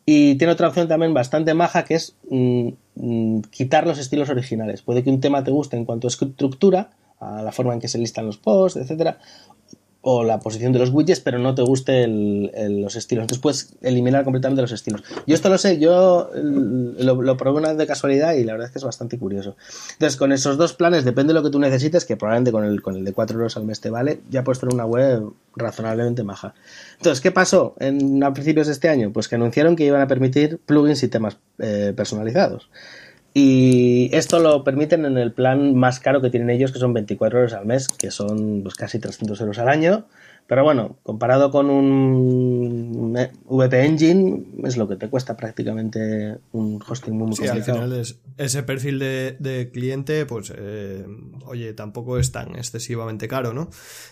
Y 0.06 0.36
tiene 0.36 0.54
otra 0.54 0.68
opción 0.68 0.88
también 0.88 1.14
bastante 1.14 1.54
maja 1.54 1.86
que 1.86 1.96
es 1.96 2.16
mm, 2.30 2.70
mm, 2.96 3.42
quitar 3.52 3.86
los 3.86 4.00
estilos 4.00 4.30
originales. 4.30 4.82
Puede 4.82 5.04
que 5.04 5.10
un 5.10 5.22
tema 5.22 5.44
te 5.44 5.52
guste 5.52 5.78
en 5.78 5.86
cuanto 5.86 6.08
a 6.08 6.10
estructura, 6.10 6.92
a 7.20 7.42
la 7.44 7.52
forma 7.52 7.74
en 7.74 7.80
que 7.80 7.88
se 7.88 8.00
listan 8.00 8.26
los 8.26 8.38
posts, 8.38 8.80
etcétera, 8.80 9.20
o 10.04 10.24
la 10.24 10.40
posición 10.40 10.74
de 10.74 10.80
los 10.80 10.90
widgets, 10.90 11.20
pero 11.20 11.38
no 11.38 11.54
te 11.54 11.62
guste 11.62 12.08
los 12.08 12.96
estilos. 12.96 13.24
Entonces 13.24 13.42
puedes 13.42 13.76
eliminar 13.82 14.24
completamente 14.24 14.62
los 14.62 14.72
estilos. 14.72 15.04
Yo 15.28 15.36
esto 15.36 15.50
lo 15.50 15.58
sé, 15.60 15.78
yo 15.80 16.32
lo, 16.34 17.38
probé 17.38 17.60
una 17.60 17.70
vez 17.70 17.78
de 17.78 17.86
casualidad 17.86 18.34
y 18.34 18.44
la 18.44 18.54
verdad 18.54 18.68
es 18.68 18.72
que 18.72 18.80
es 18.80 18.84
bastante 18.84 19.20
curioso. 19.20 19.56
Entonces, 19.94 20.18
con 20.18 20.32
esos 20.32 20.58
dos 20.58 20.74
planes, 20.74 21.06
depende 21.06 21.34
de 21.34 21.40
lo 21.40 21.44
que 21.44 21.52
tú 21.52 21.60
necesites, 21.60 22.06
que 22.06 22.18
probablemente 22.18 22.52
con 22.52 22.66
el, 22.66 22.82
con 22.82 22.96
el 22.96 23.06
de 23.06 23.14
4 23.14 23.38
euros 23.38 23.58
al 23.58 23.66
mes 23.66 23.80
te 23.80 23.92
vale, 23.92 24.22
ya 24.30 24.44
puedes 24.44 24.60
tener 24.60 24.74
una 24.74 24.86
web 24.86 25.32
razonablemente 25.56 26.24
maja. 26.24 26.56
Entonces, 26.98 27.22
¿qué 27.22 27.32
pasó 27.32 27.76
en, 27.80 28.24
a 28.24 28.34
principios 28.34 28.68
de 28.68 28.74
este 28.74 28.90
año? 28.90 29.12
Pues 29.14 29.28
que 29.28 29.36
anunciaron 29.36 29.76
que 29.76 29.86
iban 29.86 30.02
a 30.02 30.08
permitir 30.08 30.60
plugins 30.66 31.04
y 31.04 31.10
temas 31.10 31.38
eh, 31.60 31.94
personalizados. 31.96 32.70
Y 33.34 34.10
esto 34.14 34.40
lo 34.40 34.64
permiten 34.64 35.06
en 35.06 35.18
el 35.18 35.32
plan 35.32 35.76
más 35.76 36.00
caro 36.00 36.22
que 36.22 36.30
tienen 36.30 36.50
ellos, 36.50 36.72
que 36.72 36.80
son 36.80 36.94
24 36.94 37.40
euros 37.40 37.54
al 37.54 37.66
mes, 37.66 37.88
que 37.88 38.12
son 38.12 38.62
pues, 38.64 38.76
casi 38.76 39.00
300 39.00 39.40
euros 39.40 39.58
al 39.60 39.70
año. 39.70 40.06
Pero 40.48 40.66
bueno, 40.66 40.98
comparado 41.04 41.50
con 41.50 41.70
un 41.70 43.18
VP 43.46 43.86
Engine, 43.86 44.44
es 44.66 44.76
lo 44.76 44.86
que 44.86 44.98
te 44.98 45.08
cuesta 45.08 45.38
prácticamente 45.38 46.40
un 46.52 46.82
hosting 46.86 47.14
muy, 47.14 47.28
muy 47.28 47.38
sí, 47.38 47.48
al 47.48 47.64
final 47.64 47.94
es, 47.94 48.20
ese 48.38 48.62
perfil 48.64 49.00
de, 49.00 49.70
cliente, 49.72 50.26
pues, 50.26 50.52
eh, 50.54 51.06
oye, 51.46 51.72
tampoco 51.72 52.18
es 52.18 52.34
tan 52.34 52.58
excesivamente 52.58 53.30
caro, 53.30 53.54
¿no? 53.54 53.70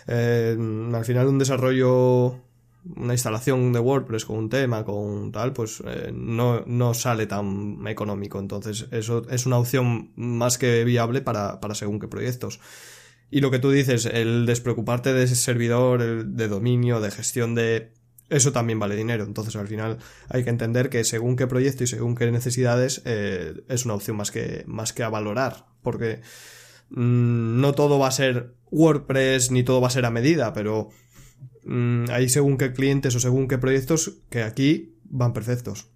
Eh, 0.08 0.56
al 0.94 1.04
final 1.04 1.26
un 1.26 1.38
desarrollo 1.38 2.40
una 2.84 3.14
instalación 3.14 3.72
de 3.72 3.78
WordPress 3.78 4.24
con 4.24 4.38
un 4.38 4.48
tema, 4.48 4.84
con 4.84 5.32
tal, 5.32 5.52
pues 5.52 5.82
eh, 5.86 6.10
no, 6.14 6.64
no, 6.66 6.94
sale 6.94 7.26
tan 7.26 7.86
económico. 7.86 8.38
Entonces, 8.38 8.86
eso 8.90 9.28
es 9.30 9.46
una 9.46 9.58
opción 9.58 10.12
más 10.16 10.58
que 10.58 10.84
viable 10.84 11.20
para, 11.20 11.60
para 11.60 11.74
según 11.74 12.00
qué 12.00 12.08
proyectos. 12.08 12.60
Y 13.30 13.40
lo 13.40 13.50
que 13.50 13.58
tú 13.58 13.70
dices, 13.70 14.06
el 14.06 14.46
despreocuparte 14.46 15.12
de 15.12 15.24
ese 15.24 15.36
servidor, 15.36 16.26
de 16.26 16.48
dominio, 16.48 17.00
de 17.00 17.10
gestión 17.10 17.54
de 17.54 17.92
eso 18.30 18.52
también 18.52 18.78
vale 18.78 18.96
dinero. 18.96 19.24
Entonces, 19.24 19.56
al 19.56 19.66
final, 19.66 19.98
hay 20.28 20.44
que 20.44 20.50
entender 20.50 20.88
que 20.88 21.04
según 21.04 21.36
qué 21.36 21.46
proyecto 21.46 21.84
y 21.84 21.86
según 21.88 22.14
qué 22.14 22.30
necesidades, 22.30 23.02
eh, 23.04 23.62
es 23.68 23.84
una 23.84 23.94
opción 23.94 24.16
más 24.16 24.30
que, 24.30 24.64
más 24.66 24.92
que 24.92 25.02
a 25.02 25.08
valorar. 25.08 25.66
Porque 25.82 26.20
mm, 26.90 27.60
no 27.60 27.72
todo 27.72 27.98
va 27.98 28.08
a 28.08 28.12
ser 28.12 28.54
WordPress 28.70 29.50
ni 29.50 29.64
todo 29.64 29.80
va 29.80 29.88
a 29.88 29.90
ser 29.90 30.06
a 30.06 30.10
medida, 30.10 30.52
pero 30.52 30.90
mm, 31.64 32.06
hay 32.10 32.28
según 32.28 32.58
qué 32.58 32.72
clientes 32.72 33.14
o 33.14 33.20
según 33.20 33.48
qué 33.48 33.58
proyectos 33.58 34.18
que 34.30 34.42
aquí 34.42 34.96
van 35.04 35.32
perfectos. 35.32 35.88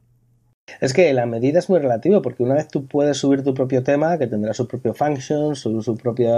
Es 0.81 0.95
que 0.95 1.13
la 1.13 1.27
medida 1.27 1.59
es 1.59 1.69
muy 1.69 1.79
relativo, 1.79 2.23
porque 2.23 2.43
una 2.43 2.55
vez 2.55 2.69
tú 2.69 2.87
puedes 2.87 3.19
subir 3.19 3.45
tu 3.45 3.55
propio 3.55 3.83
tema, 3.83 4.19
que 4.19 4.27
tendrá 4.27 4.55
su 4.55 4.67
propio 4.67 4.95
function, 4.95 5.55
su, 5.55 5.83
su 5.83 5.97
propia. 5.97 6.35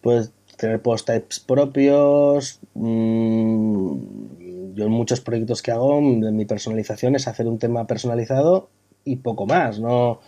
Puedes 0.00 0.32
tener 0.56 0.80
post 0.80 1.06
types 1.06 1.40
propios. 1.40 2.60
Mmm, 2.74 4.74
yo 4.74 4.84
en 4.84 4.90
muchos 4.90 5.20
proyectos 5.20 5.62
que 5.62 5.72
hago, 5.72 6.00
mi 6.00 6.44
personalización 6.44 7.16
es 7.16 7.28
hacer 7.28 7.46
un 7.46 7.58
tema 7.58 7.86
personalizado 7.86 8.70
y 9.04 9.16
poco 9.16 9.46
más, 9.46 9.78
¿no? 9.78 10.20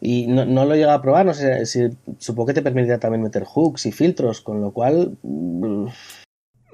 Y 0.00 0.26
no, 0.26 0.44
no 0.44 0.64
lo 0.64 0.74
he 0.74 0.78
llegado 0.78 0.98
a 0.98 1.02
probar, 1.02 1.24
no 1.24 1.34
sé 1.34 1.64
si 1.66 1.88
supongo 2.18 2.48
que 2.48 2.54
te 2.54 2.62
permitirá 2.62 2.98
también 2.98 3.22
meter 3.22 3.44
hooks 3.44 3.86
y 3.86 3.92
filtros, 3.92 4.40
con 4.40 4.60
lo 4.60 4.72
cual... 4.72 5.16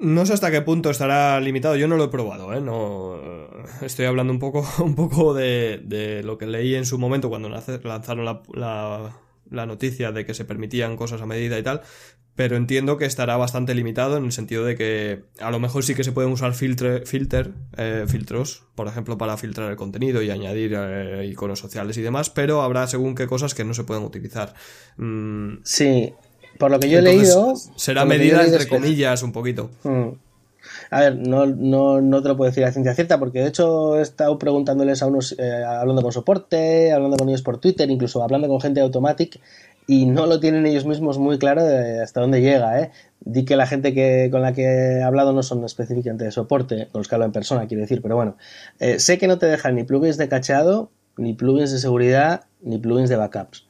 No 0.01 0.25
sé 0.25 0.33
hasta 0.33 0.49
qué 0.49 0.61
punto 0.63 0.89
estará 0.89 1.39
limitado, 1.39 1.75
yo 1.75 1.87
no 1.87 1.95
lo 1.95 2.05
he 2.05 2.07
probado, 2.07 2.51
¿eh? 2.53 2.59
No, 2.59 3.19
estoy 3.81 4.05
hablando 4.05 4.33
un 4.33 4.39
poco, 4.39 4.67
un 4.83 4.95
poco 4.95 5.35
de, 5.35 5.79
de 5.83 6.23
lo 6.23 6.39
que 6.39 6.47
leí 6.47 6.73
en 6.73 6.85
su 6.85 6.97
momento 6.97 7.29
cuando 7.29 7.49
lanzaron 7.49 8.25
la, 8.25 8.41
la, 8.53 9.15
la 9.51 9.65
noticia 9.67 10.11
de 10.11 10.25
que 10.25 10.33
se 10.33 10.43
permitían 10.43 10.97
cosas 10.97 11.21
a 11.21 11.27
medida 11.27 11.59
y 11.59 11.61
tal, 11.63 11.81
pero 12.35 12.55
entiendo 12.55 12.97
que 12.97 13.05
estará 13.05 13.37
bastante 13.37 13.75
limitado 13.75 14.17
en 14.17 14.25
el 14.25 14.31
sentido 14.31 14.65
de 14.65 14.75
que 14.75 15.25
a 15.39 15.51
lo 15.51 15.59
mejor 15.59 15.83
sí 15.83 15.93
que 15.93 16.03
se 16.03 16.11
pueden 16.11 16.31
usar 16.31 16.55
filtre, 16.55 17.05
filter, 17.05 17.51
eh, 17.77 18.05
filtros, 18.07 18.63
por 18.73 18.87
ejemplo, 18.87 19.19
para 19.19 19.37
filtrar 19.37 19.69
el 19.69 19.77
contenido 19.77 20.23
y 20.23 20.31
añadir 20.31 20.73
eh, 20.75 21.27
iconos 21.29 21.59
sociales 21.59 21.95
y 21.97 22.01
demás, 22.01 22.31
pero 22.31 22.63
habrá 22.63 22.87
según 22.87 23.13
qué 23.13 23.27
cosas 23.27 23.53
que 23.53 23.65
no 23.65 23.75
se 23.75 23.83
pueden 23.83 24.03
utilizar. 24.03 24.55
Mm. 24.97 25.57
Sí, 25.63 26.13
por 26.57 26.71
lo 26.71 26.79
que 26.79 26.89
yo 26.89 26.99
he 26.99 27.01
leído... 27.01 27.53
Será 27.75 28.05
medida 28.05 28.43
entre 28.43 28.67
comillas 28.67 29.23
un 29.23 29.31
poquito. 29.31 29.69
Mm. 29.83 30.09
A 30.91 30.99
ver, 30.99 31.15
no, 31.15 31.45
no, 31.45 32.01
no, 32.01 32.21
te 32.21 32.27
lo 32.27 32.37
puedo 32.37 32.51
decir 32.51 32.65
a 32.65 32.71
ciencia 32.71 32.93
cierta, 32.93 33.17
porque 33.17 33.39
de 33.39 33.47
hecho 33.47 33.97
he 33.97 34.01
estado 34.01 34.37
preguntándoles 34.37 35.01
a 35.01 35.07
unos, 35.07 35.35
eh, 35.39 35.63
hablando 35.63 36.01
con 36.01 36.11
soporte, 36.11 36.91
hablando 36.91 37.17
con 37.17 37.29
ellos 37.29 37.41
por 37.41 37.59
Twitter, 37.59 37.89
incluso 37.89 38.21
hablando 38.21 38.47
con 38.47 38.59
gente 38.59 38.81
de 38.81 38.85
Automatic, 38.85 39.39
y 39.87 40.05
no 40.05 40.25
lo 40.25 40.39
tienen 40.39 40.65
ellos 40.65 40.85
mismos 40.85 41.17
muy 41.17 41.39
claro 41.39 41.63
de 41.63 42.01
hasta 42.01 42.21
dónde 42.21 42.41
llega. 42.41 42.79
¿eh? 42.79 42.91
Di 43.21 43.45
que 43.45 43.55
la 43.55 43.67
gente 43.67 43.93
que, 43.93 44.29
con 44.31 44.41
la 44.41 44.53
que 44.53 44.63
he 44.63 45.03
hablado 45.03 45.33
no 45.33 45.43
son 45.43 45.63
específicamente 45.65 46.25
de 46.25 46.31
soporte, 46.31 46.87
con 46.91 46.99
los 46.99 47.07
que 47.07 47.15
hablo 47.15 47.25
en 47.25 47.31
persona, 47.31 47.67
quiero 47.67 47.81
decir, 47.81 48.01
pero 48.01 48.15
bueno, 48.15 48.37
eh, 48.79 48.99
sé 48.99 49.17
que 49.17 49.27
no 49.27 49.37
te 49.37 49.47
dejan 49.47 49.75
ni 49.75 49.83
plugins 49.83 50.17
de 50.17 50.27
cacheado, 50.29 50.91
ni 51.17 51.33
plugins 51.33 51.71
de 51.71 51.79
seguridad, 51.79 52.45
ni 52.61 52.77
plugins 52.77 53.09
de 53.09 53.15
backups, 53.15 53.67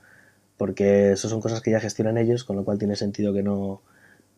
porque 0.62 1.14
eso 1.14 1.28
son 1.28 1.42
cosas 1.42 1.60
que 1.62 1.72
ya 1.72 1.80
gestionan 1.80 2.20
ellos, 2.20 2.44
con 2.44 2.56
lo 2.56 2.64
cual 2.64 2.78
tiene 2.78 2.96
sentido 2.96 3.34
que 3.34 3.42
no, 3.42 3.82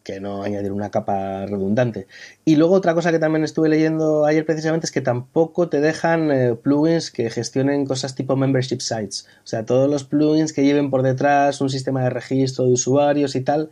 que 0.04 0.22
no 0.22 0.42
añadir 0.42 0.72
una 0.72 0.90
capa 0.90 1.46
redundante. 1.46 2.08
Y 2.46 2.56
luego 2.56 2.76
otra 2.76 2.94
cosa 2.94 3.12
que 3.12 3.20
también 3.20 3.44
estuve 3.44 3.68
leyendo 3.68 4.26
ayer 4.26 4.46
precisamente 4.46 4.86
es 4.86 4.94
que 4.94 5.02
tampoco 5.02 5.68
te 5.68 5.82
dejan 5.82 6.32
eh, 6.32 6.56
plugins 6.56 7.12
que 7.12 7.30
gestionen 7.30 7.86
cosas 7.86 8.16
tipo 8.16 8.38
membership 8.38 8.80
sites. 8.80 9.28
O 9.44 9.48
sea, 9.48 9.66
todos 9.66 9.90
los 9.90 10.06
plugins 10.06 10.54
que 10.54 10.64
lleven 10.64 10.90
por 10.90 11.02
detrás 11.02 11.60
un 11.60 11.70
sistema 11.70 12.02
de 12.06 12.12
registro 12.12 12.68
de 12.68 12.72
usuarios 12.72 13.36
y 13.36 13.42
tal, 13.42 13.72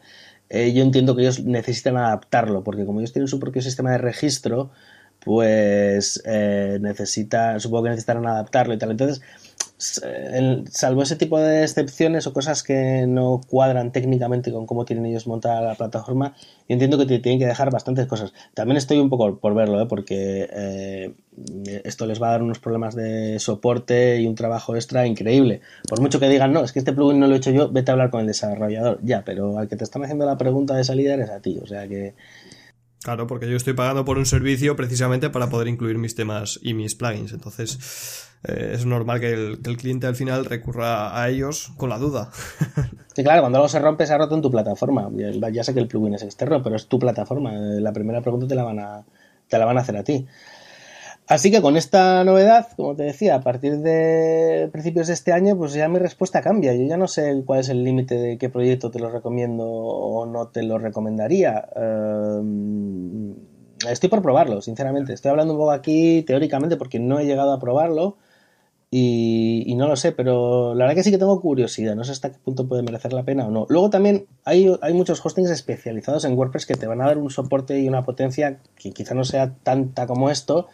eh, 0.49 0.73
yo 0.73 0.83
entiendo 0.83 1.15
que 1.15 1.21
ellos 1.21 1.45
necesitan 1.45 1.95
adaptarlo, 1.95 2.65
porque 2.65 2.85
como 2.85 2.99
ellos 2.99 3.13
tienen 3.13 3.29
su 3.29 3.39
propio 3.39 3.61
sistema 3.61 3.91
de 3.91 3.99
registro, 3.99 4.71
pues 5.23 6.21
eh, 6.25 6.79
necesitan, 6.81 7.61
supongo 7.61 7.83
que 7.83 7.89
necesitarán 7.91 8.27
adaptarlo 8.27 8.73
y 8.73 8.77
tal. 8.77 8.91
Entonces, 8.91 9.21
salvo 9.81 11.01
ese 11.01 11.15
tipo 11.15 11.39
de 11.39 11.63
excepciones 11.63 12.27
o 12.27 12.33
cosas 12.33 12.61
que 12.61 13.05
no 13.07 13.41
cuadran 13.47 13.91
técnicamente 13.91 14.51
con 14.51 14.65
cómo 14.65 14.85
tienen 14.85 15.05
ellos 15.07 15.27
montada 15.27 15.61
la 15.61 15.75
plataforma, 15.75 16.35
yo 16.69 16.73
entiendo 16.73 16.97
que 16.97 17.05
te 17.05 17.19
tienen 17.19 17.39
que 17.39 17.47
dejar 17.47 17.71
bastantes 17.71 18.05
cosas. 18.05 18.33
También 18.53 18.77
estoy 18.77 18.99
un 18.99 19.09
poco 19.09 19.39
por 19.39 19.55
verlo, 19.55 19.81
¿eh? 19.81 19.87
porque 19.87 20.47
eh, 20.51 21.13
esto 21.83 22.05
les 22.05 22.21
va 22.21 22.29
a 22.29 22.31
dar 22.31 22.43
unos 22.43 22.59
problemas 22.59 22.95
de 22.95 23.39
soporte 23.39 24.21
y 24.21 24.27
un 24.27 24.35
trabajo 24.35 24.75
extra 24.75 25.07
increíble. 25.07 25.61
Por 25.89 25.99
mucho 26.01 26.19
que 26.19 26.29
digan, 26.29 26.53
no, 26.53 26.63
es 26.63 26.71
que 26.71 26.79
este 26.79 26.93
plugin 26.93 27.19
no 27.19 27.27
lo 27.27 27.33
he 27.33 27.37
hecho 27.37 27.51
yo, 27.51 27.71
vete 27.71 27.91
a 27.91 27.93
hablar 27.93 28.11
con 28.11 28.21
el 28.21 28.27
desarrollador. 28.27 28.99
Ya, 29.03 29.23
pero 29.25 29.57
al 29.57 29.67
que 29.67 29.75
te 29.75 29.83
están 29.83 30.03
haciendo 30.03 30.25
la 30.25 30.37
pregunta 30.37 30.75
de 30.75 30.83
salida 30.83 31.13
eres 31.15 31.29
a 31.29 31.41
ti, 31.41 31.59
o 31.61 31.65
sea 31.65 31.87
que... 31.87 32.13
Claro, 33.03 33.25
porque 33.25 33.49
yo 33.49 33.57
estoy 33.57 33.73
pagando 33.73 34.05
por 34.05 34.19
un 34.19 34.27
servicio 34.27 34.75
precisamente 34.75 35.31
para 35.31 35.49
poder 35.49 35.67
incluir 35.67 35.97
mis 35.97 36.13
temas 36.13 36.59
y 36.61 36.75
mis 36.75 36.93
plugins. 36.93 37.33
Entonces, 37.33 38.30
eh, 38.43 38.71
es 38.73 38.85
normal 38.85 39.19
que 39.19 39.33
el, 39.33 39.77
cliente 39.77 40.07
al 40.07 40.15
final 40.15 40.45
recurra 40.45 41.19
a 41.21 41.29
ellos 41.29 41.71
con 41.77 41.89
la 41.89 41.97
duda. 41.97 42.29
Sí, 43.13 43.23
claro, 43.23 43.41
cuando 43.41 43.57
algo 43.57 43.67
se 43.67 43.79
rompe, 43.79 44.07
se 44.07 44.13
ha 44.13 44.17
roto 44.17 44.35
en 44.35 44.41
tu 44.41 44.49
plataforma. 44.49 45.09
Ya 45.51 45.65
sé 45.65 45.73
que 45.73 45.81
el 45.81 45.89
plugin 45.89 46.13
es 46.13 46.23
externo, 46.23 46.63
pero 46.63 46.77
es 46.77 46.87
tu 46.87 46.97
plataforma. 46.97 47.53
Eh, 47.53 47.81
la 47.81 47.91
primera 47.91 48.21
pregunta 48.21 48.47
te 48.47 48.55
la 48.55 48.63
van 48.63 48.79
a, 48.79 49.03
te 49.49 49.57
la 49.57 49.65
van 49.65 49.77
a 49.77 49.81
hacer 49.81 49.97
a 49.97 50.03
ti. 50.05 50.25
Así 51.27 51.51
que 51.51 51.61
con 51.61 51.75
esta 51.75 52.23
novedad, 52.23 52.69
como 52.77 52.95
te 52.95 53.03
decía, 53.03 53.35
a 53.35 53.41
partir 53.41 53.79
de 53.79 54.69
principios 54.71 55.07
de 55.07 55.13
este 55.13 55.33
año, 55.33 55.57
pues 55.57 55.73
ya 55.73 55.89
mi 55.89 55.99
respuesta 55.99 56.41
cambia. 56.41 56.73
Yo 56.73 56.83
ya 56.83 56.95
no 56.95 57.09
sé 57.09 57.43
cuál 57.45 57.59
es 57.59 57.67
el 57.67 57.83
límite 57.83 58.15
de 58.15 58.37
qué 58.37 58.49
proyecto 58.49 58.91
te 58.91 58.99
lo 58.99 59.09
recomiendo 59.09 59.65
o 59.67 60.25
no 60.25 60.47
te 60.47 60.63
lo 60.63 60.77
recomendaría. 60.77 61.67
Uh, 61.75 63.33
estoy 63.89 64.09
por 64.09 64.21
probarlo, 64.21 64.61
sinceramente. 64.61 65.11
Estoy 65.11 65.31
hablando 65.31 65.53
un 65.53 65.59
poco 65.59 65.71
aquí 65.71 66.23
teóricamente 66.23 66.77
porque 66.77 66.99
no 66.99 67.19
he 67.19 67.25
llegado 67.25 67.51
a 67.51 67.59
probarlo 67.59 68.17
y, 68.93 69.73
no 69.77 69.87
lo 69.87 69.95
sé, 69.95 70.11
pero 70.11 70.75
la 70.75 70.83
verdad 70.83 70.95
que 70.95 71.03
sí 71.03 71.11
que 71.11 71.17
tengo 71.17 71.39
curiosidad. 71.39 71.95
No 71.95 72.03
sé 72.03 72.11
hasta 72.11 72.31
qué 72.31 72.37
punto 72.43 72.67
puede 72.67 72.83
merecer 72.83 73.13
la 73.13 73.23
pena 73.23 73.47
o 73.47 73.49
no. 73.49 73.65
Luego 73.69 73.89
también 73.89 74.27
hay, 74.43 74.69
hay 74.81 74.93
muchos 74.93 75.25
hostings 75.25 75.49
especializados 75.49 76.25
en 76.25 76.37
WordPress 76.37 76.65
que 76.65 76.75
te 76.75 76.87
van 76.87 77.01
a 77.01 77.05
dar 77.07 77.17
un 77.17 77.29
soporte 77.29 77.79
y 77.79 77.87
una 77.87 78.03
potencia 78.03 78.59
que 78.75 78.91
quizá 78.91 79.15
no 79.15 79.23
sea 79.23 79.55
tanta 79.63 80.07
como 80.07 80.29
esto 80.29 80.67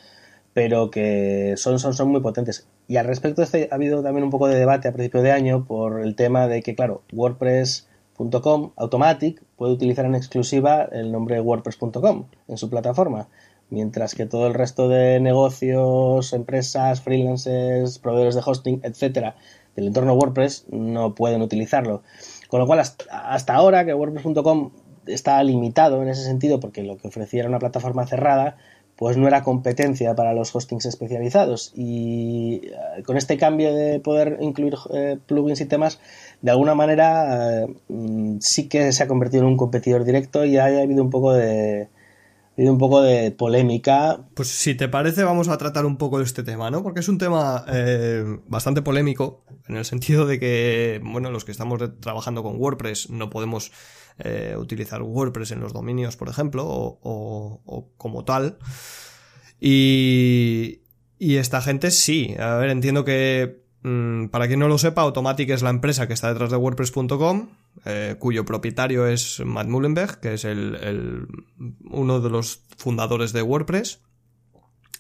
pero 0.58 0.90
que 0.90 1.54
son, 1.56 1.78
son, 1.78 1.94
son 1.94 2.10
muy 2.10 2.20
potentes. 2.20 2.68
Y 2.88 2.98
al 2.98 3.06
respecto 3.06 3.42
de 3.42 3.46
esto 3.46 3.60
ha 3.72 3.76
habido 3.76 4.02
también 4.02 4.24
un 4.24 4.32
poco 4.32 4.48
de 4.48 4.58
debate 4.58 4.88
a 4.88 4.92
principio 4.92 5.22
de 5.22 5.32
año 5.32 5.66
por 5.66 6.02
el 6.02 6.16
tema 6.16 6.48
de 6.48 6.64
que, 6.64 6.74
claro, 6.74 7.04
WordPress.com 7.14 8.72
Automatic 8.76 9.44
puede 9.56 9.74
utilizar 9.74 10.06
en 10.06 10.16
exclusiva 10.16 10.82
el 10.92 11.12
nombre 11.12 11.40
WordPress.com 11.42 12.26
en 12.48 12.58
su 12.58 12.72
plataforma, 12.72 13.28
mientras 13.70 14.16
que 14.16 14.26
todo 14.26 14.48
el 14.48 14.54
resto 14.54 14.88
de 14.90 15.20
negocios, 15.20 16.34
empresas, 16.34 17.02
freelancers, 17.02 18.00
proveedores 18.00 18.36
de 18.36 18.42
hosting, 18.46 18.80
etcétera, 18.84 19.36
del 19.76 19.88
entorno 19.88 20.14
WordPress 20.14 20.66
no 20.70 21.16
pueden 21.16 21.42
utilizarlo. 21.42 22.02
Con 22.48 22.60
lo 22.60 22.68
cual, 22.68 22.80
hasta 22.80 23.54
ahora 23.54 23.86
que 23.86 23.94
WordPress.com 23.94 24.72
está 25.06 25.42
limitado 25.44 26.02
en 26.02 26.10
ese 26.10 26.24
sentido 26.24 26.60
porque 26.60 26.84
lo 26.84 26.98
que 26.98 27.08
ofrecía 27.08 27.42
era 27.42 27.50
una 27.50 27.60
plataforma 27.60 28.06
cerrada, 28.08 28.58
pues 28.96 29.16
no 29.16 29.28
era 29.28 29.44
competencia 29.44 30.16
para 30.16 30.34
los 30.34 30.54
hostings 30.56 30.86
especializados. 30.86 31.72
Y 31.76 32.62
eh, 32.66 33.04
con 33.06 33.16
este 33.16 33.38
cambio 33.38 33.74
de 33.74 34.00
poder 34.00 34.38
incluir 34.42 34.76
eh, 34.94 35.18
plugins 35.26 35.62
y 35.62 35.66
temas, 35.66 36.00
de 36.42 36.52
alguna 36.52 36.74
manera 36.74 37.64
eh, 37.64 37.68
mm, 37.90 38.38
sí 38.40 38.68
que 38.68 38.92
se 38.92 39.04
ha 39.04 39.08
convertido 39.08 39.44
en 39.44 39.50
un 39.50 39.58
competidor 39.58 40.04
directo 40.04 40.46
y 40.46 40.58
ha 40.58 40.66
habido 40.66 41.04
un 41.04 41.12
poco 41.12 41.34
de 41.34 41.90
habido 42.58 42.74
un 42.74 42.80
poco 42.80 43.02
de 43.02 43.32
polémica. 43.32 44.28
Pues 44.34 44.50
si 44.50 44.76
te 44.76 44.90
parece 44.90 45.24
vamos 45.24 45.48
a 45.48 45.58
tratar 45.58 45.86
un 45.86 45.98
poco 45.98 46.18
de 46.18 46.26
este 46.26 46.44
tema, 46.44 46.72
¿no? 46.72 46.84
Porque 46.84 47.02
es 47.02 47.10
un 47.10 47.18
tema 47.18 47.64
eh, 47.68 48.40
bastante 48.48 48.82
polémico 48.82 49.44
en 49.68 49.78
el 49.78 49.86
sentido 49.86 50.26
de 50.26 50.40
que, 50.40 51.00
bueno, 51.04 51.30
los 51.30 51.46
que 51.46 51.52
estamos 51.52 51.82
trabajando 52.00 52.42
con 52.42 52.58
WordPress 52.60 53.10
no 53.12 53.30
podemos 53.30 53.72
eh, 54.20 54.56
utilizar 54.58 55.04
WordPress 55.04 55.52
en 55.52 55.60
los 55.60 55.74
dominios, 55.74 56.18
por 56.18 56.30
ejemplo, 56.30 56.66
o, 56.66 57.62
o, 57.64 57.90
como 57.98 58.26
tal. 58.26 58.58
Y, 59.60 60.82
y 61.20 61.36
esta 61.36 61.62
gente 61.62 61.92
sí. 61.92 62.36
A 62.40 62.56
ver, 62.56 62.72
entiendo 62.72 63.06
que, 63.06 63.64
mmm, 63.84 64.28
para 64.28 64.48
quien 64.48 64.60
no 64.60 64.68
lo 64.68 64.80
sepa, 64.80 65.04
Automatic 65.04 65.50
es 65.52 65.62
la 65.62 65.70
empresa 65.70 66.08
que 66.08 66.14
está 66.14 66.30
detrás 66.30 66.50
de 66.50 66.58
WordPress.com, 66.58 67.50
eh, 67.86 68.16
cuyo 68.20 68.46
propietario 68.46 69.08
es 69.08 69.42
Matt 69.46 69.68
Mullenberg, 69.68 70.20
que 70.20 70.34
es 70.34 70.46
el, 70.46 71.28
uno 71.90 72.20
de 72.20 72.30
los 72.30 72.64
fundadores 72.78 73.34
de 73.34 73.42
WordPress. 73.42 74.02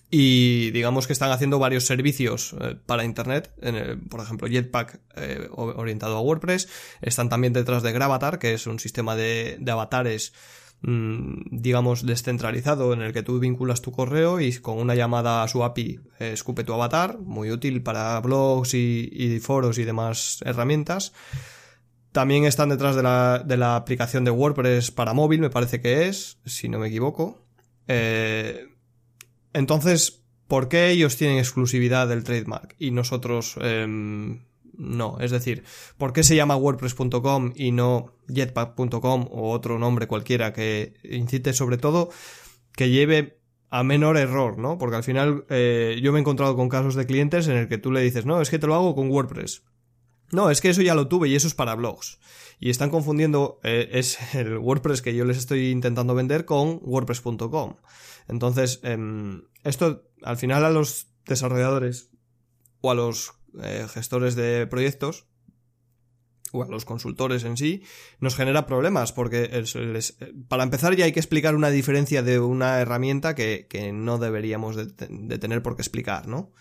Y 0.10 0.72
digamos 0.72 1.06
que 1.06 1.12
están 1.12 1.32
haciendo 1.32 1.60
varios 1.60 1.86
servicios 1.86 2.56
eh, 2.62 2.76
para 2.86 3.04
Internet, 3.04 3.51
en 3.62 3.76
el, 3.76 3.99
por 3.99 4.22
ejemplo 4.22 4.47
Jetpack 4.47 5.01
eh, 5.16 5.49
orientado 5.51 6.16
a 6.16 6.22
WordPress. 6.22 6.70
Están 7.01 7.28
también 7.28 7.54
detrás 7.54 7.84
de 7.84 7.91
Gravatar, 7.91 8.39
que 8.39 8.54
es 8.54 8.68
un 8.68 8.80
sistema 8.80 9.18
de, 9.18 9.58
de 9.60 9.72
avatares 9.72 10.34
mmm, 10.82 11.41
digamos 11.51 12.06
descentralizado 12.06 12.93
en 12.93 13.01
el 13.01 13.12
que 13.12 13.24
tú 13.24 13.39
vinculas 13.39 13.82
tu 13.82 13.91
correo 13.91 14.39
y 14.39 14.56
con 14.60 14.78
una 14.78 14.95
llamada 14.95 15.43
a 15.43 15.47
su 15.49 15.64
API 15.66 15.99
escupe 16.20 16.64
tu 16.64 16.74
avatar, 16.74 17.20
muy 17.20 17.51
útil 17.51 17.84
para 17.84 18.18
blogs 18.22 18.76
y 18.76 19.39
foros 19.41 19.78
y 19.78 19.84
demás 19.84 20.39
herramientas. 20.45 21.12
También 22.12 22.45
están 22.45 22.70
detrás 22.70 22.95
de 22.95 23.03
la, 23.03 23.43
de 23.45 23.58
la 23.58 23.76
aplicación 23.76 24.24
de 24.24 24.32
WordPress 24.32 24.91
para 24.91 25.14
móvil, 25.14 25.41
me 25.41 25.49
parece 25.49 25.82
que 25.82 26.08
es, 26.08 26.39
si 26.45 26.70
no 26.70 26.80
me 26.80 26.88
equivoco. 26.88 27.45
Eh, 27.88 28.68
entonces, 29.53 30.24
¿por 30.47 30.70
qué 30.70 30.89
ellos 30.89 31.18
tienen 31.18 31.38
exclusividad 31.38 32.08
del 32.08 32.24
trademark 32.24 32.76
y 32.80 32.91
nosotros 32.91 33.55
em, 33.62 34.45
no? 34.78 35.18
Es 35.20 35.32
decir, 35.32 35.64
¿por 35.97 36.14
qué 36.14 36.24
se 36.24 36.36
llama 36.36 36.55
WordPress.com 36.55 37.53
y 37.55 37.72
no 37.72 38.14
Jetpack.com 38.28 39.28
o 39.32 39.51
otro 39.51 39.80
nombre 39.80 40.08
cualquiera 40.08 40.53
que 40.53 40.93
incite 41.03 41.53
sobre 41.53 41.78
todo 41.78 42.10
que 42.74 42.89
lleve 42.89 43.39
a 43.70 43.84
menor 43.84 44.18
error, 44.18 44.58
¿no? 44.58 44.78
Porque 44.78 44.95
al 44.95 45.03
final 45.03 45.45
eh, 45.49 45.99
yo 46.01 46.12
me 46.12 46.20
he 46.20 46.22
encontrado 46.22 46.55
con 46.55 46.70
casos 46.70 46.95
de 46.95 47.05
clientes 47.05 47.47
en 47.47 47.58
el 47.58 47.68
que 47.68 47.78
tú 47.78 47.91
le 47.91 48.01
dices, 48.01 48.26
no, 48.26 48.41
es 48.41 48.49
que 48.49 48.60
te 48.60 48.68
lo 48.68 48.76
hago 48.76 48.95
con 48.95 49.10
WordPress. 49.10 49.64
No, 50.32 50.49
es 50.49 50.61
que 50.61 50.69
eso 50.69 50.82
ya 50.82 50.95
lo 50.95 51.07
tuve 51.07 51.30
y 51.30 51.36
eso 51.36 51.47
es 51.47 51.53
para 51.53 51.75
blogs. 51.75 52.19
Y 52.59 52.69
están 52.69 52.89
confundiendo, 52.89 53.59
eh, 53.63 53.89
es 53.93 54.17
el 54.36 54.57
WordPress 54.57 55.01
que 55.01 55.15
yo 55.15 55.25
les 55.25 55.38
estoy 55.38 55.69
intentando 55.69 56.15
vender 56.15 56.45
con 56.45 56.80
WordPress.com. 56.84 57.75
Entonces, 58.28 58.80
em, 58.84 59.43
esto 59.63 60.09
al 60.23 60.38
final 60.38 60.65
a 60.65 60.69
los 60.69 61.07
desarrolladores 61.25 62.09
o 62.82 62.91
a 62.91 62.95
los 62.95 63.34
eh, 63.63 63.86
gestores 63.89 64.36
de 64.36 64.67
proyectos 64.67 65.28
o 66.51 66.63
a 66.63 66.67
los 66.67 66.86
consultores 66.86 67.43
en 67.43 67.57
sí, 67.57 67.84
nos 68.19 68.36
genera 68.36 68.65
problemas, 68.65 69.11
porque 69.11 69.63
para 70.47 70.63
empezar 70.63 70.95
ya 70.95 71.05
hay 71.05 71.11
que 71.11 71.19
explicar 71.19 71.55
una 71.55 71.69
diferencia 71.69 72.23
de 72.23 72.39
una 72.39 72.80
herramienta 72.80 73.36
que, 73.36 73.91
no 73.93 74.17
deberíamos 74.17 74.75
de, 74.75 75.38
tener 75.39 75.61
por 75.61 75.75
qué 75.75 75.82
explicar, 75.82 76.28
¿no? 76.28 76.53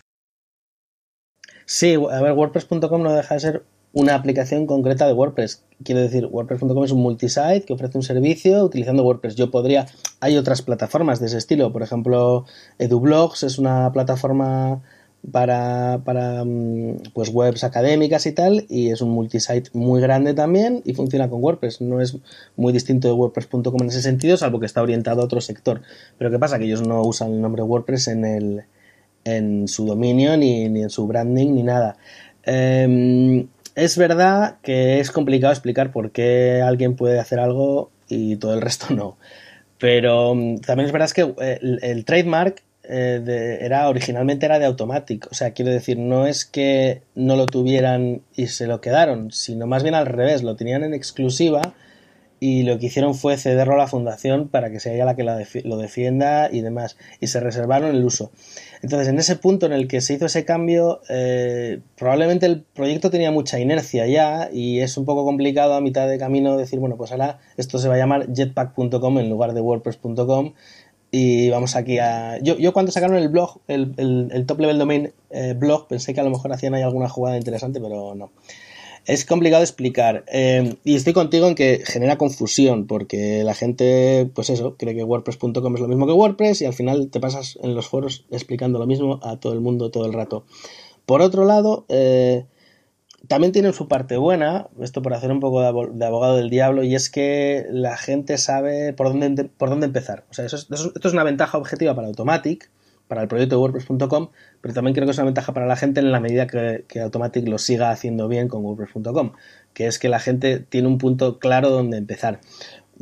Sí, 1.69 1.95
a 1.95 2.21
ver, 2.21 2.31
WordPress.com 2.31 3.03
no 3.03 3.11
deja 3.11 3.33
de 3.33 3.39
ser 3.41 3.63
una 3.91 4.15
aplicación 4.15 4.65
concreta 4.67 5.05
de 5.05 5.11
WordPress. 5.11 5.63
Quiero 5.83 5.99
decir, 5.99 6.25
WordPress.com 6.25 6.81
es 6.85 6.91
un 6.91 7.01
multisite 7.01 7.63
que 7.67 7.73
ofrece 7.73 7.97
un 7.97 8.03
servicio 8.03 8.63
utilizando 8.63 9.03
WordPress. 9.03 9.35
Yo 9.35 9.51
podría, 9.51 9.85
hay 10.21 10.37
otras 10.37 10.61
plataformas 10.61 11.19
de 11.19 11.25
ese 11.25 11.37
estilo, 11.37 11.73
por 11.73 11.83
ejemplo, 11.83 12.45
EduBlogs 12.79 13.43
es 13.43 13.59
una 13.59 13.91
plataforma 13.91 14.81
para, 15.29 15.99
para 16.05 16.45
mm, 16.45 17.11
pues 17.13 17.31
webs 17.33 17.65
académicas 17.65 18.25
y 18.27 18.31
tal, 18.31 18.65
y 18.69 18.91
es 18.91 19.01
un 19.01 19.09
multisite 19.09 19.69
muy 19.73 19.99
grande 19.99 20.33
también 20.33 20.81
y 20.85 20.93
funciona 20.93 21.29
con 21.29 21.43
WordPress. 21.43 21.81
No 21.81 21.99
es 21.99 22.17
muy 22.55 22.71
distinto 22.71 23.09
de 23.09 23.13
WordPress.com 23.13 23.81
en 23.81 23.89
ese 23.89 24.01
sentido, 24.01 24.37
salvo 24.37 24.61
que 24.61 24.67
está 24.67 24.81
orientado 24.81 25.21
a 25.21 25.25
otro 25.25 25.41
sector. 25.41 25.81
Pero 26.17 26.31
¿qué 26.31 26.39
pasa? 26.39 26.59
Que 26.59 26.63
ellos 26.63 26.87
no 26.87 27.01
usan 27.01 27.33
el 27.33 27.41
nombre 27.41 27.61
WordPress 27.61 28.07
en, 28.07 28.23
el, 28.23 28.63
en 29.27 29.67
su 29.67 29.85
dominio, 29.85 30.37
ni, 30.37 30.69
ni 30.69 30.83
en 30.83 30.89
su 30.89 31.05
branding, 31.05 31.53
ni 31.53 31.63
nada. 31.63 31.97
Em, 32.43 33.47
es 33.75 33.97
verdad 33.97 34.57
que 34.63 34.99
es 34.99 35.11
complicado 35.11 35.53
explicar 35.53 35.91
por 35.91 36.11
qué 36.11 36.61
alguien 36.61 36.95
puede 36.95 37.19
hacer 37.19 37.39
algo 37.39 37.91
y 38.07 38.37
todo 38.37 38.53
el 38.53 38.61
resto 38.61 38.87
no. 38.93 39.17
Pero 39.77 40.33
mm, 40.33 40.59
también 40.59 40.87
es 40.87 40.93
verdad 40.93 41.11
que 41.11 41.33
eh, 41.41 41.59
el 41.81 42.05
trademark 42.05 42.63
eh, 42.83 43.59
era 43.61 43.89
originalmente 43.89 44.45
era 44.45 44.59
de 44.59 44.65
Automatic. 44.65 45.27
O 45.29 45.35
sea, 45.35 45.51
quiero 45.51 45.71
decir, 45.71 45.97
no 45.99 46.25
es 46.25 46.45
que 46.45 47.01
no 47.15 47.35
lo 47.35 47.45
tuvieran 47.45 48.21
y 48.35 48.47
se 48.47 48.65
lo 48.65 48.79
quedaron, 48.79 49.31
sino 49.31 49.67
más 49.67 49.83
bien 49.83 49.95
al 49.95 50.05
revés, 50.05 50.41
lo 50.41 50.55
tenían 50.55 50.83
en 50.83 50.93
exclusiva 50.93 51.73
y 52.39 52.63
lo 52.63 52.77
que 52.77 52.87
hicieron 52.87 53.15
fue 53.15 53.37
cederlo 53.37 53.73
a 53.73 53.77
la 53.77 53.87
fundación 53.87 54.47
para 54.47 54.69
que 54.69 54.79
sea 54.79 54.93
ella 54.93 55.05
la 55.05 55.15
que 55.15 55.23
lo 55.23 55.77
defienda 55.77 56.49
y 56.51 56.61
demás. 56.61 56.97
Y 57.19 57.27
se 57.27 57.39
reservaron 57.39 57.95
el 57.95 58.03
uso. 58.03 58.31
Entonces, 58.83 59.07
en 59.07 59.17
ese 59.17 59.35
punto 59.35 59.65
en 59.65 59.73
el 59.73 59.87
que 59.87 60.01
se 60.01 60.13
hizo 60.13 60.27
ese 60.27 60.45
cambio, 60.45 61.01
eh, 61.09 61.79
probablemente 61.97 62.45
el 62.45 62.61
proyecto 62.61 63.09
tenía 63.09 63.31
mucha 63.31 63.59
inercia 63.59 64.05
ya 64.05 64.49
y 64.51 64.81
es 64.81 64.97
un 64.97 65.05
poco 65.05 65.25
complicado 65.25 65.73
a 65.73 65.81
mitad 65.81 66.07
de 66.07 66.19
camino 66.19 66.57
decir, 66.57 66.79
bueno, 66.79 66.95
pues 66.95 67.11
ahora 67.11 67.39
esto 67.57 67.79
se 67.79 67.87
va 67.87 67.95
a 67.95 67.97
llamar 67.97 68.31
jetpack.com 68.31 69.17
en 69.17 69.29
lugar 69.29 69.53
de 69.53 69.61
wordpress.com 69.61 70.53
y 71.09 71.49
vamos 71.49 71.75
aquí 71.75 71.99
a. 71.99 72.37
Yo, 72.39 72.57
yo 72.57 72.73
cuando 72.73 72.91
sacaron 72.91 73.15
el 73.15 73.29
blog, 73.29 73.61
el, 73.67 73.93
el, 74.31 74.45
top 74.45 74.59
level 74.59 74.77
domain 74.77 75.13
eh, 75.29 75.53
blog, 75.57 75.87
pensé 75.87 76.13
que 76.13 76.19
a 76.19 76.23
lo 76.23 76.29
mejor 76.29 76.51
hacían 76.51 76.75
ahí 76.75 76.81
alguna 76.81 77.07
jugada 77.07 77.37
interesante, 77.37 77.79
pero 77.79 78.13
no. 78.13 78.31
Es 79.07 79.23
complicado 79.23 79.63
explicar. 79.63 80.25
Eh, 80.27 80.75
y 80.83 80.95
estoy 80.97 81.13
contigo 81.13 81.47
en 81.47 81.55
que 81.55 81.81
genera 81.85 82.17
confusión, 82.17 82.87
porque 82.87 83.41
la 83.45 83.53
gente, 83.53 84.29
pues 84.35 84.49
eso, 84.49 84.75
cree 84.75 84.95
que 84.95 85.03
WordPress.com 85.05 85.75
es 85.75 85.81
lo 85.81 85.87
mismo 85.87 86.05
que 86.05 86.11
WordPress 86.11 86.61
y 86.61 86.65
al 86.65 86.73
final 86.73 87.09
te 87.09 87.21
pasas 87.21 87.57
en 87.63 87.73
los 87.73 87.87
foros 87.87 88.25
explicando 88.31 88.79
lo 88.79 88.85
mismo 88.85 89.21
a 89.23 89.39
todo 89.39 89.53
el 89.53 89.61
mundo 89.61 89.91
todo 89.91 90.05
el 90.05 90.13
rato. 90.13 90.43
Por 91.05 91.21
otro 91.21 91.45
lado, 91.45 91.85
eh, 91.87 92.47
también 93.29 93.53
tienen 93.53 93.71
su 93.71 93.87
parte 93.87 94.17
buena, 94.17 94.67
esto 94.81 95.01
por 95.01 95.13
hacer 95.13 95.31
un 95.31 95.39
poco 95.39 95.61
de 95.61 96.05
abogado 96.05 96.35
del 96.35 96.49
diablo, 96.49 96.83
y 96.83 96.93
es 96.93 97.09
que 97.09 97.65
la 97.69 97.95
gente 97.95 98.37
sabe 98.37 98.91
por 98.91 99.07
dónde, 99.07 99.45
por 99.45 99.69
dónde 99.69 99.85
empezar. 99.85 100.25
O 100.29 100.33
sea, 100.33 100.45
eso 100.45 100.57
esto 100.57 101.07
es 101.07 101.13
una 101.13 101.23
ventaja 101.23 101.57
objetiva 101.57 101.95
para 101.95 102.09
Automatic, 102.09 102.69
para 103.07 103.21
el 103.21 103.27
proyecto 103.27 103.55
de 103.55 103.61
WordPress.com, 103.61 104.29
pero 104.61 104.73
también 104.73 104.93
creo 104.93 105.05
que 105.05 105.11
es 105.11 105.17
una 105.17 105.25
ventaja 105.25 105.53
para 105.53 105.65
la 105.65 105.75
gente 105.75 105.99
en 105.99 106.11
la 106.11 106.19
medida 106.19 106.47
que, 106.47 106.99
Automatic 106.99 107.47
lo 107.47 107.57
siga 107.57 107.91
haciendo 107.91 108.27
bien 108.27 108.47
con 108.47 108.63
WordPress.com, 108.63 109.33
que 109.73 109.87
es 109.87 109.99
que 109.99 110.09
la 110.09 110.19
gente 110.19 110.59
tiene 110.59 110.87
un 110.87 110.97
punto 110.97 111.39
claro 111.39 111.69
donde 111.69 111.97
empezar. 111.97 112.41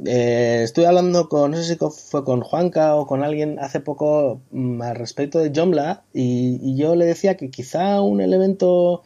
Eh, 0.06 0.62
estuve 0.64 0.88
hablando 0.88 1.30
con, 1.30 1.51
no 1.51 1.58
sé 1.58 1.64
si 1.64 1.78
fue 1.78 2.26
con 2.26 2.41
Juanca 2.41 2.95
o 2.95 3.08
con 3.08 3.24
alguien 3.24 3.60
hace 3.60 3.80
poco 3.80 4.41
mm, 4.51 4.82
al 4.82 4.95
respecto 4.95 5.39
de 5.39 5.53
Joomla 5.56 6.03
y, 6.14 6.60
y 6.62 6.76
yo 6.76 6.95
le 6.95 7.06
decía 7.06 7.38
que 7.38 7.49
quizá 7.49 8.01
un 8.01 8.20
elemento 8.20 9.03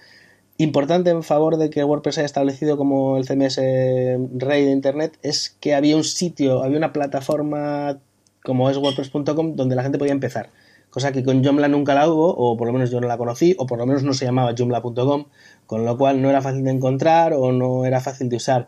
importante 0.60 1.10
en 1.12 1.24
favor 1.24 1.58
de 1.58 1.70
que 1.70 1.84
WordPress 1.84 2.18
haya 2.18 2.26
establecido 2.26 2.76
como 2.76 3.18
el 3.18 3.26
CMS 3.26 3.58
rey 3.58 4.66
de 4.66 4.72
Internet 4.72 5.18
es 5.22 5.56
que 5.62 5.74
había 5.74 5.96
un 5.96 6.04
sitio, 6.04 6.64
había 6.64 6.78
una 6.78 6.92
plataforma 6.92 8.00
como 8.44 8.70
es 8.70 8.78
WordPress.com 8.78 9.56
donde 9.56 9.76
la 9.76 9.84
gente 9.84 9.98
podía 9.98 10.12
empezar. 10.12 10.50
Cosa 10.90 11.12
que 11.12 11.24
con 11.24 11.44
Joomla 11.44 11.68
nunca 11.68 11.94
la 11.94 12.10
hubo, 12.10 12.36
o 12.36 12.58
por 12.58 12.68
lo 12.68 12.74
menos 12.74 12.90
yo 12.90 13.00
no 13.00 13.08
la 13.08 13.18
conocí, 13.18 13.56
o 13.60 13.68
por 13.68 13.78
lo 13.78 13.86
menos 13.86 14.04
no 14.04 14.14
se 14.14 14.26
llamaba 14.26 14.56
Joomla.com, 14.58 15.26
con 15.68 15.86
lo 15.86 15.98
cual 15.98 16.22
no 16.22 16.30
era 16.30 16.42
fácil 16.42 16.64
de 16.64 16.72
encontrar 16.72 17.34
o 17.34 17.52
no 17.52 17.86
era 17.86 18.02
fácil 18.02 18.30
de 18.30 18.38
usar. 18.38 18.68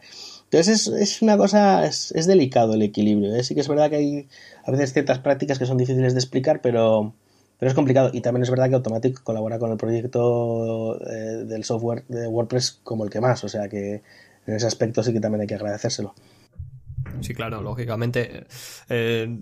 Entonces 0.52 0.88
es, 0.88 1.22
una 1.22 1.38
cosa, 1.38 1.86
es, 1.86 2.12
delicado 2.28 2.74
el 2.74 2.82
equilibrio. 2.82 3.34
¿eh? 3.34 3.44
Sí 3.44 3.56
que 3.56 3.62
es 3.62 3.68
verdad 3.68 3.90
que 3.90 3.96
hay 3.96 4.28
a 4.66 4.72
veces 4.72 4.94
ciertas 4.94 5.20
prácticas 5.20 5.58
que 5.58 5.66
son 5.66 5.78
difíciles 5.78 6.14
de 6.14 6.20
explicar, 6.20 6.62
pero, 6.62 7.14
pero 7.58 7.70
es 7.70 7.74
complicado 7.74 8.12
y 8.14 8.22
también 8.22 8.44
es 8.44 8.50
verdad 8.50 8.68
que 8.68 8.76
Automatic 8.76 9.24
colabora 9.24 9.60
con 9.60 9.72
el 9.72 9.78
proyecto 9.78 11.00
eh, 11.10 11.46
del 11.46 11.64
software 11.64 12.04
de 12.10 12.28
WordPress 12.28 12.82
como 12.84 13.06
el 13.06 13.10
que 13.10 13.22
más, 13.22 13.44
o 13.46 13.50
sea 13.50 13.70
que 13.70 14.02
en 14.46 14.56
ese 14.56 14.68
aspecto 14.68 15.02
sí 15.04 15.14
que 15.14 15.22
también 15.22 15.42
hay 15.42 15.48
que 15.48 15.56
agradecérselo. 15.56 16.14
Sí, 17.22 17.34
claro, 17.34 17.62
lógicamente. 17.62 18.46
Eh, 18.90 19.38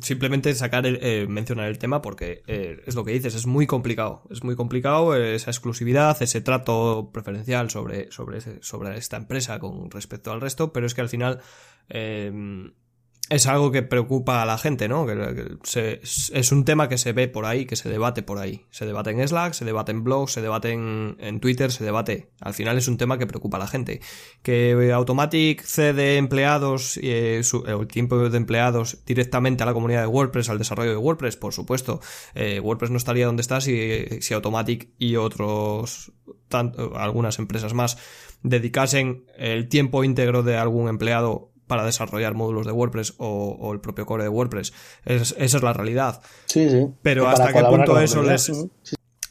simplemente 0.00 0.54
sacar, 0.54 0.84
eh, 0.86 1.26
mencionar 1.28 1.68
el 1.68 1.78
tema 1.78 2.00
porque 2.00 2.42
es 2.46 2.94
lo 2.94 3.04
que 3.04 3.12
dices, 3.12 3.34
es 3.34 3.46
muy 3.46 3.66
complicado. 3.66 4.22
Es 4.30 4.42
muy 4.42 4.56
complicado 4.56 5.14
esa 5.16 5.50
exclusividad, 5.50 6.20
ese 6.22 6.40
trato 6.40 7.10
preferencial 7.12 7.70
sobre, 7.70 8.10
sobre, 8.10 8.40
sobre 8.62 8.96
esta 8.96 9.16
empresa 9.16 9.58
con 9.58 9.90
respecto 9.90 10.32
al 10.32 10.40
resto, 10.40 10.72
pero 10.72 10.86
es 10.86 10.94
que 10.94 11.00
al 11.00 11.08
final 11.08 11.40
es 13.32 13.46
algo 13.46 13.70
que 13.72 13.82
preocupa 13.82 14.42
a 14.42 14.46
la 14.46 14.58
gente, 14.58 14.88
¿no? 14.88 15.06
Que, 15.06 15.58
es 15.64 16.52
un 16.52 16.64
tema 16.66 16.88
que 16.90 16.98
se 16.98 17.12
ve 17.12 17.28
por 17.28 17.46
ahí, 17.46 17.64
que 17.64 17.76
se 17.76 17.88
debate 17.88 18.22
por 18.22 18.38
ahí. 18.38 18.66
Se 18.70 18.84
debate 18.84 19.10
en 19.10 19.26
Slack, 19.26 19.54
se 19.54 19.64
debate 19.64 19.90
en 19.90 20.04
blogs, 20.04 20.32
se 20.32 20.42
debate 20.42 20.72
en, 20.72 21.40
Twitter, 21.40 21.72
se 21.72 21.82
debate. 21.82 22.28
Al 22.40 22.52
final 22.52 22.76
es 22.76 22.88
un 22.88 22.98
tema 22.98 23.16
que 23.16 23.26
preocupa 23.26 23.56
a 23.56 23.60
la 23.60 23.66
gente. 23.66 24.00
Que 24.42 24.92
Automatic 24.92 25.62
cede 25.62 26.18
empleados, 26.18 26.98
eh, 27.02 27.40
el 27.66 27.86
tiempo 27.86 28.28
de 28.28 28.36
empleados 28.36 28.98
directamente 29.06 29.62
a 29.62 29.66
la 29.66 29.72
comunidad 29.72 30.02
de 30.02 30.08
WordPress, 30.08 30.50
al 30.50 30.58
desarrollo 30.58 30.90
de 30.90 30.98
WordPress, 30.98 31.36
por 31.36 31.54
supuesto. 31.54 32.00
Eh, 32.34 32.60
WordPress 32.60 32.90
no 32.90 32.98
estaría 32.98 33.24
donde 33.24 33.40
está 33.40 33.62
si, 33.62 34.20
si 34.20 34.34
Automatic 34.34 34.90
y 34.98 35.16
otros, 35.16 36.12
algunas 36.50 37.38
empresas 37.38 37.72
más 37.72 37.96
dedicasen 38.42 39.24
el 39.38 39.68
tiempo 39.68 40.04
íntegro 40.04 40.42
de 40.42 40.56
algún 40.56 40.88
empleado 40.88 41.51
para 41.66 41.84
desarrollar 41.84 42.34
módulos 42.34 42.66
de 42.66 42.72
WordPress 42.72 43.14
o, 43.18 43.70
el 43.72 43.80
propio 43.80 44.06
core 44.06 44.24
de 44.24 44.28
WordPress. 44.28 44.72
esa 45.04 45.34
es 45.38 45.62
la 45.62 45.72
realidad. 45.72 46.20
Sí, 46.46 46.68
sí. 46.68 46.88
Pero 47.02 47.28
hasta 47.28 47.52
qué 47.52 47.62
punto 47.64 47.98
eso 47.98 48.22
les... 48.22 48.50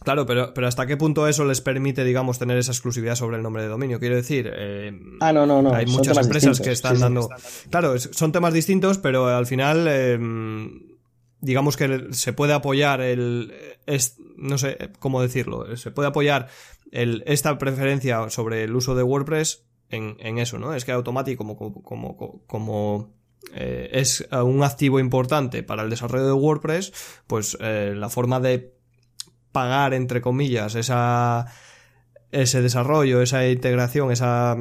Claro, 0.04 0.26
pero, 0.26 0.52
pero 0.56 0.68
hasta 0.68 0.88
qué 0.88 0.98
punto 0.98 1.28
eso 1.28 1.46
les 1.46 1.62
permite, 1.62 2.04
digamos, 2.04 2.40
tener 2.40 2.58
esa 2.58 2.72
exclusividad 2.72 3.14
sobre 3.14 3.38
el 3.38 3.44
nombre 3.44 3.62
de 3.62 3.70
dominio. 3.70 4.00
Quiero 4.00 4.16
decir, 4.16 4.52
eh, 4.52 5.00
ah, 5.20 5.32
no, 5.32 5.46
no, 5.46 5.62
no. 5.62 5.76
hay 5.76 5.86
muchas 5.86 6.18
empresas 6.18 6.60
que 6.60 6.72
están 6.72 7.00
dando. 7.00 7.30
Claro, 7.70 8.00
son 8.00 8.32
temas 8.32 8.52
distintos, 8.52 8.98
pero 8.98 9.28
al 9.28 9.46
final, 9.46 9.88
em, 9.88 10.98
digamos 11.40 11.78
que 11.78 12.08
se 12.12 12.34
puede 12.34 12.54
apoyar 12.54 13.02
el, 13.02 13.54
no 14.38 14.58
sé 14.58 14.92
cómo 14.98 15.22
decirlo, 15.22 15.78
se 15.78 15.92
puede 15.92 16.10
apoyar 16.10 16.48
el, 16.92 17.24
esta 17.28 17.60
preferencia 17.60 18.28
sobre 18.32 18.64
el 18.64 18.76
uso 18.76 18.96
de 18.96 19.04
WordPress 19.04 19.66
en, 19.92 20.38
eso, 20.38 20.58
¿no? 20.58 20.74
Es 20.74 20.86
que 20.86 20.92
Automatic 20.92 21.38
como, 21.38 21.58
como, 21.58 22.44
como, 22.48 23.14
eh, 23.54 23.90
es 23.94 24.28
un 24.32 24.64
activo 24.64 25.00
importante 25.00 25.64
para 25.64 25.84
el 25.84 25.90
desarrollo 25.90 26.26
de 26.26 26.34
WordPress, 26.34 26.94
pues 27.28 27.58
eh, 27.60 27.94
la 27.96 28.10
forma 28.10 28.40
de 28.40 28.74
pagar, 29.52 29.94
entre 29.94 30.22
comillas, 30.22 30.76
esa 30.76 31.48
ese 32.32 32.62
desarrollo, 32.62 33.22
esa 33.22 33.48
integración, 33.48 34.12
esa, 34.12 34.56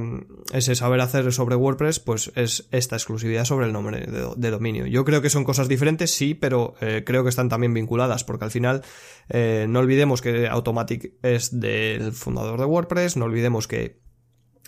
ese 0.52 0.74
saber 0.74 1.00
hacer 1.00 1.32
sobre 1.32 1.54
WordPress, 1.54 2.00
pues 2.00 2.32
es 2.34 2.68
esta 2.72 2.96
exclusividad 2.96 3.44
sobre 3.44 3.66
el 3.66 3.72
nombre 3.72 4.06
de, 4.36 4.50
dominio. 4.50 4.86
Yo 4.86 5.04
creo 5.04 5.22
que 5.22 5.30
son 5.30 5.44
cosas 5.44 5.68
diferentes, 5.68 6.12
sí, 6.12 6.34
pero 6.34 6.74
eh, 6.80 7.04
creo 7.06 7.22
que 7.22 7.28
están 7.28 7.48
también 7.48 7.72
vinculadas, 7.72 8.24
porque 8.24 8.44
al 8.44 8.50
final 8.50 8.82
eh, 9.28 9.66
no 9.68 9.78
olvidemos 9.78 10.20
que 10.20 10.48
Automatic 10.48 11.14
es 11.22 11.60
del 11.60 12.12
fundador 12.12 12.58
de 12.58 12.66
WordPress, 12.66 13.16
no 13.16 13.26
olvidemos 13.26 13.68
que 13.68 14.00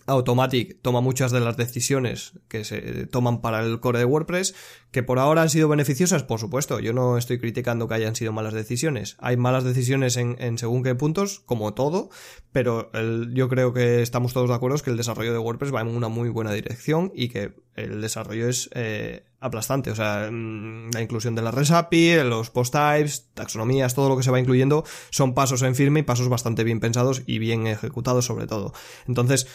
Automatic 0.07 0.81
toma 0.83 1.01
muchas 1.01 1.33
de 1.33 1.41
las 1.41 1.57
decisiones 1.57 2.33
que 2.49 2.65
se 2.65 3.07
toman 3.07 3.41
para 3.41 3.61
el 3.61 3.81
core 3.81 4.01
de 4.01 4.05
WordPress, 4.05 4.55
que 4.91 5.03
por 5.03 5.19
ahora 5.19 5.43
han 5.43 5.51
sido 5.51 5.69
beneficiosas, 5.69 6.23
por 6.23 6.41
supuesto. 6.41 6.81
Yo 6.81 6.93
no 6.93 7.17
estoy 7.17 7.39
criticando 7.39 7.89
que 7.89 7.95
hayan 7.95 8.15
sido 8.15 8.33
malas 8.33 8.53
decisiones. 8.53 9.17
Hay 9.21 9.37
malas 9.37 9.65
decisiones 9.65 10.17
en, 10.17 10.59
según 10.59 10.83
qué 10.83 10.95
puntos, 10.95 11.41
como 11.41 11.75
todo, 11.75 12.11
pero 12.53 12.91
yo 13.33 13.49
creo 13.49 13.73
que 13.73 14.03
estamos 14.03 14.33
todos 14.33 14.49
de 14.49 14.55
acuerdo 14.55 14.79
que 14.79 14.91
el 14.91 14.97
desarrollo 14.97 15.33
de 15.33 15.39
WordPress 15.39 15.75
va 15.75 15.81
en 15.81 15.89
una 15.89 16.09
muy 16.09 16.29
buena 16.29 16.53
dirección 16.53 17.13
y 17.15 17.29
que 17.29 17.55
el 17.75 18.01
desarrollo 18.01 18.49
es 18.49 18.69
eh, 18.75 19.25
aplastante. 19.41 19.91
O 19.91 19.95
sea, 19.95 20.29
mm, 20.31 20.91
la 20.93 21.01
inclusión 21.01 21.35
de 21.35 21.43
la 21.43 21.51
REST 21.51 21.73
API, 21.73 22.23
los 22.25 22.51
post 22.51 22.75
types, 22.75 23.31
taxonomías, 23.35 23.95
todo 23.95 24.09
lo 24.09 24.17
que 24.17 24.23
se 24.23 24.31
va 24.31 24.41
incluyendo 24.41 24.85
son 25.11 25.35
pasos 25.35 25.63
en 25.63 25.75
firme 25.75 26.01
y 26.01 26.03
pasos 26.03 26.29
bastante 26.29 26.65
bien 26.65 26.81
pensados 26.81 27.23
y 27.27 27.39
bien 27.39 27.67
ejecutados 27.67 28.27
sobre 28.27 28.47
todo. 28.47 28.73
Entonces, 29.07 29.47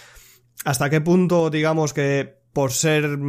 ¿Hasta 0.66 0.90
qué 0.90 1.02
punto, 1.02 1.50
digamos 1.50 1.94
que 1.94 2.38
por 2.58 2.72
ser 2.72 3.20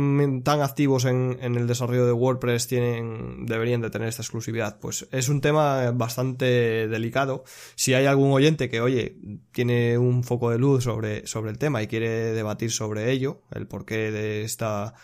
tan 0.43 0.63
activos 0.63 1.05
en, 1.05 1.39
el 1.43 1.67
desarrollo 1.67 2.07
de 2.07 2.13
WordPress 2.13 2.67
tienen, 2.67 3.45
deberían 3.45 3.83
de 3.83 3.91
tener 3.91 4.09
esta 4.09 4.23
exclusividad? 4.23 4.79
Pues 4.81 5.07
es 5.13 5.29
un 5.29 5.43
tema 5.43 5.91
bastante 5.91 6.89
delicado. 6.89 7.45
Si 7.75 7.93
hay 7.93 8.07
algún 8.07 8.33
oyente 8.33 8.71
que, 8.71 8.81
oye, 8.81 9.19
tiene 9.53 9.99
un 9.99 10.25
foco 10.25 10.51
de 10.51 10.59
luz 10.59 10.85
sobre, 10.85 11.27
sobre 11.27 11.51
el 11.51 11.59
tema 11.59 11.83
y 11.83 11.89
quiere 11.89 12.33
debatir 12.33 12.71
sobre 12.71 13.11
ello, 13.11 13.43
el 13.51 13.67
porqué 13.67 14.11
de 14.11 14.45
esta 14.45 14.95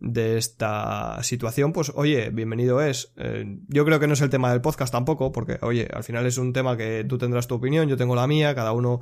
de 0.00 0.36
esta 0.36 1.22
situación, 1.22 1.72
pues 1.72 1.92
oye, 1.94 2.30
bienvenido 2.30 2.82
es. 2.82 3.12
Eh, 3.16 3.58
yo 3.68 3.84
creo 3.84 4.00
que 4.00 4.08
no 4.08 4.14
es 4.14 4.20
el 4.20 4.30
tema 4.30 4.50
del 4.50 4.60
podcast 4.60 4.90
tampoco, 4.90 5.30
porque 5.30 5.60
oye, 5.62 5.88
al 5.94 6.02
final 6.02 6.26
es 6.26 6.38
un 6.38 6.52
tema 6.52 6.76
que 6.76 7.04
tú 7.08 7.18
tendrás 7.18 7.46
tu 7.46 7.54
opinión, 7.54 7.88
yo 7.88 7.96
tengo 7.96 8.16
la 8.16 8.26
mía, 8.26 8.52
cada 8.56 8.72
uno 8.72 8.98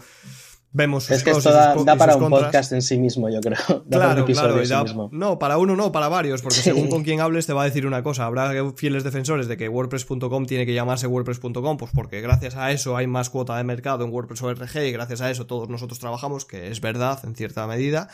vemos 0.73 1.11
es 1.11 1.25
que 1.25 1.31
esto 1.31 1.51
da, 1.51 1.97
para 1.97 2.17
un 2.17 2.31
podcast 2.31 2.73
en 2.73 2.83
sí 2.83 2.99
mismo, 2.99 3.29
yo 3.29 3.41
creo. 3.41 3.85
claro, 3.91 4.25
claro. 4.25 5.09
no, 5.13 5.39
para 5.39 5.59
uno 5.59 5.77
no, 5.77 5.93
para 5.93 6.09
varios, 6.09 6.43
porque 6.43 6.59
según 6.59 6.89
con 6.89 7.03
quien 7.03 7.21
hables 7.21 7.47
te 7.47 7.53
va 7.53 7.63
a 7.63 7.65
decir 7.65 7.87
una 7.87 8.03
cosa. 8.03 8.27
Habrá 8.27 8.53
fieles 8.77 9.05
defensores 9.05 9.49
de 9.49 9.57
que 9.57 9.69
WordPress.com 9.69 10.47
tiene 10.47 10.67
que 10.67 10.75
llamarse 10.75 11.07
WordPress.com, 11.07 11.77
pues 11.77 11.93
porque 11.95 12.21
gracias 12.21 12.57
a 12.57 12.71
eso 12.71 12.97
hay 12.97 13.07
más 13.07 13.31
cuota 13.31 13.57
de 13.57 13.65
mercado 13.65 14.05
en 14.05 14.13
WordPress 14.13 14.43
ORG 14.43 14.85
y 14.87 14.93
gracias 14.93 15.21
a 15.21 15.31
eso 15.31 15.47
todos 15.47 15.69
nosotros 15.69 15.99
trabajamos, 15.99 16.45
que 16.45 16.71
es 16.71 16.81
verdad 16.81 17.19
en 17.25 17.35
cierta 17.35 17.67
medida. 17.67 18.09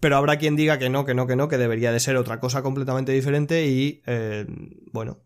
Pero 0.00 0.16
habrá 0.16 0.36
quien 0.36 0.56
diga 0.56 0.78
que 0.78 0.88
no, 0.90 1.04
que 1.04 1.14
no, 1.14 1.26
que 1.26 1.36
no, 1.36 1.48
que 1.48 1.58
debería 1.58 1.92
de 1.92 2.00
ser 2.00 2.16
otra 2.16 2.38
cosa 2.40 2.62
completamente 2.62 3.12
diferente 3.12 3.66
y, 3.66 4.02
eh, 4.06 4.46
bueno, 4.92 5.18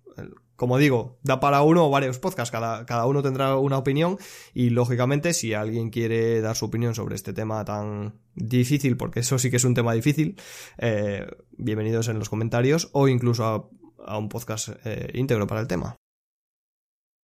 como 0.62 0.78
digo, 0.78 1.18
da 1.24 1.40
para 1.40 1.62
uno 1.62 1.88
o 1.88 1.90
varios 1.90 2.20
podcasts, 2.20 2.52
cada, 2.52 2.86
cada 2.86 3.06
uno 3.06 3.20
tendrá 3.20 3.56
una 3.56 3.78
opinión 3.78 4.16
y 4.54 4.70
lógicamente 4.70 5.34
si 5.34 5.54
alguien 5.54 5.90
quiere 5.90 6.40
dar 6.40 6.54
su 6.54 6.66
opinión 6.66 6.94
sobre 6.94 7.16
este 7.16 7.32
tema 7.32 7.64
tan 7.64 8.20
difícil, 8.36 8.96
porque 8.96 9.18
eso 9.18 9.40
sí 9.40 9.50
que 9.50 9.56
es 9.56 9.64
un 9.64 9.74
tema 9.74 9.92
difícil, 9.92 10.36
eh, 10.78 11.26
bienvenidos 11.58 12.06
en 12.06 12.20
los 12.20 12.28
comentarios 12.28 12.90
o 12.92 13.08
incluso 13.08 13.72
a, 14.06 14.16
un 14.16 14.28
podcast 14.28 14.68
eh, 14.84 15.10
íntegro 15.14 15.48
para 15.48 15.62
el 15.62 15.66
tema. 15.66 15.96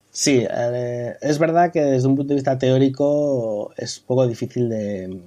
Sí, 0.09 0.47
eh, 0.51 1.16
es 1.20 1.39
verdad 1.39 1.70
que 1.70 1.82
desde 1.82 2.09
un 2.09 2.16
punto 2.16 2.30
de 2.30 2.37
vista 2.37 2.57
teórico 2.57 3.74
es 3.76 4.01
poco 4.01 4.26
difícil 4.26 4.70
de, 4.70 5.20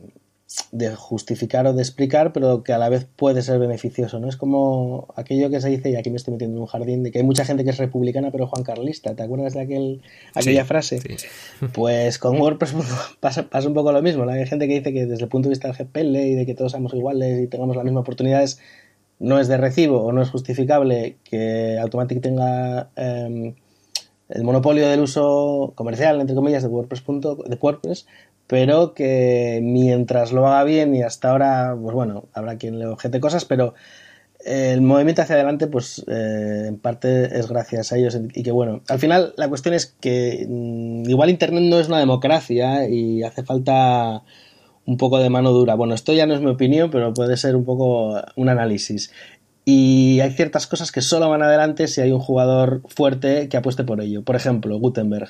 de 0.71 0.95
justificar 0.95 1.67
o 1.67 1.73
de 1.73 1.81
explicar, 1.81 2.33
pero 2.33 2.63
que 2.63 2.73
a 2.73 2.79
la 2.79 2.89
vez 2.89 3.05
puede 3.15 3.41
ser 3.43 3.59
beneficioso, 3.59 4.19
¿no? 4.19 4.27
Es 4.27 4.35
como 4.35 5.07
aquello 5.15 5.49
que 5.49 5.61
se 5.61 5.69
dice, 5.69 5.91
y 5.91 5.95
aquí 5.95 6.09
me 6.09 6.17
estoy 6.17 6.33
metiendo 6.33 6.57
en 6.57 6.61
un 6.61 6.67
jardín, 6.67 7.03
de 7.03 7.11
que 7.11 7.19
hay 7.19 7.23
mucha 7.23 7.45
gente 7.45 7.63
que 7.63 7.69
es 7.69 7.77
republicana 7.77 8.31
pero 8.31 8.47
Juan 8.47 8.63
Carlista, 8.63 9.15
¿te 9.15 9.21
acuerdas 9.21 9.53
de 9.53 9.61
aquel, 9.61 10.01
aquella 10.33 10.65
frase? 10.65 10.99
Pues 11.73 12.17
con 12.17 12.39
WordPress 12.39 12.73
pasa, 13.19 13.49
pasa, 13.49 13.67
un 13.67 13.73
poco 13.73 13.91
lo 13.91 14.01
mismo, 14.01 14.27
Hay 14.29 14.45
gente 14.47 14.67
que 14.67 14.75
dice 14.75 14.91
que 14.91 15.05
desde 15.05 15.23
el 15.23 15.29
punto 15.29 15.49
de 15.49 15.53
vista 15.53 15.67
del 15.67 15.77
GPL 15.77 16.15
y 16.15 16.35
de 16.35 16.45
que 16.45 16.55
todos 16.55 16.71
somos 16.71 16.93
iguales 16.93 17.43
y 17.43 17.47
tengamos 17.47 17.75
las 17.75 17.85
mismas 17.85 18.01
oportunidades, 18.01 18.59
no 19.19 19.39
es 19.39 19.47
de 19.47 19.57
recibo 19.57 20.01
o 20.03 20.11
no 20.11 20.21
es 20.21 20.29
justificable 20.29 21.17
que 21.23 21.77
Automatic 21.79 22.21
tenga 22.21 22.89
em, 22.95 23.53
el 24.29 24.43
monopolio 24.43 24.87
del 24.87 25.01
uso 25.01 25.73
comercial, 25.75 26.21
entre 26.21 26.35
comillas, 26.35 26.63
de 26.63 26.69
WordPress, 26.69 27.03
de 27.05 27.57
WordPress 27.59 28.07
pero 28.49 28.95
que 28.95 29.59
mientras 29.61 30.31
lo 30.31 30.47
haga 30.47 30.63
bien 30.63 30.95
y 30.95 31.03
hasta 31.03 31.29
ahora, 31.29 31.77
pues 31.79 31.93
bueno, 31.93 32.25
habrá 32.33 32.57
quien 32.57 32.79
le 32.79 32.87
objete 32.87 33.19
cosas, 33.19 33.45
pero 33.45 33.75
el 34.43 34.81
movimiento 34.81 35.21
hacia 35.21 35.35
adelante, 35.35 35.67
pues 35.67 36.03
eh, 36.07 36.65
en 36.67 36.79
parte 36.79 37.37
es 37.37 37.47
gracias 37.47 37.91
a 37.91 37.97
ellos 37.97 38.17
y 38.33 38.41
que 38.41 38.51
bueno, 38.51 38.81
al 38.89 38.97
final 38.97 39.35
la 39.37 39.49
cuestión 39.49 39.75
es 39.75 39.85
que 39.85 40.47
mm, 40.49 41.07
igual 41.07 41.29
Internet 41.29 41.63
no 41.65 41.79
es 41.79 41.89
una 41.89 41.99
democracia 41.99 42.89
y 42.89 43.21
hace 43.21 43.43
falta 43.43 44.23
un 44.83 44.97
poco 44.97 45.19
de 45.19 45.29
mano 45.29 45.51
dura. 45.51 45.75
Bueno, 45.75 45.93
esto 45.93 46.13
ya 46.13 46.25
no 46.25 46.33
es 46.33 46.41
mi 46.41 46.49
opinión, 46.49 46.89
pero 46.89 47.13
puede 47.13 47.37
ser 47.37 47.55
un 47.55 47.65
poco 47.65 48.19
un 48.35 48.49
análisis. 48.49 49.11
Y 49.63 50.21
hay 50.21 50.31
ciertas 50.31 50.65
cosas 50.65 50.91
que 50.91 51.01
solo 51.01 51.29
van 51.29 51.43
adelante 51.43 51.87
si 51.87 52.01
hay 52.01 52.11
un 52.11 52.19
jugador 52.19 52.81
fuerte 52.87 53.47
que 53.47 53.57
apueste 53.57 53.83
por 53.83 54.01
ello. 54.01 54.23
Por 54.23 54.35
ejemplo, 54.35 54.79
Gutenberg. 54.79 55.29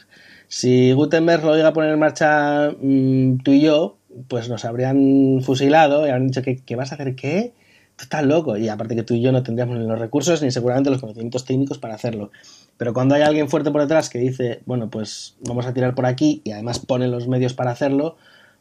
Si 0.50 0.94
Gutenberg 0.94 1.44
lo 1.44 1.56
llega 1.56 1.70
a 1.70 1.74
poner 1.74 1.94
en 1.94 2.00
marcha 2.00 2.72
mm, 2.72 3.38
tú 3.44 3.52
y 3.52 3.62
yo, 3.62 3.98
pues 4.28 4.50
nos 4.50 4.66
habrían 4.66 5.42
fusilado 5.44 6.08
y 6.08 6.10
habrían 6.10 6.28
dicho 6.28 6.42
que, 6.42 6.58
¿qué 6.58 6.76
vas 6.76 6.92
a 6.92 6.96
hacer 6.96 7.16
qué? 7.16 7.54
Tú 7.96 8.04
estás 8.04 8.26
loco. 8.26 8.58
Y 8.58 8.68
aparte 8.68 8.96
que 8.96 9.04
tú 9.04 9.14
y 9.14 9.22
yo 9.22 9.32
no 9.32 9.44
tendríamos 9.44 9.78
ni 9.78 9.86
los 9.86 10.00
recursos 10.00 10.42
ni 10.42 10.50
seguramente 10.50 10.90
los 10.90 11.02
conocimientos 11.02 11.46
técnicos 11.46 11.78
para 11.78 11.94
hacerlo. 11.94 12.32
Pero 12.78 12.96
cuando 12.96 13.14
hay 13.14 13.22
alguien 13.22 13.48
fuerte 13.48 13.70
por 13.70 13.82
detrás 13.82 14.10
que 14.10 14.18
dice, 14.18 14.62
bueno, 14.66 14.90
pues 14.90 15.36
vamos 15.48 15.68
a 15.68 15.74
tirar 15.74 15.94
por 15.94 16.08
aquí 16.08 16.42
y 16.44 16.52
además 16.52 16.80
pone 16.80 17.08
los 17.08 17.28
medios 17.28 17.54
para 17.54 17.70
hacerlo, 17.70 18.18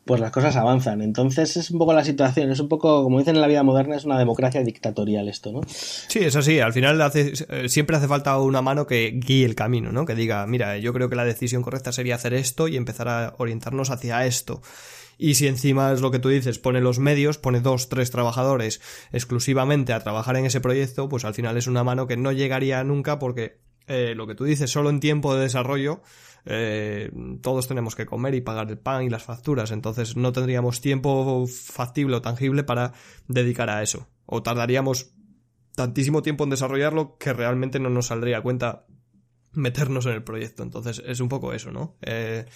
pues 0.08 0.22
las 0.22 0.30
cosas 0.30 0.56
avanzan. 0.56 1.02
Entonces 1.02 1.58
es 1.58 1.70
un 1.70 1.78
poco 1.78 1.92
la 1.92 2.02
situación, 2.02 2.50
es 2.50 2.58
un 2.60 2.68
poco, 2.68 3.02
como 3.04 3.18
dicen 3.18 3.36
en 3.36 3.42
la 3.42 3.46
vida 3.46 3.62
moderna, 3.62 3.94
es 3.94 4.06
una 4.06 4.18
democracia 4.18 4.62
dictatorial 4.64 5.28
esto, 5.28 5.52
¿no? 5.52 5.60
Sí, 5.68 6.20
es 6.20 6.34
así, 6.34 6.60
al 6.60 6.72
final 6.72 6.98
eh, 7.14 7.68
siempre 7.68 7.94
hace 7.94 8.08
falta 8.08 8.38
una 8.38 8.62
mano 8.62 8.86
que 8.86 9.12
guíe 9.14 9.44
el 9.44 9.54
camino, 9.54 9.92
¿no? 9.92 10.06
Que 10.06 10.14
diga, 10.14 10.46
mira, 10.46 10.78
yo 10.78 10.94
creo 10.94 11.10
que 11.10 11.14
la 11.14 11.26
decisión 11.26 11.60
correcta 11.60 11.92
sería 11.92 12.14
hacer 12.14 12.32
esto 12.32 12.68
y 12.68 12.78
empezar 12.78 13.06
a 13.06 13.34
orientarnos 13.36 13.90
hacia 13.90 14.24
esto. 14.24 14.62
Y 15.18 15.34
si 15.34 15.46
encima 15.46 15.92
es 15.92 16.00
lo 16.00 16.10
que 16.10 16.20
tú 16.20 16.30
dices, 16.30 16.58
pone 16.58 16.80
los 16.80 16.98
medios, 16.98 17.36
pone 17.36 17.60
dos, 17.60 17.90
tres 17.90 18.10
trabajadores 18.10 18.80
exclusivamente 19.12 19.92
a 19.92 20.00
trabajar 20.00 20.36
en 20.36 20.46
ese 20.46 20.62
proyecto, 20.62 21.10
pues 21.10 21.26
al 21.26 21.34
final 21.34 21.58
es 21.58 21.66
una 21.66 21.84
mano 21.84 22.06
que 22.06 22.16
no 22.16 22.32
llegaría 22.32 22.82
nunca 22.82 23.18
porque 23.18 23.58
eh, 23.88 24.14
lo 24.14 24.26
que 24.26 24.34
tú 24.34 24.44
dices, 24.44 24.70
solo 24.70 24.90
en 24.90 25.00
tiempo 25.00 25.34
de 25.34 25.42
desarrollo, 25.42 26.02
eh, 26.44 27.10
todos 27.42 27.68
tenemos 27.68 27.94
que 27.94 28.06
comer 28.06 28.34
y 28.34 28.40
pagar 28.40 28.70
el 28.70 28.78
pan 28.78 29.02
y 29.02 29.10
las 29.10 29.22
facturas, 29.22 29.70
entonces 29.70 30.16
no 30.16 30.32
tendríamos 30.32 30.80
tiempo 30.80 31.46
factible 31.46 32.16
o 32.16 32.22
tangible 32.22 32.64
para 32.64 32.92
dedicar 33.26 33.70
a 33.70 33.82
eso. 33.82 34.08
O 34.26 34.42
tardaríamos 34.42 35.10
tantísimo 35.74 36.22
tiempo 36.22 36.44
en 36.44 36.50
desarrollarlo 36.50 37.16
que 37.18 37.32
realmente 37.32 37.80
no 37.80 37.88
nos 37.88 38.06
saldría 38.06 38.38
a 38.38 38.42
cuenta 38.42 38.86
meternos 39.52 40.06
en 40.06 40.12
el 40.12 40.22
proyecto. 40.22 40.62
Entonces 40.62 41.02
es 41.06 41.20
un 41.20 41.28
poco 41.28 41.52
eso, 41.52 41.70
¿no? 41.70 41.96
Eh, 42.02 42.46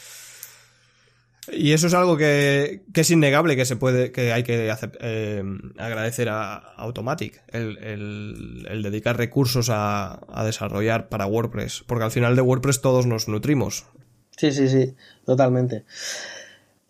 y 1.50 1.72
eso 1.72 1.88
es 1.88 1.94
algo 1.94 2.16
que, 2.16 2.82
es 2.94 3.10
innegable 3.10 3.56
que 3.56 3.64
se 3.64 3.74
puede, 3.74 4.12
que 4.12 4.32
hay 4.32 4.44
que 4.44 4.72
eh, 5.00 5.44
agradecer 5.76 6.28
a 6.28 6.54
Automatic, 6.76 7.42
el, 7.48 8.80
dedicar 8.82 9.16
recursos 9.16 9.68
a, 9.68 10.20
desarrollar 10.44 11.08
para 11.08 11.26
WordPress, 11.26 11.82
porque 11.86 12.04
al 12.04 12.12
final 12.12 12.36
de 12.36 12.42
WordPress 12.42 12.80
todos 12.80 13.06
nos 13.06 13.26
nutrimos. 13.26 13.86
Sí, 14.36 14.52
sí, 14.52 14.68
sí, 14.68 14.94
totalmente. 15.26 15.84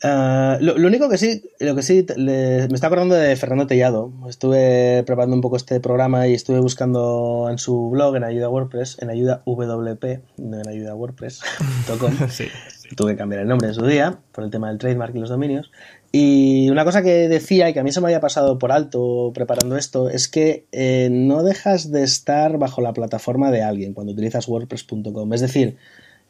Ah, 0.05 0.59
lo, 0.61 0.75
único 0.75 1.09
que 1.09 1.17
sí, 1.17 1.45
lo 1.59 1.75
que 1.75 1.83
sí, 1.83 2.05
me 2.19 2.67
está 2.67 2.89
acordando 2.89 3.15
de 3.15 3.37
Fernando 3.37 3.67
Tellado. 3.67 4.13
Estuve 4.29 5.03
preparando 5.07 5.35
un 5.35 5.43
poco 5.43 5.57
este 5.57 5.81
programa 5.81 6.27
y 6.29 6.35
estuve 6.35 6.61
buscando 6.61 7.47
en 7.51 7.57
su 7.57 7.89
blog 7.89 8.17
en 8.17 8.25
ayuda 8.25 8.51
WordPress, 8.51 8.99
en 9.01 9.09
ayuda 9.09 9.43
WP, 9.47 10.21
no 10.37 10.61
en 10.61 10.69
ayuda 10.69 10.95
WordPress.com. 10.95 12.13
sí 12.29 12.49
tuve 12.97 13.13
que 13.13 13.19
cambiar 13.19 13.43
el 13.43 13.49
nombre 13.49 13.69
en 13.69 13.75
su 13.75 13.87
día 13.87 14.19
por 14.33 14.45
el 14.45 14.51
tema 14.51 14.69
del 14.69 14.79
trademark 14.79 15.15
y 15.15 15.19
los 15.19 15.29
dominios. 15.29 15.71
Y 16.11 16.69
una 16.69 16.85
cosa 16.85 17.03
que 17.03 17.29
decía 17.29 17.71
y 17.71 17.73
que 17.73 17.81
a 17.81 17.83
mí 17.83 17.91
se 17.91 18.01
me 18.01 18.09
había 18.09 18.21
pasado 18.21 18.59
por 18.59 18.71
alto 18.71 19.33
preparando 19.35 19.77
esto 19.77 20.11
es 20.11 20.29
que 20.29 20.67
eh, 20.73 21.09
no 21.11 21.43
dejas 21.43 21.91
de 21.91 22.03
estar 22.03 22.59
bajo 22.59 22.83
la 22.83 22.93
plataforma 22.93 23.51
de 23.51 23.63
alguien 23.63 23.95
cuando 23.95 24.13
utilizas 24.13 24.47
WordPress.com. 24.47 25.33
Es 25.33 25.41
decir, 25.41 25.79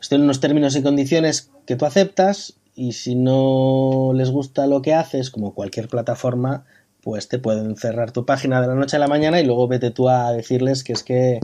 estoy 0.01 0.17
en 0.17 0.25
unos 0.25 0.41
términos 0.41 0.77
y 0.77 0.83
condiciones 0.83 1.51
que 1.67 1.75
tú 1.75 1.85
aceptas 1.85 2.55
y 2.75 2.93
si 2.93 3.17
no 3.17 4.13
les 4.15 4.31
gusta 4.31 4.67
lo 4.67 4.83
que 4.83 4.95
haces, 4.95 5.31
como 5.31 5.55
cualquier 5.55 5.89
plataforma, 5.89 6.65
pues 7.03 7.29
te 7.29 7.41
pueden 7.41 7.77
cerrar 7.77 8.13
tu 8.13 8.25
página 8.25 8.61
de 8.61 8.69
la 8.69 8.75
noche 8.77 8.97
a 8.97 9.01
la 9.01 9.09
mañana 9.09 9.41
y 9.41 9.45
luego 9.45 9.67
vete 9.67 9.91
tú 9.91 10.09
a 10.09 10.33
decirles 10.33 10.85
que 10.85 10.93
es 10.93 11.03
que 11.03 11.41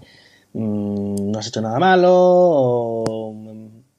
mm, 0.52 1.30
no 1.32 1.38
has 1.40 1.48
hecho 1.48 1.60
nada 1.60 1.80
malo 1.80 2.12
o 2.12 3.34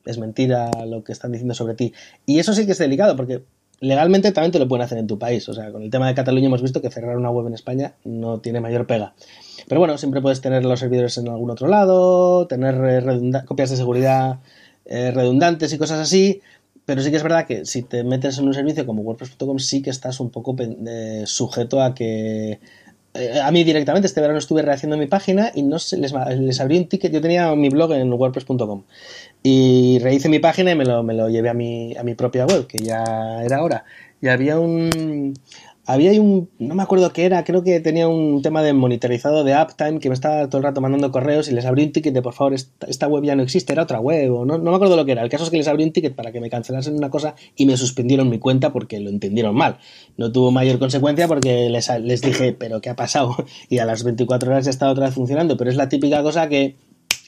es 0.06 0.18
mentira 0.18 0.72
lo 0.86 1.04
que 1.04 1.12
están 1.12 1.32
diciendo 1.32 1.54
sobre 1.54 1.76
ti. 1.76 1.94
Y 2.26 2.40
eso 2.40 2.54
sí 2.54 2.66
que 2.66 2.74
es 2.74 2.78
delicado, 2.78 3.16
porque 3.16 3.44
legalmente 3.82 4.32
también 4.32 4.52
te 4.52 4.60
lo 4.60 4.68
pueden 4.68 4.84
hacer 4.84 4.98
en 4.98 5.08
tu 5.08 5.20
país. 5.20 5.48
O 5.50 5.54
sea, 5.54 5.72
con 5.72 5.84
el 5.84 5.90
tema 5.90 6.08
de 6.08 6.16
Cataluña 6.16 6.48
hemos 6.48 6.62
visto 6.62 6.82
que 6.82 6.90
cerrar 6.90 7.18
una 7.18 7.32
web 7.32 7.48
en 7.48 7.54
España 7.54 7.94
no 8.04 8.40
tiene 8.40 8.62
mayor 8.62 8.88
pega. 8.88 9.14
Pero 9.68 9.80
bueno, 9.80 9.98
siempre 9.98 10.22
puedes 10.22 10.42
tener 10.42 10.66
los 10.66 10.80
servidores 10.80 11.18
en 11.18 11.30
algún 11.30 11.52
otro 11.52 11.68
lado, 11.68 12.48
tener 12.48 12.76
eh, 13.06 13.44
copias 13.46 13.70
de 13.70 13.78
seguridad 13.78 14.40
eh, 14.86 15.12
redundantes 15.12 15.72
y 15.74 15.78
cosas 15.78 16.00
así. 16.00 16.42
Pero 16.86 17.02
sí 17.04 17.12
que 17.12 17.18
es 17.18 17.24
verdad 17.24 17.46
que 17.46 17.66
si 17.66 17.84
te 17.84 18.04
metes 18.04 18.40
en 18.40 18.48
un 18.48 18.54
servicio 18.54 18.86
como 18.86 19.04
WordPress.com 19.04 19.60
sí 19.60 19.82
que 19.84 19.92
estás 19.92 20.20
un 20.20 20.32
poco 20.32 20.56
eh, 20.60 21.24
sujeto 21.26 21.82
a 21.82 21.94
que 21.94 22.60
a 23.44 23.52
mí 23.52 23.64
directamente 23.64 24.08
este 24.08 24.22
verano 24.22 24.40
estuve 24.40 24.62
rehaciendo 24.62 24.98
mi 24.98 25.08
página 25.08 25.52
y 25.54 25.64
no 25.64 25.78
les, 25.78 26.14
les 26.40 26.60
abrí 26.60 26.78
un 26.78 26.88
ticket. 26.88 27.12
Yo 27.12 27.22
tenía 27.22 27.54
mi 27.56 27.70
blog 27.70 27.94
en 27.94 28.12
WordPress.com 28.14 28.84
y 29.44 30.00
rehice 30.00 30.30
mi 30.30 30.40
página 30.40 30.72
y 30.72 30.76
me 30.76 30.86
lo, 30.86 31.04
me 31.04 31.14
lo 31.14 31.30
llevé 31.30 31.50
a 31.50 31.54
mi, 31.54 31.96
a 31.98 32.04
mi 32.04 32.16
propia 32.16 32.46
web, 32.46 32.68
que 32.68 32.80
ya 32.80 33.42
era 33.44 33.64
hora. 33.64 33.86
Y 34.22 34.28
había 34.28 34.60
un, 34.60 35.34
había 35.92 36.12
un, 36.22 36.52
no 36.60 36.76
me 36.76 36.84
acuerdo 36.84 37.12
qué 37.14 37.26
era, 37.26 37.44
creo 37.44 37.64
que 37.64 37.80
tenía 37.80 38.08
un 38.08 38.44
tema 38.44 38.62
de 38.62 38.74
monitorizado 38.74 39.44
de 39.44 39.60
uptime 39.60 40.00
que 40.00 40.10
me 40.10 40.14
estaba 40.14 40.48
todo 40.48 40.60
el 40.60 40.64
rato 40.64 40.82
mandando 40.82 41.12
correos 41.12 41.50
y 41.50 41.52
les 41.52 41.66
abrí 41.66 41.84
un 41.84 41.92
ticket 41.92 42.14
de 42.14 42.22
por 42.22 42.34
favor, 42.34 42.54
esta, 42.54 43.08
web 43.08 43.24
ya 43.24 43.36
no 43.36 43.42
existe, 43.42 43.74
era 43.74 43.82
otra 43.82 44.00
web, 44.00 44.32
o 44.32 44.46
no, 44.46 44.60
no 44.60 44.70
me 44.70 44.76
acuerdo 44.76 44.96
lo 44.96 45.04
que 45.04 45.14
era. 45.14 45.24
El 45.24 45.30
caso 45.30 45.46
es 45.46 45.50
que 45.50 45.58
les 45.58 45.68
abrí 45.68 45.84
un 45.84 45.92
ticket 45.92 46.14
para 46.14 46.32
que 46.32 46.42
me 46.42 46.52
cancelasen 46.52 46.96
una 46.96 47.10
cosa 47.10 47.34
y 47.56 47.66
me 47.66 47.76
suspendieron 47.76 48.30
mi 48.30 48.38
cuenta 48.38 48.72
porque 48.72 49.00
lo 49.00 49.10
entendieron 49.10 49.56
mal. 49.56 49.80
No 50.16 50.32
tuvo 50.32 50.52
mayor 50.52 50.78
consecuencia 50.78 51.28
porque 51.28 51.72
les, 51.72 51.90
les 52.02 52.22
dije, 52.22 52.54
pero 52.54 52.82
¿qué 52.82 52.92
ha 52.92 52.96
pasado? 52.96 53.36
Y 53.68 53.80
a 53.80 53.86
las 53.86 54.04
24 54.04 54.52
horas 54.52 54.66
ya 54.66 54.72
estaba 54.72 54.92
otra 54.92 55.06
vez 55.06 55.16
funcionando, 55.16 55.58
pero 55.58 55.72
es 55.72 55.76
la 55.76 55.90
típica 55.90 56.22
cosa 56.22 56.48
que 56.50 56.76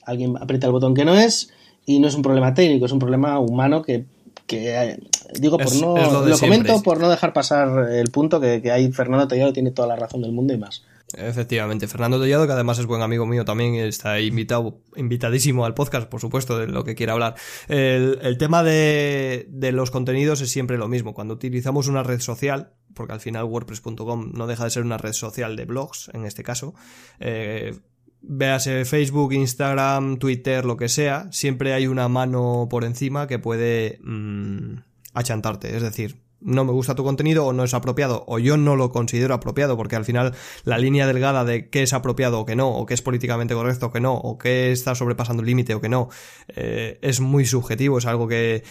alguien 0.05 0.37
aprieta 0.37 0.67
el 0.67 0.73
botón 0.73 0.93
que 0.93 1.03
no 1.03 1.15
es 1.15 1.51
y 1.87 1.97
no 1.97 2.07
es 2.07 2.13
un 2.13 2.21
problema 2.21 2.53
técnico, 2.53 2.85
es 2.85 2.91
un 2.91 2.99
problema 2.99 3.39
humano 3.39 3.81
que, 3.81 4.05
eh, 4.49 4.97
digo, 5.39 5.57
por 5.57 5.75
no, 5.75 6.25
lo, 6.27 6.37
comento 6.37 6.81
por 6.81 6.99
no 6.99 7.09
dejar 7.09 7.33
pasar 7.33 7.89
el 7.91 8.09
punto 8.11 8.39
que, 8.39 8.61
que 8.61 8.71
ahí 8.71 8.91
Fernando 8.91 9.27
Tellado 9.27 9.53
tiene 9.53 9.71
toda 9.71 9.87
la 9.87 9.95
razón 9.95 10.21
del 10.21 10.31
mundo 10.31 10.53
y 10.53 10.57
más. 10.57 10.83
Efectivamente, 11.17 11.87
Fernando 11.87 12.21
Tellado, 12.21 12.45
que 12.47 12.53
además 12.53 12.79
es 12.79 12.85
buen 12.85 13.01
amigo 13.01 13.25
mío 13.25 13.43
también, 13.45 13.75
está 13.75 14.19
invitado, 14.19 14.79
invitadísimo 14.95 15.65
al 15.65 15.73
podcast, 15.73 16.07
por 16.07 16.21
supuesto, 16.21 16.57
de 16.57 16.67
lo 16.67 16.83
que 16.83 16.95
quiera 16.95 17.13
hablar. 17.13 17.35
El, 17.67 18.19
el 18.21 18.37
tema 18.37 18.63
de, 18.63 19.45
de, 19.49 19.71
los 19.71 19.91
contenidos 19.91 20.41
es 20.41 20.51
siempre 20.51 20.77
lo 20.77 20.87
mismo. 20.87 21.13
Cuando 21.13 21.33
utilizamos 21.33 21.87
una 21.87 22.03
red 22.03 22.19
social, 22.19 22.73
porque 22.93 23.13
al 23.13 23.19
final 23.19 23.45
WordPress.com 23.45 24.31
no 24.33 24.47
deja 24.47 24.63
de 24.63 24.69
ser 24.69 24.83
una 24.83 24.97
red 24.97 25.13
social 25.13 25.55
de 25.55 25.65
blogs, 25.65 26.09
en 26.13 26.25
este 26.25 26.43
caso, 26.43 26.73
eh, 27.19 27.75
véase 28.21 28.85
Facebook, 28.85 29.33
Instagram, 29.33 30.17
Twitter, 30.17 30.65
lo 30.65 30.77
que 30.77 30.89
sea, 30.89 31.27
siempre 31.31 31.73
hay 31.73 31.87
una 31.87 32.07
mano 32.07 32.67
por 32.69 32.83
encima 32.83 33.27
que 33.27 33.39
puede 33.39 33.99
mm, 34.03 34.75
achantarte. 35.13 35.75
Es 35.75 35.81
decir, 35.81 36.21
no 36.41 36.65
me 36.65 36.71
gusta 36.71 36.95
tu 36.95 37.03
contenido 37.03 37.45
o 37.45 37.53
no 37.53 37.63
es 37.63 37.73
apropiado 37.73 38.23
o 38.27 38.39
yo 38.39 38.57
no 38.57 38.75
lo 38.75 38.91
considero 38.91 39.33
apropiado 39.33 39.77
porque 39.77 39.95
al 39.95 40.05
final 40.05 40.33
la 40.63 40.77
línea 40.77 41.07
delgada 41.07 41.45
de 41.45 41.69
qué 41.69 41.83
es 41.83 41.93
apropiado 41.93 42.39
o 42.39 42.45
qué 42.45 42.55
no 42.55 42.69
o 42.69 42.85
qué 42.85 42.95
es 42.95 43.01
políticamente 43.01 43.53
correcto 43.53 43.87
o 43.87 43.91
qué 43.91 43.99
no 43.99 44.15
o 44.15 44.37
qué 44.37 44.71
está 44.71 44.95
sobrepasando 44.95 45.41
el 45.41 45.47
límite 45.47 45.75
o 45.75 45.81
qué 45.81 45.89
no 45.89 46.09
eh, 46.47 46.97
es 47.01 47.19
muy 47.21 47.45
subjetivo 47.45 47.99
es 47.99 48.07
algo 48.07 48.27
que, 48.27 48.63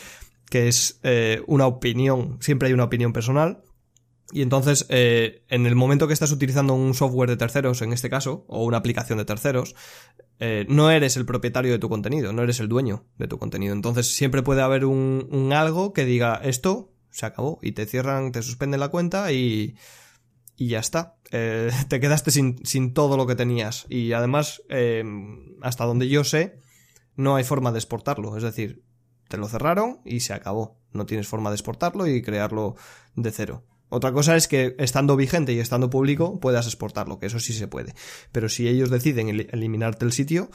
que 0.51 0.69
es 0.69 0.99
eh, 1.05 1.43
una 1.47 1.67
opinión 1.67 2.39
siempre 2.41 2.69
hay 2.69 2.75
una 2.75 2.85
opinión 2.85 3.13
personal 3.13 3.63
y 4.33 4.43
entonces, 4.43 4.87
eh, 4.89 5.45
en 5.49 5.67
el 5.67 5.75
momento 5.75 6.07
que 6.07 6.13
estás 6.13 6.31
utilizando 6.31 6.75
un 6.75 6.95
software 6.95 7.29
de 7.29 7.37
terceros, 7.37 7.83
en 7.83 7.93
este 7.93 8.11
caso, 8.11 8.45
o 8.49 8.65
una 8.65 8.77
aplicación 8.77 9.19
de 9.19 9.25
terceros, 9.25 9.75
eh, 10.39 10.67
no 10.69 10.91
eres 10.91 11.17
el 11.17 11.27
propietario 11.27 11.73
de 11.73 11.79
tu 11.79 11.89
contenido, 11.89 12.33
no 12.33 12.43
eres 12.43 12.61
el 12.61 12.69
dueño 12.69 13.05
de 13.19 13.29
tu 13.29 13.39
contenido. 13.39 13.73
Entonces, 13.73 14.15
siempre 14.15 14.43
puede 14.43 14.63
haber 14.63 14.85
un, 14.85 15.51
algo 15.53 15.93
que 15.93 16.05
diga 16.05 16.41
esto 16.43 16.93
se 17.11 17.27
acabó 17.27 17.59
y 17.61 17.73
te 17.73 17.87
cierran, 17.87 18.31
te 18.31 18.41
suspenden 18.41 18.79
la 18.79 18.89
cuenta 18.89 19.33
y, 19.33 19.75
y 20.57 20.69
ya 20.69 20.79
está. 20.79 21.17
Eh, 21.33 21.71
te 21.89 21.99
quedaste 21.99 22.31
sin, 22.31 22.65
sin, 22.65 22.95
todo 22.95 23.17
lo 23.17 23.27
que 23.27 23.35
tenías. 23.35 23.87
Y 23.89 24.13
además, 24.13 24.63
hasta 25.61 25.85
donde 25.85 26.09
yo 26.09 26.23
sé, 26.23 26.59
no 27.17 27.35
hay 27.35 27.43
forma 27.43 27.73
de 27.73 27.79
exportarlo. 27.79 28.37
Es 28.37 28.45
decir, 28.45 28.85
te 29.29 29.39
lo 29.39 29.49
cerraron 29.49 30.01
y 30.05 30.21
se 30.21 30.35
acabó. 30.35 30.79
No 30.93 31.05
tienes 31.07 31.27
forma 31.27 31.51
de 31.51 31.57
exportarlo 31.57 32.07
y 32.07 32.23
crearlo 32.23 32.77
de 33.17 33.33
cero. 33.33 33.65
Otra 33.91 34.13
cosa 34.13 34.37
es 34.37 34.49
que 34.49 34.75
estando 34.79 35.17
vigente 35.17 35.53
y 35.53 35.59
estando 35.59 35.91
público 35.91 36.41
puedas 36.41 36.67
exportarlo, 36.67 37.19
que 37.19 37.27
eso 37.27 37.41
sí 37.41 37.53
se 37.53 37.69
puede. 37.69 37.95
Pero 38.33 38.49
si 38.49 38.69
ellos 38.69 38.89
deciden 38.89 39.29
eliminarte 39.29 40.05
el 40.05 40.13
sitio, 40.13 40.51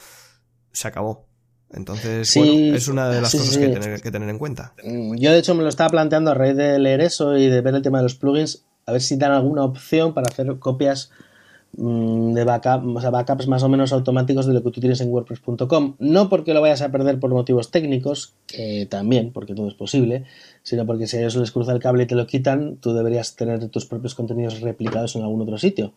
se 0.72 0.88
acabó. 0.88 1.26
Entonces, 1.70 2.32
bueno, 2.36 2.76
es 2.76 2.88
una 2.88 3.08
de 3.10 3.20
las 3.20 3.32
cosas 3.32 3.58
que, 3.58 3.68
tener, 3.68 4.00
que 4.00 4.10
tener 4.10 4.28
en 4.28 4.38
cuenta. 4.38 4.74
Mm, 4.82 5.16
yo, 5.16 5.32
de 5.32 5.38
hecho, 5.38 5.54
me 5.54 5.62
lo 5.62 5.68
estaba 5.68 5.90
planteando 5.90 6.30
a 6.30 6.34
raíz 6.34 6.56
de 6.56 6.78
leer 6.78 7.00
eso 7.00 7.36
y 7.36 7.48
de 7.48 7.60
ver 7.60 7.74
el 7.74 7.82
tema 7.82 7.98
de 7.98 8.04
los 8.04 8.14
plugins, 8.14 8.64
a 8.86 8.92
ver 8.92 9.00
si 9.00 9.16
dan 9.16 9.32
alguna 9.32 9.64
opción 9.64 10.14
para 10.14 10.28
hacer 10.28 10.58
copias 10.58 11.10
de 11.76 12.44
backup, 12.44 12.96
o 12.96 13.00
sea, 13.00 13.10
backups 13.10 13.48
más 13.48 13.62
o 13.62 13.68
menos 13.68 13.92
automáticos 13.92 14.46
de 14.46 14.54
lo 14.54 14.62
que 14.62 14.70
tú 14.70 14.80
tienes 14.80 15.00
en 15.00 15.10
WordPress.com. 15.10 15.96
No 15.98 16.28
porque 16.28 16.54
lo 16.54 16.62
vayas 16.62 16.80
a 16.80 16.90
perder 16.90 17.20
por 17.20 17.30
motivos 17.30 17.70
técnicos, 17.70 18.34
que 18.46 18.86
también, 18.86 19.30
porque 19.32 19.54
todo 19.54 19.68
es 19.68 19.74
posible, 19.74 20.24
sino 20.62 20.86
porque 20.86 21.06
si 21.06 21.18
a 21.18 21.20
ellos 21.20 21.36
les 21.36 21.50
cruza 21.50 21.72
el 21.72 21.80
cable 21.80 22.04
y 22.04 22.06
te 22.06 22.14
lo 22.14 22.26
quitan, 22.26 22.76
tú 22.76 22.94
deberías 22.94 23.36
tener 23.36 23.68
tus 23.68 23.84
propios 23.84 24.14
contenidos 24.14 24.60
replicados 24.60 25.16
en 25.16 25.22
algún 25.22 25.42
otro 25.42 25.58
sitio. 25.58 25.92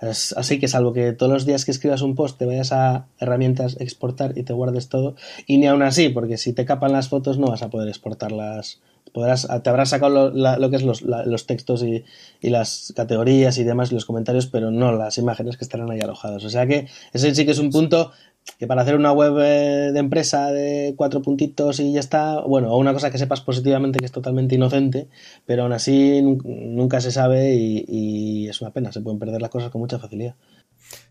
Así 0.00 0.58
que 0.58 0.66
salvo 0.66 0.94
que 0.94 1.12
todos 1.12 1.30
los 1.30 1.44
días 1.44 1.66
que 1.66 1.72
escribas 1.72 2.00
un 2.00 2.14
post 2.14 2.38
te 2.38 2.46
vayas 2.46 2.72
a 2.72 3.06
herramientas 3.18 3.76
exportar 3.80 4.38
y 4.38 4.44
te 4.44 4.54
guardes 4.54 4.88
todo, 4.88 5.14
y 5.46 5.58
ni 5.58 5.66
aún 5.66 5.82
así, 5.82 6.08
porque 6.08 6.38
si 6.38 6.54
te 6.54 6.64
capan 6.64 6.92
las 6.92 7.08
fotos 7.10 7.38
no 7.38 7.48
vas 7.48 7.62
a 7.62 7.68
poder 7.68 7.88
exportarlas 7.88 8.80
podrás, 9.12 9.48
te 9.62 9.70
habrás 9.70 9.90
sacado 9.90 10.30
lo, 10.30 10.70
que 10.70 10.76
es 10.76 10.82
los, 10.82 11.02
los 11.02 11.46
textos 11.46 11.82
y, 11.82 12.04
las 12.42 12.92
categorías 12.96 13.58
y 13.58 13.64
demás 13.64 13.92
y 13.92 13.94
los 13.94 14.04
comentarios, 14.04 14.46
pero 14.46 14.70
no 14.70 14.92
las 14.92 15.18
imágenes 15.18 15.56
que 15.56 15.64
estarán 15.64 15.90
ahí 15.90 16.00
alojadas. 16.00 16.44
O 16.44 16.50
sea 16.50 16.66
que 16.66 16.88
ese 17.12 17.34
sí 17.34 17.44
que 17.44 17.52
es 17.52 17.58
un 17.58 17.70
punto 17.70 18.12
que 18.58 18.66
para 18.66 18.82
hacer 18.82 18.96
una 18.96 19.12
web 19.12 19.38
eh, 19.38 19.92
de 19.92 19.98
empresa 19.98 20.50
de 20.50 20.94
cuatro 20.96 21.22
puntitos 21.22 21.78
y 21.80 21.92
ya 21.92 22.00
está, 22.00 22.40
bueno, 22.40 22.72
o 22.72 22.78
una 22.78 22.92
cosa 22.92 23.10
que 23.10 23.18
sepas 23.18 23.40
positivamente 23.42 23.98
que 23.98 24.06
es 24.06 24.12
totalmente 24.12 24.54
inocente, 24.54 25.08
pero 25.46 25.62
aún 25.64 25.72
así 25.72 26.22
nunca 26.22 27.00
se 27.00 27.10
sabe 27.12 27.54
y 27.54 28.48
es 28.48 28.60
una 28.60 28.72
pena, 28.72 28.92
se 28.92 29.00
pueden 29.00 29.18
perder 29.18 29.40
las 29.42 29.50
cosas 29.50 29.70
con 29.70 29.80
mucha 29.80 29.98
facilidad. 29.98 30.34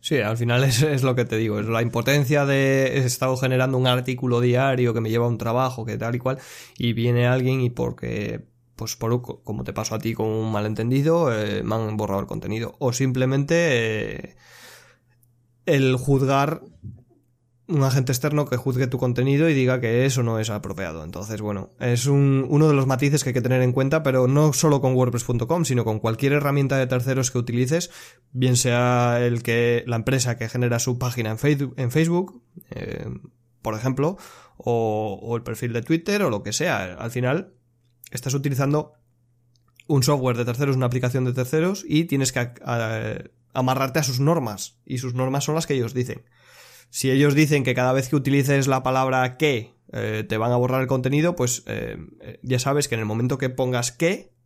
Sí, 0.01 0.19
al 0.19 0.37
final 0.37 0.63
es, 0.63 0.81
es, 0.81 1.03
lo 1.03 1.15
que 1.15 1.25
te 1.25 1.37
digo, 1.37 1.59
es 1.59 1.67
la 1.67 1.81
impotencia 1.81 2.45
de 2.45 2.99
he 2.99 3.05
estado 3.05 3.35
generando 3.37 3.77
un 3.77 3.87
artículo 3.87 4.39
diario 4.39 4.93
que 4.93 5.01
me 5.01 5.09
lleva 5.09 5.25
a 5.25 5.29
un 5.29 5.37
trabajo, 5.37 5.85
que 5.85 5.97
tal 5.97 6.15
y 6.15 6.19
cual, 6.19 6.39
y 6.77 6.93
viene 6.93 7.27
alguien 7.27 7.61
y 7.61 7.69
porque, 7.69 8.45
pues 8.75 8.95
por 8.95 9.21
como 9.43 9.63
te 9.63 9.73
pasó 9.73 9.95
a 9.95 9.99
ti 9.99 10.13
con 10.13 10.27
un 10.27 10.51
malentendido, 10.51 11.33
eh, 11.33 11.63
me 11.63 11.75
han 11.75 11.97
borrado 11.97 12.21
el 12.21 12.27
contenido. 12.27 12.75
O 12.79 12.93
simplemente 12.93 13.55
eh, 14.31 14.35
el 15.65 15.95
juzgar 15.97 16.61
un 17.69 17.83
agente 17.83 18.11
externo 18.11 18.45
que 18.45 18.57
juzgue 18.57 18.87
tu 18.87 18.97
contenido 18.97 19.47
y 19.47 19.53
diga 19.53 19.79
que 19.79 20.05
eso 20.05 20.23
no 20.23 20.39
es 20.39 20.49
apropiado. 20.49 21.03
Entonces, 21.03 21.39
bueno, 21.39 21.69
es 21.79 22.07
un, 22.07 22.45
uno 22.49 22.67
de 22.67 22.73
los 22.73 22.87
matices 22.87 23.23
que 23.23 23.29
hay 23.29 23.33
que 23.33 23.41
tener 23.41 23.61
en 23.61 23.71
cuenta, 23.71 24.01
pero 24.01 24.27
no 24.27 24.53
solo 24.53 24.81
con 24.81 24.95
WordPress.com, 24.95 25.65
sino 25.65 25.85
con 25.85 25.99
cualquier 25.99 26.33
herramienta 26.33 26.77
de 26.77 26.87
terceros 26.87 27.29
que 27.31 27.37
utilices, 27.37 27.91
bien 28.31 28.57
sea 28.57 29.19
el 29.21 29.43
que 29.43 29.83
la 29.85 29.97
empresa 29.97 30.37
que 30.37 30.49
genera 30.49 30.79
su 30.79 30.97
página 30.97 31.29
en 31.29 31.91
Facebook, 31.91 32.41
eh, 32.71 33.07
por 33.61 33.75
ejemplo, 33.75 34.17
o, 34.57 35.19
o 35.21 35.35
el 35.35 35.43
perfil 35.43 35.71
de 35.73 35.83
Twitter 35.83 36.23
o 36.23 36.29
lo 36.29 36.41
que 36.41 36.53
sea. 36.53 36.95
Al 36.95 37.11
final, 37.11 37.53
estás 38.11 38.33
utilizando 38.33 38.93
un 39.87 40.03
software 40.03 40.37
de 40.37 40.45
terceros, 40.45 40.75
una 40.75 40.85
aplicación 40.87 41.25
de 41.25 41.33
terceros 41.33 41.83
y 41.87 42.05
tienes 42.05 42.31
que 42.31 42.51
amarrarte 43.53 43.99
a 43.99 44.03
sus 44.03 44.19
normas 44.19 44.79
y 44.85 44.99
sus 44.99 45.13
normas 45.13 45.43
son 45.43 45.55
las 45.55 45.67
que 45.67 45.73
ellos 45.75 45.93
dicen. 45.93 46.23
Si 46.89 47.11
ellos 47.11 47.35
dicen 47.35 47.63
que 47.63 47.75
cada 47.75 47.93
vez 47.93 48.09
que 48.09 48.15
utilices 48.15 48.67
la 48.67 48.83
palabra 48.83 49.37
que 49.37 49.75
eh, 49.91 50.23
te 50.27 50.37
van 50.37 50.51
a 50.51 50.57
borrar 50.57 50.81
el 50.81 50.87
contenido, 50.87 51.35
pues 51.35 51.63
eh, 51.67 51.97
eh, 52.21 52.39
ya 52.43 52.59
sabes 52.59 52.87
que 52.87 52.95
en 52.95 53.01
el 53.01 53.05
momento 53.05 53.37
que 53.37 53.49
pongas 53.49 53.91
que, 53.91 54.37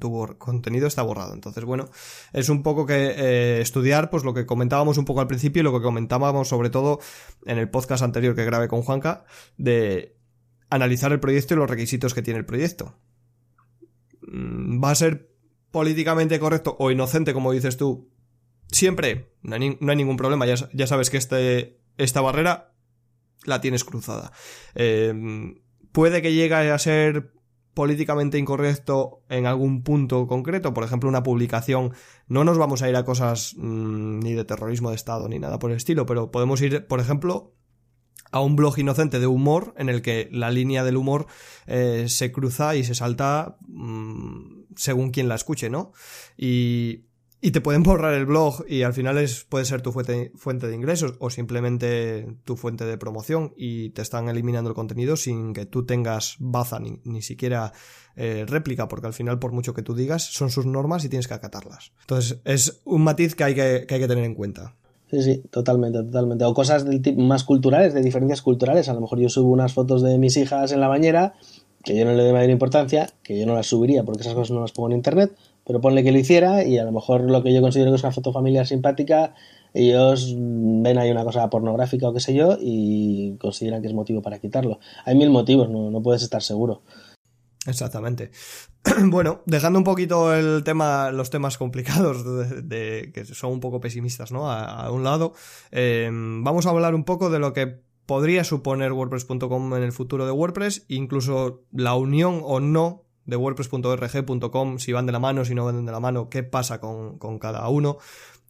tu 0.00 0.36
contenido 0.38 0.88
está 0.88 1.02
borrado. 1.02 1.34
Entonces, 1.34 1.64
bueno, 1.64 1.88
es 2.32 2.48
un 2.48 2.64
poco 2.64 2.84
que 2.84 3.60
estudiar, 3.60 4.10
pues 4.10 4.24
lo 4.24 4.34
que 4.34 4.44
comentábamos 4.44 4.98
un 4.98 5.04
poco 5.04 5.20
al 5.20 5.28
principio 5.28 5.60
y 5.60 5.62
lo 5.62 5.72
que 5.72 5.80
comentábamos 5.80 6.48
sobre 6.48 6.68
todo 6.68 6.98
en 7.46 7.58
el 7.58 7.70
podcast 7.70 8.02
anterior 8.02 8.34
que 8.34 8.44
grabé 8.44 8.66
con 8.66 8.82
Juanca, 8.82 9.24
de 9.58 10.16
analizar 10.68 11.12
el 11.12 11.20
proyecto 11.20 11.54
y 11.54 11.58
los 11.58 11.70
requisitos 11.70 12.12
que 12.12 12.22
tiene 12.22 12.40
el 12.40 12.44
proyecto. 12.44 12.98
Mm, 14.22 14.82
¿Va 14.82 14.90
a 14.90 14.96
ser 14.96 15.32
políticamente 15.70 16.40
correcto 16.40 16.76
o 16.80 16.90
inocente, 16.90 17.32
como 17.32 17.52
dices 17.52 17.76
tú, 17.76 18.11
siempre, 18.72 19.32
no 19.42 19.54
hay, 19.54 19.96
ningún 19.96 20.16
problema, 20.16 20.46
ya, 20.46 20.86
sabes 20.86 21.10
que 21.10 21.16
este, 21.16 21.80
esta 21.98 22.20
barrera 22.20 22.74
la 23.44 23.60
tienes 23.60 23.84
cruzada. 23.84 24.32
Em, 24.74 25.62
puede 25.92 26.22
que 26.22 26.32
llegue 26.32 26.54
a 26.54 26.78
ser 26.78 27.32
políticamente 27.74 28.38
incorrecto 28.38 29.22
en 29.28 29.46
algún 29.46 29.82
punto 29.82 30.26
concreto, 30.26 30.74
por 30.74 30.84
ejemplo 30.84 31.08
una 31.08 31.22
publicación, 31.22 31.92
no 32.26 32.44
nos 32.44 32.58
vamos 32.58 32.82
a 32.82 32.88
ir 32.88 32.96
a 32.96 33.04
cosas 33.04 33.54
mm, 33.56 34.18
ni 34.20 34.34
de 34.34 34.44
terrorismo 34.44 34.90
de 34.90 34.96
Estado 34.96 35.28
ni 35.28 35.38
nada 35.38 35.58
por 35.58 35.70
el 35.70 35.78
estilo, 35.78 36.04
pero 36.04 36.30
podemos 36.30 36.60
ir, 36.60 36.86
por 36.86 37.00
ejemplo, 37.00 37.54
a 38.30 38.40
un 38.40 38.56
blog 38.56 38.78
inocente 38.78 39.20
de 39.20 39.26
humor 39.26 39.74
en 39.76 39.88
el 39.88 40.02
que 40.02 40.28
la 40.32 40.50
línea 40.50 40.84
del 40.84 40.96
humor 40.96 41.26
eh, 41.66 42.06
se 42.08 42.32
cruza 42.32 42.76
y 42.76 42.84
se 42.84 42.94
salta 42.94 43.56
mm, 43.68 44.64
según 44.76 45.10
quien 45.10 45.28
la 45.28 45.34
escuche, 45.34 45.70
¿no? 45.70 45.92
Y, 46.36 47.06
y 47.44 47.50
te 47.50 47.60
pueden 47.60 47.82
borrar 47.82 48.14
el 48.14 48.24
blog 48.24 48.64
y 48.68 48.84
al 48.84 48.94
final 48.94 49.18
es, 49.18 49.44
puede 49.44 49.64
ser 49.64 49.82
tu 49.82 49.90
fuente, 49.90 50.30
fuente 50.36 50.68
de 50.68 50.76
ingresos 50.76 51.14
o 51.18 51.28
simplemente 51.28 52.36
tu 52.44 52.56
fuente 52.56 52.84
de 52.84 52.96
promoción 52.96 53.52
y 53.56 53.90
te 53.90 54.00
están 54.00 54.28
eliminando 54.28 54.70
el 54.70 54.76
contenido 54.76 55.16
sin 55.16 55.52
que 55.52 55.66
tú 55.66 55.84
tengas 55.84 56.36
baza 56.38 56.78
ni, 56.78 57.00
ni 57.02 57.20
siquiera 57.20 57.72
eh, 58.14 58.44
réplica, 58.46 58.86
porque 58.86 59.08
al 59.08 59.12
final 59.12 59.40
por 59.40 59.50
mucho 59.50 59.74
que 59.74 59.82
tú 59.82 59.96
digas 59.96 60.22
son 60.22 60.50
sus 60.50 60.66
normas 60.66 61.04
y 61.04 61.08
tienes 61.08 61.26
que 61.26 61.34
acatarlas. 61.34 61.92
Entonces 62.02 62.38
es 62.44 62.80
un 62.84 63.02
matiz 63.02 63.34
que 63.34 63.42
hay 63.42 63.54
que, 63.56 63.86
que 63.88 63.94
hay 63.96 64.00
que 64.00 64.08
tener 64.08 64.24
en 64.24 64.36
cuenta. 64.36 64.76
Sí, 65.10 65.20
sí, 65.22 65.42
totalmente, 65.50 65.98
totalmente. 65.98 66.44
O 66.44 66.54
cosas 66.54 66.84
del 66.84 67.02
tipo 67.02 67.20
más 67.22 67.42
culturales, 67.42 67.92
de 67.92 68.02
diferencias 68.02 68.40
culturales. 68.40 68.88
A 68.88 68.94
lo 68.94 69.00
mejor 69.00 69.18
yo 69.18 69.28
subo 69.28 69.50
unas 69.50 69.74
fotos 69.74 70.00
de 70.00 70.16
mis 70.16 70.36
hijas 70.36 70.72
en 70.72 70.80
la 70.80 70.88
bañera, 70.88 71.34
que 71.82 71.98
yo 71.98 72.04
no 72.04 72.12
le 72.12 72.22
doy 72.22 72.32
mayor 72.32 72.50
importancia, 72.50 73.10
que 73.22 73.38
yo 73.38 73.44
no 73.46 73.54
las 73.54 73.66
subiría 73.66 74.04
porque 74.04 74.22
esas 74.22 74.34
cosas 74.34 74.52
no 74.52 74.60
las 74.60 74.72
pongo 74.72 74.88
en 74.88 74.96
internet, 74.96 75.36
pero 75.64 75.80
ponle 75.80 76.02
que 76.02 76.12
lo 76.12 76.18
hiciera 76.18 76.64
y 76.64 76.78
a 76.78 76.84
lo 76.84 76.92
mejor 76.92 77.30
lo 77.30 77.42
que 77.42 77.52
yo 77.52 77.60
considero 77.60 77.90
que 77.90 77.96
es 77.96 78.02
una 78.02 78.12
foto 78.12 78.32
familiar 78.32 78.66
simpática, 78.66 79.34
ellos 79.74 80.34
ven 80.36 80.98
ahí 80.98 81.10
una 81.10 81.24
cosa 81.24 81.48
pornográfica 81.48 82.08
o 82.08 82.12
qué 82.12 82.20
sé 82.20 82.34
yo 82.34 82.56
y 82.60 83.36
consideran 83.38 83.82
que 83.82 83.88
es 83.88 83.94
motivo 83.94 84.22
para 84.22 84.38
quitarlo. 84.38 84.78
Hay 85.04 85.14
mil 85.14 85.30
motivos, 85.30 85.70
no, 85.70 85.90
no 85.90 86.02
puedes 86.02 86.22
estar 86.22 86.42
seguro. 86.42 86.82
Exactamente. 87.66 88.30
Bueno, 89.04 89.42
dejando 89.46 89.78
un 89.78 89.84
poquito 89.84 90.34
el 90.34 90.64
tema, 90.64 91.12
los 91.12 91.30
temas 91.30 91.56
complicados 91.56 92.24
de, 92.68 93.12
que 93.14 93.24
son 93.24 93.52
un 93.52 93.60
poco 93.60 93.80
pesimistas, 93.80 94.32
¿no? 94.32 94.50
A, 94.50 94.90
un 94.90 95.04
lado, 95.04 95.34
eh, 95.70 96.10
vamos 96.12 96.66
a 96.66 96.70
hablar 96.70 96.96
un 96.96 97.04
poco 97.04 97.30
de 97.30 97.38
lo 97.38 97.52
que 97.52 97.80
podría 98.06 98.42
suponer 98.42 98.92
WordPress.com 98.92 99.74
en 99.76 99.82
el 99.84 99.92
futuro 99.92 100.26
de 100.26 100.32
WordPress, 100.32 100.84
incluso 100.88 101.62
la 101.70 101.94
unión 101.94 102.40
o 102.42 102.58
no 102.58 103.01
de 103.26 103.36
WordPress.org.com, 103.36 104.78
si 104.78 104.92
van 104.92 105.06
de 105.06 105.12
la 105.12 105.18
mano, 105.18 105.44
si 105.44 105.54
no 105.54 105.64
van 105.64 105.86
de 105.86 105.92
la 105.92 106.00
mano, 106.00 106.28
qué 106.28 106.42
pasa 106.42 106.80
con, 106.80 107.18
con 107.18 107.38
cada 107.38 107.68
uno 107.68 107.98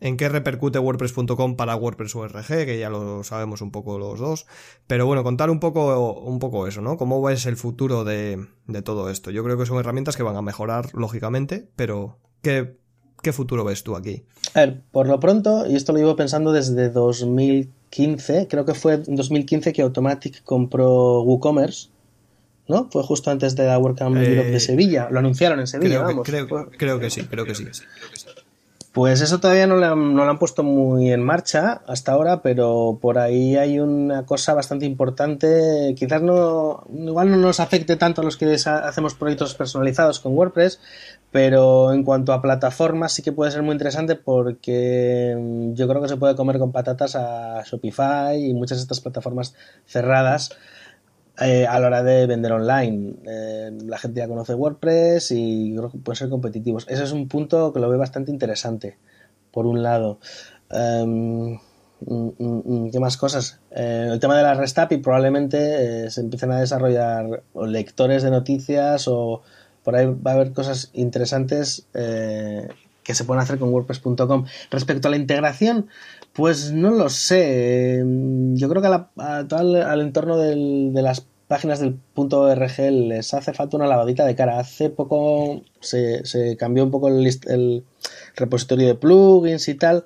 en 0.03 0.17
qué 0.17 0.29
repercute 0.29 0.81
WordPress.com 0.81 1.55
para 1.55 1.77
WordPress 1.77 2.15
URG, 2.17 2.47
que 2.67 2.77
ya 2.79 2.91
lo 2.91 3.23
sabemos 3.23 3.63
un 3.63 3.71
poco 3.71 3.99
los 3.99 4.19
dos. 4.19 4.47
Pero 4.89 5.07
bueno, 5.07 5.23
contar 5.23 5.49
un 5.49 5.61
poco, 5.61 6.13
un 6.15 6.41
poco 6.41 6.67
eso, 6.67 6.81
¿no? 6.81 6.97
¿Cómo 6.97 7.23
ves 7.23 7.47
el 7.47 7.57
futuro 7.57 8.03
de, 8.03 8.45
de 8.67 8.83
todo 8.83 9.11
esto? 9.11 9.31
Yo 9.31 9.45
creo 9.45 9.57
que 9.57 9.65
son 9.65 9.79
herramientas 9.79 10.17
que 10.17 10.25
van 10.25 10.35
a 10.35 10.43
mejorar, 10.43 10.93
lógicamente, 10.93 11.69
pero 11.77 12.19
¿qué, 12.43 12.77
¿qué 13.23 13.33
futuro 13.33 13.65
ves 13.65 13.85
tú 13.85 13.95
aquí? 13.95 14.25
A 14.55 14.61
ver, 14.61 14.83
por 14.91 15.07
lo 15.07 15.21
pronto, 15.21 15.71
y 15.71 15.77
esto 15.77 15.93
lo 15.93 15.99
llevo 15.99 16.17
pensando 16.17 16.51
desde 16.51 16.91
2015, 16.91 18.49
creo 18.49 18.65
que 18.65 18.75
fue 18.75 18.95
en 18.95 19.15
2015 19.15 19.73
que 19.73 19.83
Automatic 19.83 20.43
compró 20.43 21.23
WooCommerce. 21.23 21.91
¿No? 22.69 22.89
Fue 22.91 23.03
justo 23.03 23.31
antes 23.31 23.57
de 23.57 23.67
la 23.67 23.79
WordCamp 23.79 24.17
eh, 24.17 24.51
de 24.51 24.61
Sevilla. 24.61 25.09
Lo 25.11 25.19
anunciaron 25.19 25.61
en 25.61 25.67
Sevilla, 25.67 25.97
creo 25.97 26.07
vamos. 26.07 26.25
Que, 26.25 26.31
creo, 26.31 26.71
creo, 26.71 27.01
que 27.01 27.11
sí, 27.11 27.23
creo 27.25 27.45
que 27.45 27.55
sí. 27.55 27.65
Pues 28.93 29.23
eso 29.23 29.41
todavía 29.41 29.67
no 29.67 29.77
lo, 29.77 30.23
han, 30.23 30.39
puesto 30.39 30.63
muy 30.63 31.13
en 31.13 31.23
marcha 31.23 31.81
hasta 31.87 32.13
ahora, 32.13 32.43
pero 32.43 32.99
por 33.01 33.19
ahí 33.19 33.57
hay 33.57 33.79
una 33.79 34.27
cosa 34.27 34.53
bastante 34.53 34.85
importante. 34.85 35.95
Quizás 35.97 36.21
no, 36.21 36.85
igual 36.93 37.31
no 37.31 37.39
nos 37.39 37.59
afecte 37.59 37.97
tanto 37.97 38.21
a 38.21 38.25
los 38.25 38.37
que 38.37 38.53
hacemos 38.53 39.15
proyectos 39.15 39.55
personalizados 39.55 40.21
con 40.21 40.37
WordPress, 40.37 40.79
pero 41.31 41.95
en 41.95 42.05
cuanto 42.05 42.35
a 42.35 42.43
plataformas 42.43 43.15
sí 43.15 43.23
que 43.23 43.33
puede 43.33 43.51
ser 43.51 43.63
muy 43.63 43.73
interesante 43.73 44.15
porque 44.15 45.35
mm, 45.39 45.73
yo 45.73 45.89
creo 45.89 46.03
que 46.03 46.09
se 46.09 46.19
puede 46.19 46.37
comer 46.37 46.59
con 46.59 46.71
patatas 46.71 47.17
a 47.17 47.63
Shopify 47.65 48.45
y 48.45 48.53
muchas 48.53 48.77
de 48.77 48.83
estas 48.83 49.01
plataformas 49.01 49.55
cerradas 49.87 50.51
eh, 51.41 51.67
a 51.67 51.81
la 51.81 51.87
hora 51.87 52.03
de 52.03 52.27
vender 52.27 52.53
online. 52.53 53.15
Eh, 53.27 53.71
la 53.87 53.99
gente 53.99 54.21
ya 54.21 54.29
conoce 54.29 54.55
WordPress 54.55 55.31
y 55.31 55.75
creo 55.75 55.91
que 55.91 55.99
pueden 55.99 56.17
ser 56.17 56.29
competitivos. 56.29 56.87
Ese 56.89 57.05
es 57.05 57.13
un 57.13 57.29
punto 57.29 57.73
que 57.73 57.81
lo 57.81 57.89
veo 57.89 57.99
bastante 57.99 58.31
interesante, 58.31 58.99
por 59.51 59.67
un 59.67 59.83
lado. 59.83 60.19
Em, 60.71 61.55
mm, 62.01 62.31
mm, 62.39 62.63
mm, 62.65 62.91
¿Qué 62.91 63.01
más 63.01 63.17
cosas? 63.17 63.61
Eh, 63.71 64.09
el 64.13 64.21
tema 64.21 64.37
de 64.37 64.43
la 64.43 64.55
REST 64.55 64.79
API 64.79 64.99
probablemente 64.99 66.11
se 66.11 66.21
empiecen 66.21 66.53
a 66.53 66.61
desarrollar 66.61 67.43
lectores 67.67 68.23
de 68.23 68.31
noticias 68.31 69.09
o 69.09 69.43
por 69.85 69.97
ahí 69.97 70.07
va 70.07 70.33
a 70.33 70.35
haber 70.35 70.53
cosas 70.53 70.91
interesantes 70.93 71.87
que 71.93 73.15
se 73.15 73.25
pueden 73.25 73.43
hacer 73.43 73.59
con 73.59 73.71
WordPress.com. 73.71 74.47
Respecto 74.71 75.09
a 75.09 75.11
la 75.11 75.17
integración, 75.17 75.89
pues 76.33 76.73
no 76.73 76.91
lo 76.91 77.09
sé. 77.09 78.03
Yo 78.55 78.69
creo 78.69 78.83
que 78.83 78.89
a, 78.89 79.47
el, 79.61 79.77
al 79.77 80.01
entorno 80.01 80.39
de 80.39 81.03
las 81.03 81.27
páginas 81.53 81.81
del 81.81 81.95
punto 82.15 82.41
.org 82.41 82.79
les 82.79 83.35
hace 83.35 83.53
falta 83.53 83.77
una 83.77 83.87
lavadita 83.87 84.25
de 84.25 84.35
cara. 84.35 84.59
Hace 84.59 84.89
poco 84.89 85.63
se, 85.81 86.25
se 86.25 86.57
cambió 86.57 86.83
un 86.85 86.91
poco 86.91 87.09
el, 87.09 87.27
el, 87.47 87.85
repositorio 88.37 88.87
de 88.87 88.95
plugins 88.95 89.69
y 89.69 89.75
tal, 89.75 90.05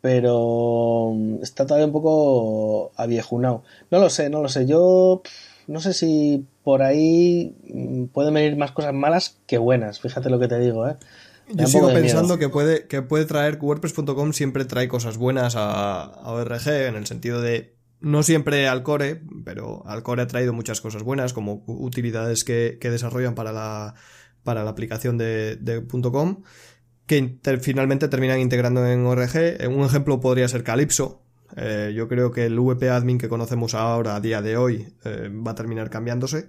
pero 0.00 1.12
está 1.42 1.66
todavía 1.66 1.86
un 1.86 1.92
poco 1.92 2.92
aviejunado. 2.96 3.64
No 3.90 3.98
lo 3.98 4.08
sé, 4.08 4.30
no 4.30 4.40
lo 4.40 4.48
sé. 4.48 4.66
Yo 4.66 5.22
no 5.66 5.80
sé 5.80 5.94
si 5.94 6.46
por 6.62 6.82
ahí 6.82 7.56
pueden 8.12 8.34
venir 8.34 8.56
más 8.56 8.70
cosas 8.70 8.94
malas 8.94 9.38
que 9.46 9.58
buenas. 9.58 9.98
Fíjate 9.98 10.30
lo 10.30 10.38
que 10.38 10.48
te 10.48 10.60
digo, 10.60 10.88
¿eh? 10.88 10.96
Yo 11.48 11.66
sigo 11.66 11.92
pensando 11.92 12.38
que 12.38 12.48
puede, 12.48 12.86
que 12.86 13.02
puede 13.02 13.26
traer 13.26 13.58
WordPress.com 13.60 14.32
siempre 14.32 14.64
trae 14.64 14.88
cosas 14.88 15.18
buenas 15.18 15.56
a, 15.56 16.02
a 16.02 16.32
ORG 16.32 16.68
en 16.68 16.96
el 16.96 17.06
sentido 17.06 17.40
de 17.40 17.74
no 18.00 18.22
siempre 18.22 18.68
al 18.68 18.82
core, 18.82 19.22
pero 19.44 19.82
al 19.86 20.02
core 20.02 20.22
ha 20.22 20.26
traído 20.26 20.52
muchas 20.52 20.80
cosas 20.80 21.02
buenas 21.02 21.32
como 21.32 21.64
utilidades 21.66 22.44
que, 22.44 22.78
que 22.80 22.90
desarrollan 22.90 23.34
para 23.34 23.52
la, 23.52 23.94
para 24.42 24.62
la 24.62 24.70
aplicación 24.70 25.18
de, 25.18 25.56
de 25.56 25.86
.com 25.86 26.42
que 27.06 27.38
finalmente 27.60 28.08
terminan 28.08 28.40
integrando 28.40 28.86
en 28.86 29.04
ORG. 29.04 29.68
Un 29.68 29.84
ejemplo 29.84 30.20
podría 30.20 30.48
ser 30.48 30.64
Calypso. 30.64 31.22
Eh, 31.56 31.92
yo 31.94 32.08
creo 32.08 32.30
que 32.30 32.46
el 32.46 32.58
VP 32.58 32.88
admin 32.88 33.18
que 33.18 33.28
conocemos 33.28 33.74
ahora 33.74 34.16
a 34.16 34.20
día 34.20 34.42
de 34.42 34.56
hoy 34.56 34.88
eh, 35.04 35.30
va 35.30 35.52
a 35.52 35.54
terminar 35.54 35.90
cambiándose. 35.90 36.48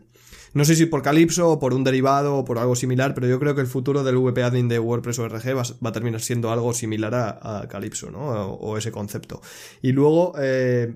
No 0.56 0.64
sé 0.64 0.78
si 0.78 0.86
por 0.86 1.02
Calypso 1.02 1.50
o 1.50 1.60
por 1.60 1.74
un 1.74 1.84
derivado 1.84 2.38
o 2.38 2.46
por 2.46 2.60
algo 2.60 2.78
similar, 2.78 3.14
pero 3.14 3.28
yo 3.28 3.42
creo 3.42 3.56
que 3.56 3.62
el 3.62 3.68
futuro 3.68 4.06
del 4.06 4.16
VP 4.16 4.42
admin 4.42 4.70
de 4.70 4.80
WordPress 4.80 5.20
ORG 5.20 5.48
va, 5.50 5.64
va 5.86 5.90
a 5.90 5.92
terminar 5.92 6.22
siendo 6.22 6.50
algo 6.50 6.74
similar 6.74 7.14
a, 7.14 7.68
Calypso, 7.68 8.10
¿no? 8.10 8.54
O, 8.54 8.78
ese 8.78 8.90
concepto. 8.90 9.42
Y 9.82 9.92
luego, 9.92 10.32
eh, 10.40 10.96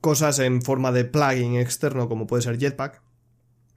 cosas 0.00 0.38
en 0.38 0.62
forma 0.62 0.90
de 0.90 1.04
plugin 1.04 1.56
externo 1.56 2.08
como 2.08 2.26
puede 2.26 2.42
ser 2.42 2.58
Jetpack, 2.58 3.02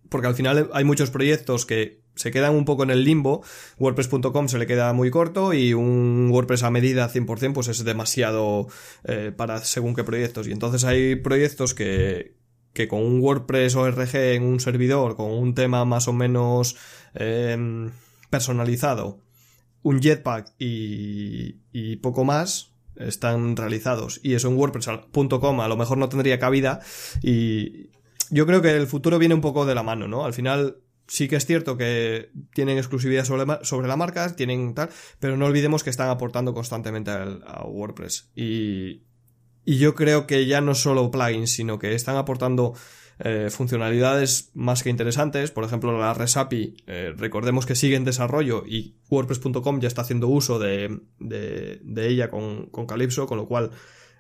porque 0.08 0.28
al 0.28 0.36
final 0.36 0.70
hay 0.72 0.86
muchos 0.86 1.10
proyectos 1.12 1.66
que 1.66 2.00
se 2.16 2.32
quedan 2.32 2.56
un 2.56 2.64
poco 2.64 2.84
en 2.84 2.90
el 2.92 3.04
limbo. 3.04 3.44
WordPress.com 3.80 4.48
se 4.48 4.60
le 4.60 4.66
queda 4.66 4.94
muy 4.94 5.12
corto 5.12 5.54
y 5.54 5.74
un 5.74 6.30
WordPress 6.32 6.64
a 6.64 6.72
medida 6.72 7.12
100% 7.12 7.52
pues 7.52 7.68
es 7.68 7.84
demasiado 7.84 8.68
eh, 9.04 9.34
para 9.36 9.60
según 9.66 9.94
qué 9.94 10.06
proyectos. 10.06 10.48
Y 10.48 10.54
entonces 10.54 10.86
hay 10.86 11.18
proyectos 11.18 11.74
que, 11.74 12.40
que 12.74 12.88
con 12.88 13.04
un 13.04 13.20
WordPress 13.20 13.76
ORG 13.76 14.16
en 14.16 14.44
un 14.44 14.60
servidor, 14.60 15.16
con 15.16 15.32
un 15.32 15.54
tema 15.54 15.86
más 15.86 16.08
o 16.08 16.14
menos 16.14 16.78
em, 17.14 17.92
personalizado, 18.30 19.20
un 19.84 20.02
Jetpack 20.02 20.54
y, 20.60 21.96
poco 21.98 22.24
más, 22.24 22.74
están 22.96 23.56
realizados. 23.56 24.20
Y 24.24 24.34
eso 24.34 24.48
en 24.48 24.58
WordPress.com 24.58 25.62
a 25.62 25.68
lo 25.68 25.78
mejor 25.78 25.98
no 25.98 26.10
tendría 26.10 26.40
cabida. 26.40 26.82
Y 27.22 27.90
yo 28.30 28.46
creo 28.46 28.62
que 28.62 28.76
el 28.76 28.88
futuro 28.88 29.18
viene 29.20 29.36
un 29.36 29.42
poco 29.42 29.66
de 29.66 29.76
la 29.76 29.84
mano, 29.84 30.08
¿no? 30.08 30.26
Al 30.26 30.34
final 30.34 30.78
sí 31.08 31.28
que 31.28 31.36
es 31.36 31.46
cierto 31.46 31.78
que 31.78 32.32
tienen 32.54 32.78
exclusividad 32.78 33.26
sobre, 33.26 33.66
sobre 33.66 33.88
la 33.88 33.98
marca, 33.98 34.36
tienen 34.36 34.74
tal, 34.74 34.90
pero 35.20 35.36
no 35.36 35.48
olvidemos 35.48 35.84
que 35.84 35.90
están 35.90 36.10
aportando 36.10 36.54
constantemente 36.54 37.12
a 37.12 37.66
WordPress. 37.66 38.32
Y, 38.36 39.02
y 39.66 39.78
yo 39.78 39.96
creo 39.96 40.28
que 40.28 40.46
ya 40.46 40.62
no 40.62 40.76
solo 40.76 41.12
plugins, 41.12 41.52
sino 41.52 41.80
que 41.80 41.94
están 41.94 42.18
aportando 42.18 42.74
eh, 43.24 43.50
funcionalidades 43.52 44.50
más 44.56 44.82
que 44.82 44.90
interesantes. 44.90 45.52
Por 45.52 45.64
ejemplo, 45.64 45.96
la 45.98 46.14
REST 46.14 46.38
API, 46.38 46.78
eh, 46.88 47.14
recordemos 47.16 47.68
que 47.68 47.76
sigue 47.76 47.96
en 47.96 48.04
desarrollo 48.04 48.64
y 48.66 48.96
WordPress.com 49.10 49.80
ya 49.80 49.88
está 49.88 50.02
haciendo 50.02 50.28
uso 50.28 50.58
de, 50.58 51.02
de, 51.20 52.08
ella 52.08 52.32
con, 52.32 52.68
con, 52.68 52.88
Calypso, 52.88 53.28
con 53.28 53.38
lo 53.38 53.48
cual 53.48 53.70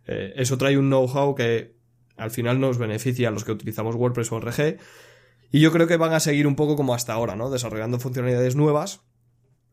eh, 0.05 0.33
eso 0.35 0.57
trae 0.59 0.77
un 0.77 0.89
know-how 0.89 1.33
que 1.33 1.75
al 2.15 2.29
final 2.29 2.59
nos 2.59 2.77
beneficia 2.77 3.29
a 3.29 3.31
los 3.31 3.43
que 3.43 3.51
utilizamos 3.51 3.95
WordPress 3.95 4.31
o 4.31 4.39
RG. 4.39 4.77
Y 5.51 5.61
yo 5.61 5.71
creo 5.71 5.87
que 5.87 5.97
van 5.97 6.13
a 6.13 6.19
seguir 6.19 6.45
un 6.45 6.55
poco 6.55 6.75
como 6.75 6.93
hasta 6.93 7.13
ahora, 7.13 7.35
¿no? 7.35 7.49
Desarrollando 7.49 7.99
funcionalidades 7.99 8.55
nuevas 8.55 9.01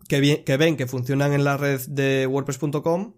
que, 0.08 0.42
que 0.42 0.56
ven 0.56 0.78
que 0.78 0.86
funcionan 0.86 1.34
en 1.34 1.44
la 1.44 1.58
red 1.58 1.82
de 1.86 2.26
WordPress.com 2.26 3.12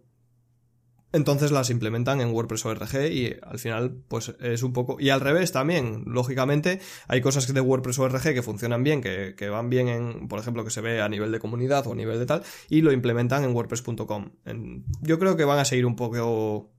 entonces 1.13 1.51
las 1.51 1.71
implementan 1.71 2.21
en 2.21 2.31
WordPress 2.31 2.67
ORG 2.67 3.11
y 3.11 3.37
al 3.43 3.59
final 3.59 3.97
pues 4.09 4.35
es 4.41 4.63
un 4.63 4.73
poco 4.73 4.97
y 5.01 5.11
al 5.11 5.21
revés 5.21 5.53
también 5.53 6.05
lógicamente 6.07 6.81
hay 7.09 7.21
cosas 7.21 7.53
de 7.53 7.61
WordPress 7.61 7.99
ORG 7.99 8.23
que 8.35 8.43
funcionan 8.43 8.85
bien 8.85 9.01
que, 9.01 9.35
que, 9.37 9.49
van 9.49 9.71
bien 9.71 9.89
en 9.89 10.29
por 10.29 10.39
ejemplo 10.39 10.65
que 10.65 10.71
se 10.71 10.81
ve 10.81 11.01
a 11.01 11.09
nivel 11.09 11.33
de 11.33 11.41
comunidad 11.41 11.87
o 11.87 11.93
a 11.93 11.97
nivel 11.97 12.19
de 12.19 12.27
tal 12.27 12.43
y 12.69 12.83
lo 12.83 12.93
implementan 12.93 13.45
en 13.45 13.55
WordPress.com 13.55 14.31
yo 15.01 15.19
creo 15.19 15.37
que 15.37 15.45
van 15.45 15.59
a 15.59 15.65
seguir 15.65 15.87
un 15.87 15.97
poco 15.97 16.71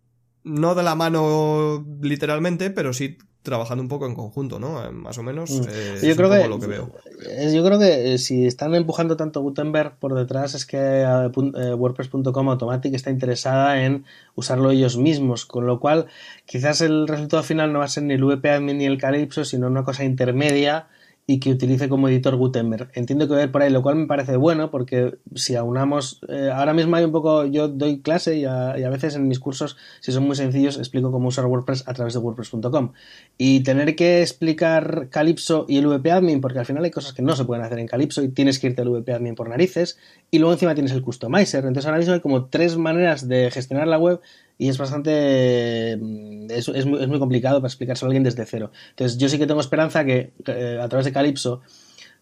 no 0.43 0.75
de 0.75 0.83
la 0.83 0.95
mano 0.95 1.85
literalmente 2.01 2.69
pero 2.69 2.93
sí 2.93 3.17
trabajando 3.43 3.81
un 3.81 3.87
poco 3.89 4.05
en 4.05 4.13
conjunto, 4.15 4.59
¿no? 4.59 4.85
Eh, 4.85 4.91
más 4.91 5.17
o 5.17 5.23
menos. 5.23 5.49
Mm. 5.51 5.63
eh, 5.69 5.97
Yo 6.03 6.09
es 6.09 6.15
creo 6.17 6.29
que- 6.29 6.47
lo 6.47 6.59
que 6.59 6.67
veo. 6.67 6.91
Eh, 7.29 7.51
Yo 7.53 7.63
creo 7.65 7.79
que 7.79 8.17
si 8.17 8.45
están 8.45 8.75
empujando 8.75 9.17
tanto 9.17 9.41
Gutenberg 9.41 9.95
por 9.97 10.13
detrás 10.15 10.53
es 10.55 10.65
que 10.65 10.77
eh, 11.01 11.73
WordPress.com 11.73 12.49
Automatic 12.49 12.93
está 12.93 13.09
interesada 13.09 13.83
en 13.83 14.05
usarlo 14.35 14.71
ellos 14.71 14.97
mismos, 14.97 15.45
con 15.45 15.65
lo 15.65 15.79
cual 15.79 16.07
quizás 16.45 16.81
el 16.81 17.07
resultado 17.07 17.43
final 17.43 17.73
no 17.73 17.79
va 17.79 17.85
a 17.85 17.89
ser 17.89 18.03
ni 18.03 18.13
el 18.13 18.23
VP 18.23 18.49
Admin 18.49 18.77
ni 18.77 18.85
el 18.85 18.97
Calypso, 18.97 19.43
sino 19.45 19.67
una 19.67 19.83
cosa 19.83 20.03
intermedia 20.03 20.87
y 21.27 21.39
que 21.39 21.51
utilice 21.51 21.87
como 21.87 22.09
editor 22.09 22.35
Gutenberg. 22.35 22.89
Entiendo 22.93 23.27
que 23.27 23.33
va 23.33 23.39
a 23.39 23.43
ir 23.43 23.51
por 23.51 23.61
ahí, 23.61 23.69
lo 23.69 23.81
cual 23.81 23.95
me 23.95 24.07
parece 24.07 24.35
bueno 24.37 24.71
porque 24.71 25.17
si 25.35 25.55
aunamos, 25.55 26.21
eh, 26.27 26.49
ahora 26.53 26.73
mismo 26.73 26.95
hay 26.95 27.05
un 27.05 27.11
poco, 27.11 27.45
yo 27.45 27.67
doy 27.67 28.01
clase 28.01 28.37
y 28.37 28.45
a, 28.45 28.77
y 28.77 28.83
a 28.83 28.89
veces 28.89 29.15
en 29.15 29.27
mis 29.27 29.39
cursos, 29.39 29.77
si 29.99 30.11
son 30.11 30.23
muy 30.23 30.35
sencillos, 30.35 30.77
explico 30.77 31.11
cómo 31.11 31.29
usar 31.29 31.45
WordPress 31.45 31.87
a 31.87 31.93
través 31.93 32.13
de 32.13 32.19
WordPress.com. 32.19 32.93
Y 33.37 33.61
tener 33.61 33.95
que 33.95 34.21
explicar 34.21 35.07
Calypso 35.09 35.65
y 35.67 35.77
el 35.77 35.87
VP 35.87 36.11
Admin, 36.11 36.41
porque 36.41 36.59
al 36.59 36.65
final 36.65 36.83
hay 36.83 36.91
cosas 36.91 37.13
que 37.13 37.21
no 37.21 37.35
se 37.35 37.45
pueden 37.45 37.63
hacer 37.63 37.79
en 37.79 37.87
Calypso 37.87 38.23
y 38.23 38.29
tienes 38.29 38.59
que 38.59 38.67
irte 38.67 38.81
al 38.81 38.89
VP 38.89 39.13
Admin 39.13 39.35
por 39.35 39.49
narices, 39.49 39.97
y 40.31 40.39
luego 40.39 40.53
encima 40.53 40.73
tienes 40.73 40.91
el 40.91 41.01
Customizer. 41.01 41.65
Entonces 41.65 41.85
ahora 41.85 41.99
mismo 41.99 42.13
hay 42.13 42.21
como 42.21 42.45
tres 42.45 42.77
maneras 42.77 43.27
de 43.27 43.51
gestionar 43.51 43.87
la 43.87 43.99
web 43.99 44.21
y 44.61 44.69
es 44.69 44.77
bastante. 44.77 45.97
mm, 45.99 46.51
Es, 46.51 46.67
es 46.67 46.85
muy, 46.85 47.01
es 47.01 47.07
muy 47.07 47.19
complicado 47.19 47.59
para 47.61 47.67
explicárselo 47.69 48.07
a 48.07 48.09
alguien 48.11 48.23
desde 48.23 48.45
cero. 48.45 48.71
Entonces 48.91 49.17
yo 49.17 49.27
sí 49.29 49.37
que 49.39 49.47
tengo 49.47 49.59
esperanza 49.61 50.05
que 50.05 50.33
eh, 50.47 50.79
a 50.81 50.87
través 50.89 51.05
de 51.05 51.11
Calypso 51.13 51.61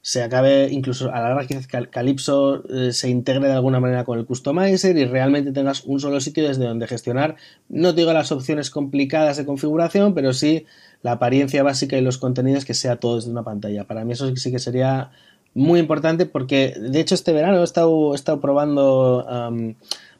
se 0.01 0.23
acabe, 0.23 0.69
incluso 0.71 1.09
a 1.13 1.19
la 1.19 1.29
larga 1.29 1.45
quizás 1.45 1.67
Cal- 1.67 1.89
Calypso 1.89 2.63
eh, 2.69 2.93
se 2.93 3.09
integre 3.09 3.47
de 3.47 3.53
alguna 3.53 3.81
manera 3.81 4.05
con 4.05 4.17
el 4.17 4.25
Customizer 4.25 4.95
y 4.97 5.03
realmente 5.05 5.51
tengas 5.51 5.83
un 5.83 5.99
solo 5.99 6.21
sitio 6.21 6.47
desde 6.47 6.63
donde 6.63 6.87
gestionar, 6.87 7.35
no 7.67 7.93
te 7.93 8.01
digo 8.01 8.13
las 8.13 8.31
opciones 8.31 8.69
complicadas 8.69 9.35
de 9.35 9.45
configuración, 9.45 10.13
pero 10.13 10.31
sí 10.31 10.65
la 11.01 11.11
apariencia 11.13 11.63
básica 11.63 11.97
y 11.97 12.01
los 12.01 12.17
contenidos 12.17 12.63
que 12.63 12.73
sea 12.73 12.95
todo 12.95 13.17
desde 13.17 13.31
una 13.31 13.43
pantalla. 13.43 13.83
Para 13.85 14.05
mí 14.05 14.13
eso 14.13 14.33
sí 14.37 14.51
que 14.51 14.59
sería 14.59 15.11
muy 15.53 15.79
importante 15.81 16.25
porque 16.25 16.75
de 16.79 16.99
hecho 17.01 17.15
este 17.15 17.33
verano 17.33 17.59
he 17.59 17.63
estado, 17.65 18.13
he 18.13 18.15
estado 18.15 18.39
probando 18.39 19.25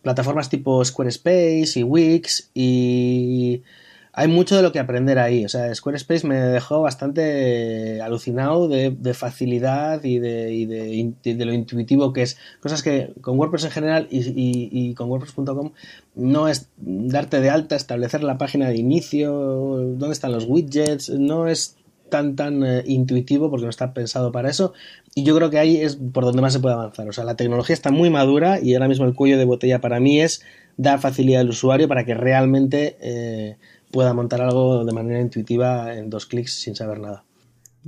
plataformas 0.01 0.49
tipo 0.49 0.83
Squarespace 0.83 1.73
y 1.79 1.83
Wix 1.83 2.49
y 2.53 3.63
hay 4.11 4.27
mucho 4.27 4.55
de 4.57 4.63
lo 4.63 4.71
que 4.71 4.79
aprender 4.79 5.17
ahí. 5.19 5.45
O 5.45 5.49
sea, 5.49 5.73
Squarespace 5.73 6.27
me 6.27 6.35
dejó 6.35 6.81
bastante 6.81 8.01
alucinado 8.01 8.67
de, 8.67 8.91
de 8.91 9.13
facilidad 9.13 10.03
y 10.03 10.19
de, 10.19 10.51
y 10.53 11.33
de 11.33 11.45
lo 11.45 11.53
intuitivo 11.53 12.11
que 12.11 12.23
es. 12.23 12.37
Cosas 12.59 12.81
que 12.83 13.13
con 13.21 13.37
WordPress 13.37 13.65
en 13.65 13.71
general 13.71 14.07
y, 14.09 14.19
y- 14.29 14.69
y 14.71 14.93
con 14.93 15.09
WordPress.com 15.09 15.71
no 16.15 16.47
es 16.49 16.67
darte 16.77 17.39
de 17.39 17.49
alta, 17.49 17.75
establecer 17.75 18.23
la 18.23 18.37
página 18.37 18.67
de 18.69 18.77
inicio, 18.77 19.31
dónde 19.31 20.11
están 20.11 20.31
los 20.33 20.45
widgets, 20.45 21.09
no 21.11 21.47
es 21.47 21.77
tan 22.09 22.35
tan 22.35 22.63
eh, 22.63 22.83
intuitivo 22.85 23.49
porque 23.49 23.65
no 23.65 23.69
está 23.69 23.93
pensado 23.93 24.31
para 24.31 24.49
eso. 24.49 24.73
Y 25.15 25.23
yo 25.23 25.35
creo 25.35 25.49
que 25.49 25.59
ahí 25.59 25.77
es 25.77 25.95
por 25.95 26.25
donde 26.25 26.41
más 26.41 26.53
se 26.53 26.59
puede 26.59 26.75
avanzar. 26.75 27.07
O 27.07 27.13
sea 27.13 27.23
la 27.23 27.35
tecnología 27.35 27.73
está 27.73 27.91
muy 27.91 28.09
madura 28.09 28.59
y 28.61 28.73
ahora 28.73 28.87
mismo 28.87 29.05
el 29.05 29.13
cuello 29.13 29.37
de 29.37 29.45
botella 29.45 29.79
para 29.81 29.99
mí 29.99 30.21
es 30.21 30.41
dar 30.77 30.99
facilidad 30.99 31.41
al 31.41 31.49
usuario 31.49 31.87
para 31.87 32.05
que 32.05 32.13
realmente 32.13 32.97
eh, 33.01 33.57
pueda 33.91 34.13
montar 34.13 34.41
algo 34.41 34.85
de 34.85 34.93
manera 34.93 35.21
intuitiva 35.21 35.95
en 35.95 36.09
dos 36.09 36.25
clics 36.25 36.53
sin 36.53 36.75
saber 36.75 36.99
nada 36.99 37.23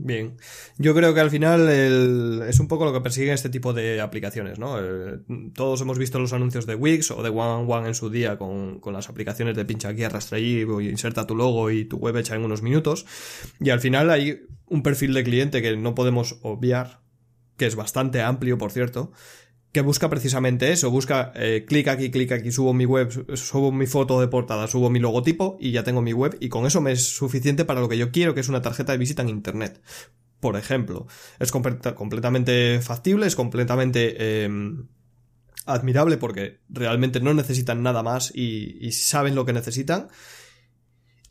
Bien. 0.04 0.36
Yo 0.80 0.96
creo 0.96 1.14
que 1.14 1.20
al 1.20 1.30
final 1.30 1.70
el- 1.70 2.42
es 2.48 2.60
un 2.60 2.68
poco 2.68 2.86
lo 2.86 2.94
que 2.94 3.02
persiguen 3.02 3.34
este 3.36 3.50
tipo 3.50 3.72
de 3.72 4.02
aplicaciones, 4.02 4.58
¿no? 4.58 4.80
Eh, 4.80 5.20
todos 5.54 5.80
hemos 5.82 6.00
visto 6.00 6.18
los 6.18 6.34
anuncios 6.34 6.66
de 6.66 6.74
Wix 6.74 7.12
o 7.12 7.22
de 7.22 7.30
One 7.30 7.72
One 7.72 7.88
en 7.90 7.94
su 7.94 8.10
día 8.10 8.36
con, 8.40 8.80
con 8.80 8.94
las 8.94 9.10
aplicaciones 9.10 9.56
de 9.56 9.64
pincha 9.64 9.90
aquí, 9.90 10.04
arrastra 10.04 10.38
allí, 10.40 10.62
inserta 10.90 11.28
tu 11.28 11.36
logo 11.36 11.70
y 11.70 11.86
tu 11.86 11.98
web 11.98 12.18
hecha 12.18 12.36
en 12.36 12.44
unos 12.44 12.64
minutos. 12.64 13.06
Y 13.60 13.70
al 13.70 13.80
final 13.80 14.10
hay 14.10 14.42
un 14.66 14.82
perfil 14.82 15.14
de 15.14 15.24
cliente 15.24 15.62
que 15.62 15.78
no 15.78 15.94
podemos 15.94 16.40
obviar, 16.42 17.02
que 17.58 17.68
es 17.68 17.76
bastante 17.76 18.22
amplio, 18.24 18.58
por 18.58 18.72
cierto, 18.72 19.12
que 19.72 19.82
busca 19.82 20.10
precisamente 20.10 20.72
eso, 20.72 20.92
busca 20.92 21.32
eh, 21.36 21.66
clic 21.68 21.88
aquí, 21.88 22.12
clic 22.12 22.32
aquí, 22.34 22.52
subo 22.52 22.74
mi 22.74 22.86
web, 22.86 23.10
su- 23.12 23.26
subo 23.38 23.72
mi 23.72 23.88
foto 23.88 24.20
de 24.20 24.28
portada, 24.28 24.68
subo 24.68 24.90
mi 24.90 25.00
logotipo 25.00 25.58
y 25.62 25.72
ya 25.72 25.84
tengo 25.84 26.02
mi 26.02 26.12
web 26.14 26.36
y 26.42 26.50
con 26.50 26.66
eso 26.66 26.82
me 26.82 26.92
es 26.92 27.16
suficiente 27.16 27.64
para 27.66 27.80
lo 27.80 27.88
que 27.88 27.98
yo 27.98 28.12
quiero, 28.12 28.34
que 28.34 28.42
es 28.42 28.50
una 28.50 28.62
tarjeta 28.62 28.92
de 28.92 28.98
visita 28.98 29.22
en 29.22 29.30
internet. 29.30 29.82
Por 30.42 30.58
ejemplo, 30.58 31.08
es 31.40 31.52
completa- 31.52 31.96
completamente 31.96 32.80
factible, 32.82 33.28
es 33.28 33.36
completamente 33.36 34.16
eh, 34.18 34.50
admirable 35.66 36.18
porque 36.18 36.60
realmente 36.70 37.20
no 37.22 37.34
necesitan 37.34 37.84
nada 37.84 38.04
más 38.04 38.32
y 38.36 38.92
saben 38.92 39.36
lo 39.36 39.46
que 39.46 39.54
necesitan 39.54 40.08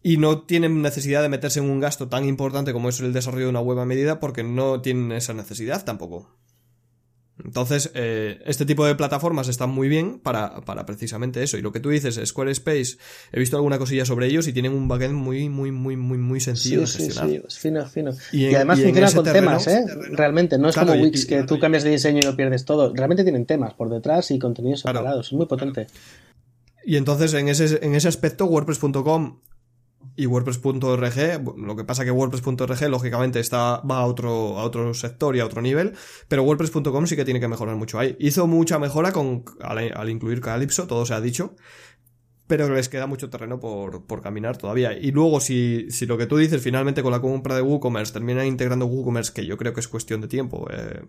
y 0.03 0.17
no 0.17 0.43
tienen 0.43 0.81
necesidad 0.81 1.21
de 1.21 1.29
meterse 1.29 1.59
en 1.61 1.69
un 1.69 1.81
gasto 1.81 2.09
tan 2.09 2.25
importante 2.25 2.73
como 2.73 2.89
es 2.89 3.01
el 3.01 3.13
desarrollo 3.13 3.45
de 3.47 3.51
una 3.51 3.61
web 3.61 3.81
a 3.81 3.85
medida 3.85 4.19
porque 4.19 4.43
no 4.45 4.81
tienen 4.81 5.13
esa 5.13 5.35
necesidad 5.35 5.85
tampoco. 5.85 6.40
Entonces, 7.45 7.91
eh, 7.95 8.41
este 8.47 8.67
tipo 8.67 8.85
de 8.87 8.95
plataformas 8.95 9.49
están 9.49 9.71
muy 9.71 9.89
bien 9.89 10.19
para, 10.19 10.61
para 10.63 10.87
precisamente 10.87 11.43
eso. 11.43 11.57
Y 11.59 11.63
lo 11.63 11.73
que 11.73 11.81
tú 11.81 11.89
dices, 11.91 12.21
Squarespace, 12.25 12.97
he 13.33 13.39
visto 13.39 13.57
alguna 13.57 13.79
cosilla 13.79 14.05
sobre 14.05 14.27
ellos 14.27 14.47
y 14.49 14.53
tienen 14.53 14.73
un 14.73 14.89
backend 14.89 15.15
muy, 15.15 15.49
muy, 15.49 15.73
muy, 15.73 15.97
muy, 15.97 16.19
muy 16.19 16.41
sencillo 16.41 16.81
de 16.81 16.87
gestionar. 16.87 17.31
es 17.49 17.59
fino, 17.59 17.87
fino. 17.87 18.13
Y 18.33 18.55
además 18.55 18.79
y 18.79 18.83
en 18.83 18.87
funciona 18.89 19.07
ese 19.09 19.17
con 19.17 19.25
terreno- 19.25 19.47
temas, 19.59 19.67
¿eh? 19.67 19.85
Realmente, 20.13 20.59
no 20.59 20.69
es 20.69 20.75
Claro, 20.75 20.93
como 20.93 21.03
Wix 21.03 21.25
y- 21.25 21.27
que 21.27 21.43
tú 21.45 21.59
cambias 21.59 21.83
de 21.85 21.91
diseño 21.91 22.19
y 22.23 22.27
lo 22.27 22.37
pierdes 22.37 22.65
todo. 22.65 22.93
Realmente 22.95 23.23
tienen 23.25 23.47
temas 23.47 23.75
por 23.75 23.89
detrás 23.91 24.31
y 24.31 24.39
contenidos 24.39 24.83
Claro. 24.83 24.99
separados. 25.01 25.27
Es 25.29 25.33
muy 25.33 25.47
potente. 25.47 25.87
Y 26.85 26.97
entonces 26.97 27.35
en 27.35 27.49
ese, 27.49 27.79
en 27.85 27.95
ese 27.95 28.09
aspecto 28.09 28.47
WordPress.com 28.47 29.41
y 30.17 30.27
WordPress.org, 30.27 31.57
lo 31.57 31.77
que 31.77 31.85
pasa 31.85 32.05
que 32.05 32.11
WordPress.org 32.11 32.89
lógicamente 32.89 33.41
está, 33.41 33.81
va 33.81 33.99
a 33.99 34.07
otro, 34.07 34.59
a 34.59 34.65
otro 34.65 34.93
sector 34.93 35.37
y 35.37 35.41
a 35.41 35.47
otro 35.47 35.63
nivel, 35.63 35.95
pero 36.29 36.43
WordPress.com 36.43 37.07
sí 37.07 37.17
que 37.17 37.25
tiene 37.25 37.41
que 37.41 37.49
mejorar 37.49 37.77
mucho 37.77 37.99
ahí. 37.99 38.17
Hizo 38.19 38.47
mucha 38.47 38.79
mejora 38.79 39.13
con, 39.13 39.45
al, 39.61 40.11
incluir 40.11 40.41
Calypso, 40.41 40.87
todo 40.87 41.07
se 41.07 41.15
ha 41.15 41.21
dicho, 41.21 41.55
pero 42.47 42.69
les 42.69 42.89
queda 42.89 43.07
mucho 43.07 43.31
terreno 43.31 43.61
por, 43.61 44.07
por 44.07 44.21
caminar 44.21 44.59
todavía. 44.59 44.93
Y 44.93 45.13
luego, 45.13 45.41
si, 45.41 45.87
si 45.91 46.07
lo 46.07 46.19
que 46.19 46.27
tú 46.27 46.37
dices 46.37 46.61
finalmente 46.61 47.03
con 47.03 47.13
la 47.13 47.21
compra 47.21 47.55
de 47.55 47.63
WooCommerce 47.63 48.13
termina 48.13 48.45
integrando 48.45 48.87
WooCommerce, 48.87 49.33
que 49.33 49.47
yo 49.47 49.57
creo 49.57 49.73
que 49.73 49.81
es 49.81 49.89
cuestión 49.89 50.21
de 50.21 50.29
tiempo, 50.29 50.67
eh, 50.71 51.03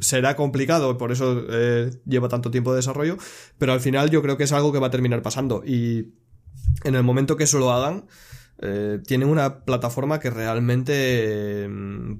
será 0.00 0.34
complicado, 0.34 0.96
por 0.96 1.12
eso 1.12 1.44
eh, 1.50 1.90
lleva 2.06 2.28
tanto 2.28 2.50
tiempo 2.50 2.72
de 2.72 2.76
desarrollo, 2.76 3.18
pero 3.58 3.72
al 3.72 3.80
final 3.80 4.10
yo 4.10 4.22
creo 4.22 4.36
que 4.36 4.44
es 4.44 4.52
algo 4.52 4.72
que 4.72 4.78
va 4.78 4.86
a 4.86 4.90
terminar 4.90 5.22
pasando. 5.22 5.62
Y 5.64 6.14
en 6.84 6.94
el 6.94 7.02
momento 7.02 7.36
que 7.36 7.44
eso 7.44 7.58
lo 7.58 7.72
hagan, 7.72 8.06
eh, 8.60 9.00
tienen 9.06 9.28
una 9.28 9.64
plataforma 9.64 10.20
que 10.20 10.30
realmente 10.30 10.92
eh, 10.94 11.68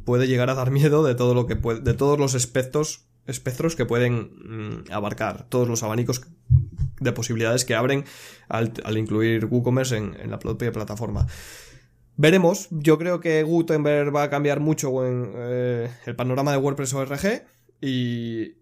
puede 0.04 0.26
llegar 0.26 0.50
a 0.50 0.54
dar 0.54 0.70
miedo 0.72 1.04
de 1.04 1.14
todo 1.14 1.34
lo 1.34 1.46
que 1.46 1.56
puede, 1.56 1.80
de 1.80 1.94
todos 1.94 2.18
los 2.18 2.34
espectros, 2.34 3.06
que 3.76 3.86
pueden 3.86 4.84
mm, 4.84 4.92
abarcar, 4.92 5.46
todos 5.48 5.68
los 5.68 5.82
abanicos 5.82 6.22
de 7.00 7.12
posibilidades 7.12 7.64
que 7.64 7.74
abren 7.74 8.04
al, 8.48 8.72
incluir 8.96 9.46
WooCommerce 9.46 9.96
en, 9.96 10.16
en 10.20 10.30
la 10.30 10.38
propia 10.38 10.72
plataforma. 10.72 11.26
Veremos, 12.16 12.68
yo 12.70 12.98
creo 12.98 13.20
que 13.20 13.42
Gutenberg 13.42 14.14
va 14.14 14.24
a 14.24 14.30
cambiar 14.30 14.60
mucho 14.60 15.06
en 15.06 15.32
eh, 15.34 15.90
el 16.04 16.14
panorama 16.14 16.52
de 16.52 16.58
WordPress 16.58 16.92
ORG 16.94 17.42
y 17.80 18.61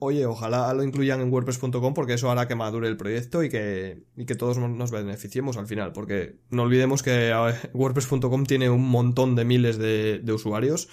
oye, 0.00 0.26
ojalá 0.26 0.72
lo 0.74 0.82
incluyan 0.82 1.20
en 1.20 1.32
WordPress.com 1.32 1.94
porque 1.94 2.14
eso 2.14 2.30
hará 2.30 2.48
que 2.48 2.56
madure 2.56 2.88
el 2.88 2.96
proyecto 2.96 3.44
y 3.44 3.48
que, 3.48 4.02
y 4.16 4.24
que 4.24 4.34
todos 4.34 4.58
nos 4.58 4.90
beneficiemos 4.90 5.56
al 5.56 5.66
final, 5.66 5.92
porque 5.92 6.36
no 6.50 6.62
olvidemos 6.62 7.02
que 7.02 7.32
WordPress.com 7.74 8.44
tiene 8.44 8.68
un 8.68 8.88
montón 8.88 9.36
de 9.36 9.44
miles 9.44 9.78
de, 9.78 10.18
de 10.18 10.32
usuarios 10.32 10.88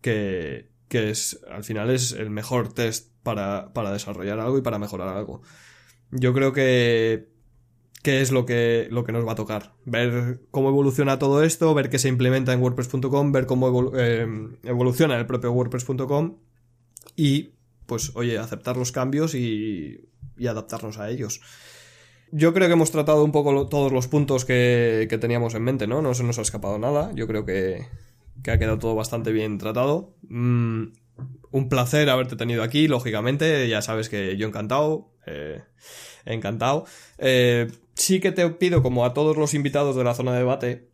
que, 0.00 0.70
que 0.88 1.10
es, 1.10 1.40
al 1.50 1.64
final 1.64 1.90
es 1.90 2.12
el 2.12 2.30
mejor 2.30 2.72
test 2.72 3.12
para, 3.22 3.72
para 3.72 3.92
desarrollar 3.92 4.40
algo 4.40 4.58
y 4.58 4.62
para 4.62 4.78
mejorar 4.78 5.08
algo. 5.08 5.42
Yo 6.10 6.32
creo 6.32 6.52
que 6.52 7.28
es 8.04 8.30
lo 8.30 8.46
que, 8.46 8.88
lo 8.90 9.04
que 9.04 9.12
nos 9.12 9.26
va 9.26 9.32
a 9.32 9.36
tocar. 9.36 9.74
Ver 9.84 10.40
cómo 10.50 10.68
evoluciona 10.68 11.18
todo 11.18 11.42
esto, 11.42 11.74
ver 11.74 11.90
qué 11.90 11.98
se 11.98 12.08
implementa 12.08 12.52
en 12.52 12.60
WordPress.com, 12.60 13.32
ver 13.32 13.46
cómo 13.46 13.92
eh, 13.96 14.26
evoluciona 14.62 15.18
el 15.18 15.26
propio 15.26 15.52
WordPress.com 15.52 16.36
y, 17.16 17.52
pues, 17.92 18.12
oye, 18.14 18.38
aceptar 18.38 18.78
los 18.78 18.90
cambios 18.90 19.34
y, 19.34 20.08
adaptarnos 20.48 20.98
a 20.98 21.10
ellos. 21.10 21.42
Yo 22.30 22.54
creo 22.54 22.66
que 22.66 22.72
hemos 22.72 22.90
tratado 22.90 23.22
un 23.22 23.32
poco 23.32 23.68
todos 23.68 23.92
los 23.92 24.08
puntos 24.08 24.46
que, 24.46 25.06
que, 25.10 25.18
teníamos 25.18 25.54
en 25.54 25.62
mente, 25.62 25.86
¿no? 25.86 26.00
No 26.00 26.14
se 26.14 26.24
nos 26.24 26.38
ha 26.38 26.40
escapado 26.40 26.78
nada. 26.78 27.12
Yo 27.14 27.26
creo 27.26 27.44
que, 27.44 27.86
que 28.42 28.50
ha 28.50 28.58
quedado 28.58 28.78
todo 28.78 28.94
bastante 28.94 29.30
bien 29.30 29.58
tratado. 29.58 30.14
Mm, 30.22 30.84
un 31.50 31.68
placer 31.68 32.08
haberte 32.08 32.34
tenido 32.34 32.62
aquí, 32.62 32.88
lógicamente. 32.88 33.68
Ya 33.68 33.82
sabes 33.82 34.08
que 34.08 34.38
yo 34.38 34.48
encantado. 34.48 35.12
Eh, 35.26 35.60
encantado. 36.24 36.86
Eh, 37.18 37.70
sí 37.92 38.20
que 38.20 38.32
te 38.32 38.48
pido, 38.48 38.82
como 38.82 39.04
a 39.04 39.12
todos 39.12 39.36
los 39.36 39.52
invitados 39.52 39.96
de 39.96 40.04
la 40.04 40.14
zona 40.14 40.32
de 40.32 40.38
debate, 40.38 40.88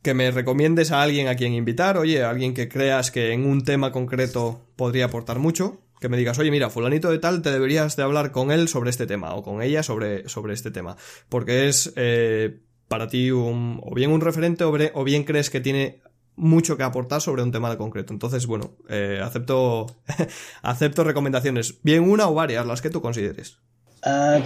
que 0.00 0.14
me 0.14 0.30
recomiendes 0.30 0.90
a 0.90 1.02
alguien 1.02 1.28
a 1.28 1.36
quien 1.36 1.52
invitar, 1.52 1.98
oye, 1.98 2.22
a 2.22 2.30
alguien 2.30 2.54
que 2.54 2.70
creas 2.70 3.10
que 3.10 3.32
en 3.32 3.44
un 3.44 3.62
tema 3.62 3.92
concreto 3.92 4.66
podría 4.76 5.06
aportar 5.06 5.38
mucho, 5.38 5.83
que 6.00 6.08
me 6.08 6.16
digas, 6.16 6.38
oye, 6.38 6.50
mira, 6.50 6.70
fulanito 6.70 7.10
de 7.10 7.18
tal, 7.18 7.42
te 7.42 7.50
deberías 7.50 7.96
de 7.96 8.02
hablar 8.02 8.32
con 8.32 8.50
él 8.50 8.68
sobre 8.68 8.90
este 8.90 9.06
tema, 9.06 9.34
o 9.34 9.42
con 9.42 9.62
ella 9.62 9.82
sobre, 9.82 10.28
sobre 10.28 10.54
este 10.54 10.70
tema, 10.70 10.96
porque 11.28 11.68
es, 11.68 11.92
eh, 11.96 12.60
para 12.88 13.08
ti 13.08 13.30
un, 13.30 13.80
o 13.82 13.94
bien 13.94 14.10
un 14.10 14.20
referente 14.20 14.64
o 14.64 15.04
bien 15.04 15.24
crees 15.24 15.50
que 15.50 15.60
tiene 15.60 16.02
mucho 16.36 16.76
que 16.76 16.82
aportar 16.82 17.20
sobre 17.20 17.42
un 17.42 17.52
tema 17.52 17.70
de 17.70 17.76
concreto. 17.76 18.12
Entonces, 18.12 18.46
bueno, 18.46 18.72
eh, 18.88 19.20
acepto, 19.22 19.86
acepto 20.62 21.04
recomendaciones, 21.04 21.80
bien 21.82 22.08
una 22.08 22.28
o 22.28 22.34
varias, 22.34 22.66
las 22.66 22.82
que 22.82 22.90
tú 22.90 23.00
consideres. 23.00 23.58
Ah, 24.02 24.40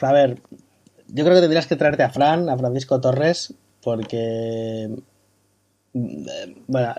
a 0.00 0.12
ver, 0.12 0.40
yo 1.08 1.24
creo 1.24 1.34
que 1.34 1.40
tendrías 1.40 1.66
que 1.66 1.76
traerte 1.76 2.02
a 2.02 2.10
Fran, 2.10 2.48
a 2.48 2.56
Francisco 2.56 3.00
Torres, 3.00 3.54
porque 3.82 4.88
bueno, 5.94 6.94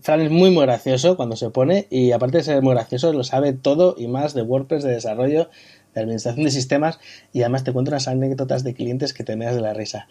Fran 0.00 0.20
es 0.22 0.30
muy 0.30 0.50
muy 0.50 0.64
gracioso 0.64 1.16
cuando 1.16 1.36
se 1.36 1.50
pone 1.50 1.86
y 1.90 2.12
aparte 2.12 2.38
de 2.38 2.44
ser 2.44 2.62
muy 2.62 2.72
gracioso 2.72 3.12
lo 3.12 3.22
sabe 3.22 3.52
todo 3.52 3.94
y 3.98 4.08
más 4.08 4.32
de 4.32 4.40
WordPress, 4.40 4.82
de 4.82 4.92
desarrollo, 4.92 5.50
de 5.94 6.00
administración 6.00 6.44
de 6.44 6.50
sistemas 6.50 6.98
y 7.34 7.42
además 7.42 7.64
te 7.64 7.72
cuento 7.72 7.90
unas 7.90 8.08
anécdotas 8.08 8.64
de 8.64 8.72
clientes 8.72 9.12
que 9.12 9.24
te 9.24 9.36
meas 9.36 9.54
de 9.54 9.60
la 9.60 9.74
risa. 9.74 10.08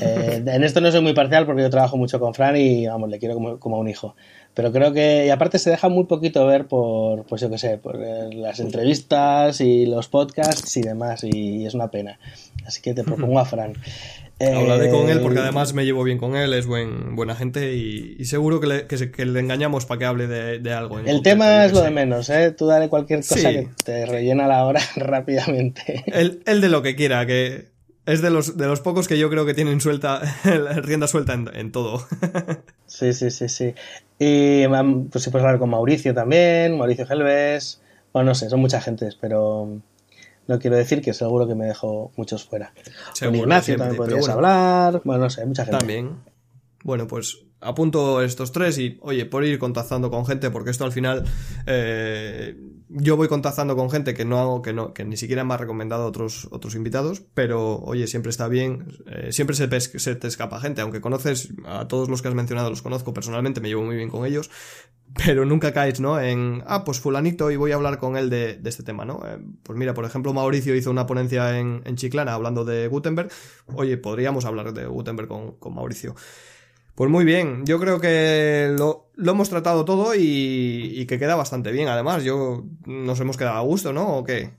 Eh, 0.00 0.42
en 0.46 0.64
esto 0.64 0.80
no 0.80 0.90
soy 0.90 1.02
muy 1.02 1.12
parcial 1.12 1.44
porque 1.44 1.62
yo 1.62 1.70
trabajo 1.70 1.96
mucho 1.96 2.18
con 2.18 2.32
Fran 2.32 2.56
y 2.56 2.86
vamos, 2.86 3.10
le 3.10 3.18
quiero 3.18 3.34
como, 3.34 3.58
como, 3.58 3.78
un 3.78 3.88
hijo. 3.88 4.16
Pero 4.54 4.72
creo 4.72 4.92
que, 4.92 5.26
y 5.26 5.30
aparte 5.30 5.58
se 5.58 5.70
deja 5.70 5.88
muy 5.88 6.04
poquito 6.04 6.46
ver 6.46 6.66
por, 6.66 7.24
pues 7.24 7.42
yo 7.42 7.50
qué 7.50 7.58
sé, 7.58 7.76
por 7.76 8.02
eh, 8.02 8.30
las 8.32 8.58
entrevistas 8.60 9.60
y 9.60 9.84
los 9.84 10.08
podcasts 10.08 10.76
y 10.78 10.80
demás 10.80 11.24
y 11.24 11.66
es 11.66 11.74
una 11.74 11.90
pena. 11.90 12.18
Así 12.68 12.82
que 12.82 12.92
te 12.92 13.02
propongo 13.02 13.40
a 13.40 13.46
Fran. 13.46 13.72
Hablaré 14.40 14.90
con 14.90 15.08
él 15.08 15.20
porque 15.20 15.38
además 15.38 15.72
me 15.72 15.86
llevo 15.86 16.04
bien 16.04 16.18
con 16.18 16.36
él, 16.36 16.52
es 16.52 16.66
buen, 16.66 17.16
buena 17.16 17.34
gente 17.34 17.74
y, 17.74 18.22
seguro 18.26 18.60
que 18.60 18.66
le, 18.66 18.86
que, 18.86 19.24
le, 19.24 19.40
engañamos 19.40 19.86
para 19.86 19.98
que 19.98 20.04
hable 20.04 20.26
de, 20.26 20.72
algo. 20.74 20.98
El 20.98 21.22
tema 21.22 21.64
es 21.64 21.72
lo 21.72 21.80
de 21.80 21.90
menos, 21.90 22.28
¿eh? 22.28 22.52
Tú 22.52 22.66
dale 22.66 22.90
cualquier 22.90 23.20
cosa 23.20 23.50
que 23.50 23.70
te 23.82 24.04
rellena 24.04 24.46
la 24.46 24.66
hora 24.66 24.82
rápidamente. 24.96 26.04
Él, 26.08 26.42
de 26.44 26.68
lo 26.68 26.82
que 26.82 26.94
quiera, 26.94 27.24
que 27.24 27.68
es 28.04 28.20
de 28.20 28.28
los, 28.28 28.58
de 28.58 28.66
los 28.66 28.80
pocos 28.80 29.08
que 29.08 29.18
yo 29.18 29.30
creo 29.30 29.46
que 29.46 29.54
tienen 29.54 29.80
suelta, 29.80 30.20
rienda 30.82 31.06
suelta 31.06 31.32
en, 31.32 31.72
todo. 31.72 32.06
sí, 32.86 33.14
sí, 33.14 33.30
sí, 33.30 33.48
sí. 33.48 33.74
Y 34.18 34.66
pues 35.10 35.24
si 35.24 35.30
puedes 35.30 35.46
hablar 35.46 35.58
con 35.58 35.70
Mauricio 35.70 36.12
también, 36.12 36.76
Mauricio 36.76 37.06
Gelves. 37.06 37.80
Bueno, 38.12 38.28
no 38.28 38.34
sé, 38.34 38.50
son 38.50 38.60
mucha 38.60 38.82
gente, 38.82 39.08
pero 39.22 39.80
no 40.48 40.58
quiero 40.58 40.76
decir 40.76 41.00
que 41.02 41.14
seguro 41.14 41.46
que 41.46 41.54
me 41.54 41.66
dejo 41.66 42.10
muchos 42.16 42.44
fuera. 42.44 42.72
Seguro, 43.12 43.38
Ignacio 43.38 43.76
también 43.76 43.96
podrías 43.96 44.28
hablar. 44.28 45.02
Bueno, 45.04 45.24
no 45.24 45.30
sé, 45.30 45.46
mucha 45.46 45.64
gente. 45.64 45.78
También. 45.78 46.16
Bueno, 46.82 47.06
pues 47.06 47.44
apunto 47.60 48.22
estos 48.22 48.50
tres 48.50 48.78
y, 48.78 48.98
oye, 49.02 49.26
por 49.26 49.44
ir 49.44 49.58
contactando 49.58 50.10
con 50.10 50.24
gente, 50.24 50.50
porque 50.50 50.70
esto 50.70 50.84
al 50.84 50.92
final 50.92 51.24
eh, 51.66 52.56
yo 52.88 53.16
voy 53.16 53.28
contactando 53.28 53.76
con 53.76 53.90
gente 53.90 54.14
que 54.14 54.24
no 54.24 54.38
hago, 54.38 54.62
que 54.62 54.72
no, 54.72 54.94
que 54.94 55.04
ni 55.04 55.16
siquiera 55.16 55.44
me 55.44 55.54
ha 55.54 55.56
recomendado 55.56 56.06
otros, 56.06 56.48
otros 56.50 56.74
invitados, 56.74 57.22
pero 57.34 57.78
oye, 57.80 58.06
siempre 58.06 58.30
está 58.30 58.48
bien, 58.48 58.98
eh, 59.06 59.32
siempre 59.32 59.56
se, 59.56 59.68
te 59.68 60.26
escapa 60.26 60.60
gente, 60.60 60.80
aunque 60.80 61.00
conoces 61.00 61.52
a 61.66 61.86
todos 61.86 62.08
los 62.08 62.22
que 62.22 62.28
has 62.28 62.34
mencionado, 62.34 62.70
los 62.70 62.82
conozco 62.82 63.12
personalmente, 63.12 63.60
me 63.60 63.68
llevo 63.68 63.82
muy 63.82 63.96
bien 63.96 64.08
con 64.08 64.24
ellos, 64.24 64.50
pero 65.14 65.44
nunca 65.44 65.72
caes, 65.72 66.00
¿no? 66.00 66.18
En, 66.20 66.62
ah, 66.66 66.84
pues 66.84 67.00
fulanito 67.00 67.50
y 67.50 67.56
voy 67.56 67.72
a 67.72 67.74
hablar 67.74 67.98
con 67.98 68.16
él 68.16 68.30
de, 68.30 68.60
este 68.64 68.82
tema, 68.82 69.04
¿no? 69.04 69.22
Eh, 69.26 69.38
pues 69.62 69.78
mira, 69.78 69.92
por 69.94 70.04
ejemplo, 70.04 70.32
Mauricio 70.32 70.74
hizo 70.74 70.90
una 70.90 71.06
ponencia 71.06 71.58
en, 71.58 71.82
en, 71.84 71.96
Chiclana 71.96 72.32
hablando 72.32 72.64
de 72.64 72.88
Gutenberg, 72.88 73.30
oye, 73.74 73.98
podríamos 73.98 74.44
hablar 74.44 74.72
de 74.72 74.86
Gutenberg 74.86 75.28
con, 75.28 75.52
con 75.52 75.74
Mauricio. 75.74 76.14
Pues 76.98 77.12
muy 77.12 77.24
bien, 77.24 77.64
yo 77.64 77.78
creo 77.78 78.00
que 78.00 78.74
lo, 78.76 79.12
hemos 79.16 79.48
tratado 79.48 79.84
todo 79.84 80.16
y, 80.16 81.06
que 81.06 81.20
queda 81.20 81.36
bastante 81.36 81.70
bien. 81.70 81.86
Además, 81.86 82.24
yo 82.24 82.64
nos 82.86 83.20
hemos 83.20 83.36
quedado 83.36 83.56
a 83.56 83.60
gusto, 83.60 83.92
¿no? 83.92 84.16
¿O 84.16 84.24
qué? 84.24 84.50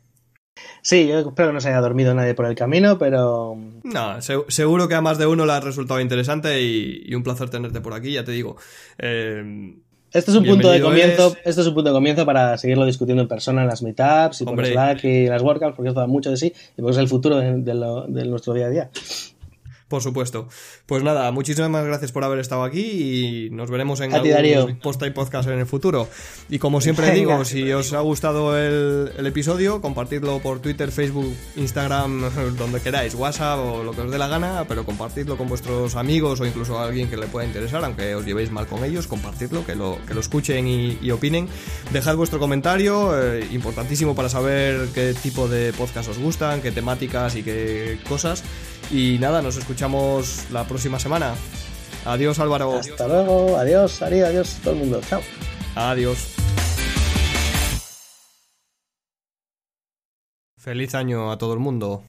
Sí, 0.82 1.06
yo 1.06 1.20
espero 1.20 1.50
que 1.50 1.54
no 1.54 1.60
se 1.60 1.68
haya 1.68 1.82
dormido 1.82 2.14
nadie 2.14 2.36
por 2.36 2.46
el 2.46 2.56
camino, 2.56 2.98
pero... 2.98 3.58
No, 3.84 4.22
seguro 4.48 4.88
que 4.88 4.96
a 4.96 5.02
más 5.02 5.18
de 5.18 5.28
uno 5.28 5.46
le 5.46 5.52
ha 5.52 5.60
resultado 5.60 6.00
interesante 6.00 6.62
y, 6.62 7.14
un 7.14 7.24
placer 7.24 7.50
tenerte 7.50 7.82
por 7.82 7.94
aquí, 7.94 8.14
ya 8.14 8.24
te 8.24 8.32
digo. 8.32 8.56
Eh, 9.00 9.76
este 10.14 10.32
es 10.32 10.38
un 10.38 10.46
punto 10.46 10.72
de 10.72 10.80
comienzo, 10.80 11.36
esto 11.44 11.60
es 11.60 11.68
un 11.68 11.74
punto 11.74 11.90
de 11.90 11.94
comienzo 11.94 12.26
para 12.26 12.58
seguirlo 12.58 12.86
discutiendo 12.86 13.22
en 13.22 13.28
persona 13.28 13.64
en 13.64 13.68
las 13.68 13.84
meetups 13.84 14.40
y 14.40 14.46
por 14.46 14.66
Slack 14.66 15.04
y 15.04 15.28
las 15.28 15.42
workouts, 15.42 15.76
porque 15.76 15.90
esto 15.90 16.00
da 16.00 16.08
mucho 16.08 16.30
de 16.30 16.38
sí 16.38 16.54
y 16.78 16.82
porque 16.82 16.94
es 16.94 17.00
el 17.00 17.10
futuro 17.10 17.36
de, 17.36 17.52
de 17.62 18.26
nuestro 18.26 18.54
día 18.54 18.68
a 18.68 18.70
día. 18.70 18.90
Por 19.90 20.04
supuesto. 20.04 20.48
Pues 20.86 21.02
nada, 21.02 21.32
muchísimas 21.32 21.84
gracias 21.84 22.12
por 22.12 22.24
haber 22.24 22.38
estado 22.38 22.64
aquí 22.64 23.48
y 23.48 23.50
nos 23.50 23.72
veremos 23.72 24.00
en 24.02 24.14
algún 24.14 24.30
y 24.30 25.10
podcast 25.10 25.50
en 25.50 25.58
el 25.58 25.66
futuro. 25.66 26.08
Y 26.48 26.60
como 26.60 26.80
siempre 26.80 27.10
digo, 27.12 27.44
si 27.44 27.72
os 27.72 27.92
ha 27.94 28.00
gustado 28.02 28.56
el, 28.56 29.26
episodio, 29.26 29.82
compartidlo 29.82 30.40
por 30.40 30.60
Twitter, 30.60 30.92
Facebook, 30.92 31.36
Instagram, 31.56 32.22
donde 32.58 32.82
queráis, 32.82 33.16
WhatsApp 33.16 33.60
o 33.60 33.84
lo 33.84 33.94
que 33.94 34.02
os 34.02 34.12
dé 34.12 34.20
la 34.20 34.28
gana, 34.28 34.66
pero 34.68 34.86
compartidlo 34.86 35.38
con 35.38 35.50
vuestros 35.50 35.96
amigos 35.96 36.40
o 36.40 36.46
incluso 36.46 36.78
a 36.78 36.86
alguien 36.86 37.10
que 37.10 37.18
le 37.18 37.26
pueda 37.26 37.48
interesar, 37.48 37.84
aunque 37.84 38.14
os 38.14 38.24
llevéis 38.24 38.52
mal 38.52 38.68
con 38.68 38.84
ellos, 38.84 39.08
compartidlo, 39.08 39.66
que 39.66 39.74
lo, 39.74 39.98
que 40.08 40.14
lo 40.14 40.20
escuchen 40.20 40.68
y, 40.68 41.10
opinen. 41.10 41.48
Dejad 41.92 42.16
vuestro 42.16 42.38
comentario, 42.38 43.20
eh, 43.20 43.48
importantísimo 43.52 44.14
para 44.14 44.30
saber 44.30 44.90
qué 44.94 45.16
tipo 45.16 45.48
de 45.48 45.74
podcast 45.74 46.10
os 46.10 46.20
gustan, 46.20 46.62
qué 46.62 46.72
temáticas 46.72 47.36
y 47.36 47.42
qué 47.42 47.98
cosas. 48.08 48.44
Y 48.92 49.20
nada, 49.20 49.42
nos 49.42 49.58
escuchamos 49.58 50.48
la 50.52 50.66
próxima 50.66 51.00
semana. 51.00 51.36
Adiós 52.06 52.40
Álvaro. 52.40 52.80
Hasta 52.80 53.08
luego, 53.08 53.58
adiós, 53.58 54.02
Ari, 54.02 54.22
adiós 54.22 54.60
todo 54.64 54.74
el 54.74 54.80
mundo. 54.80 55.02
Chao. 55.08 55.22
Adiós. 55.76 56.36
Feliz 60.58 60.96
año 60.96 61.32
a 61.32 61.38
todo 61.38 61.54
el 61.54 61.60
mundo. 61.60 62.04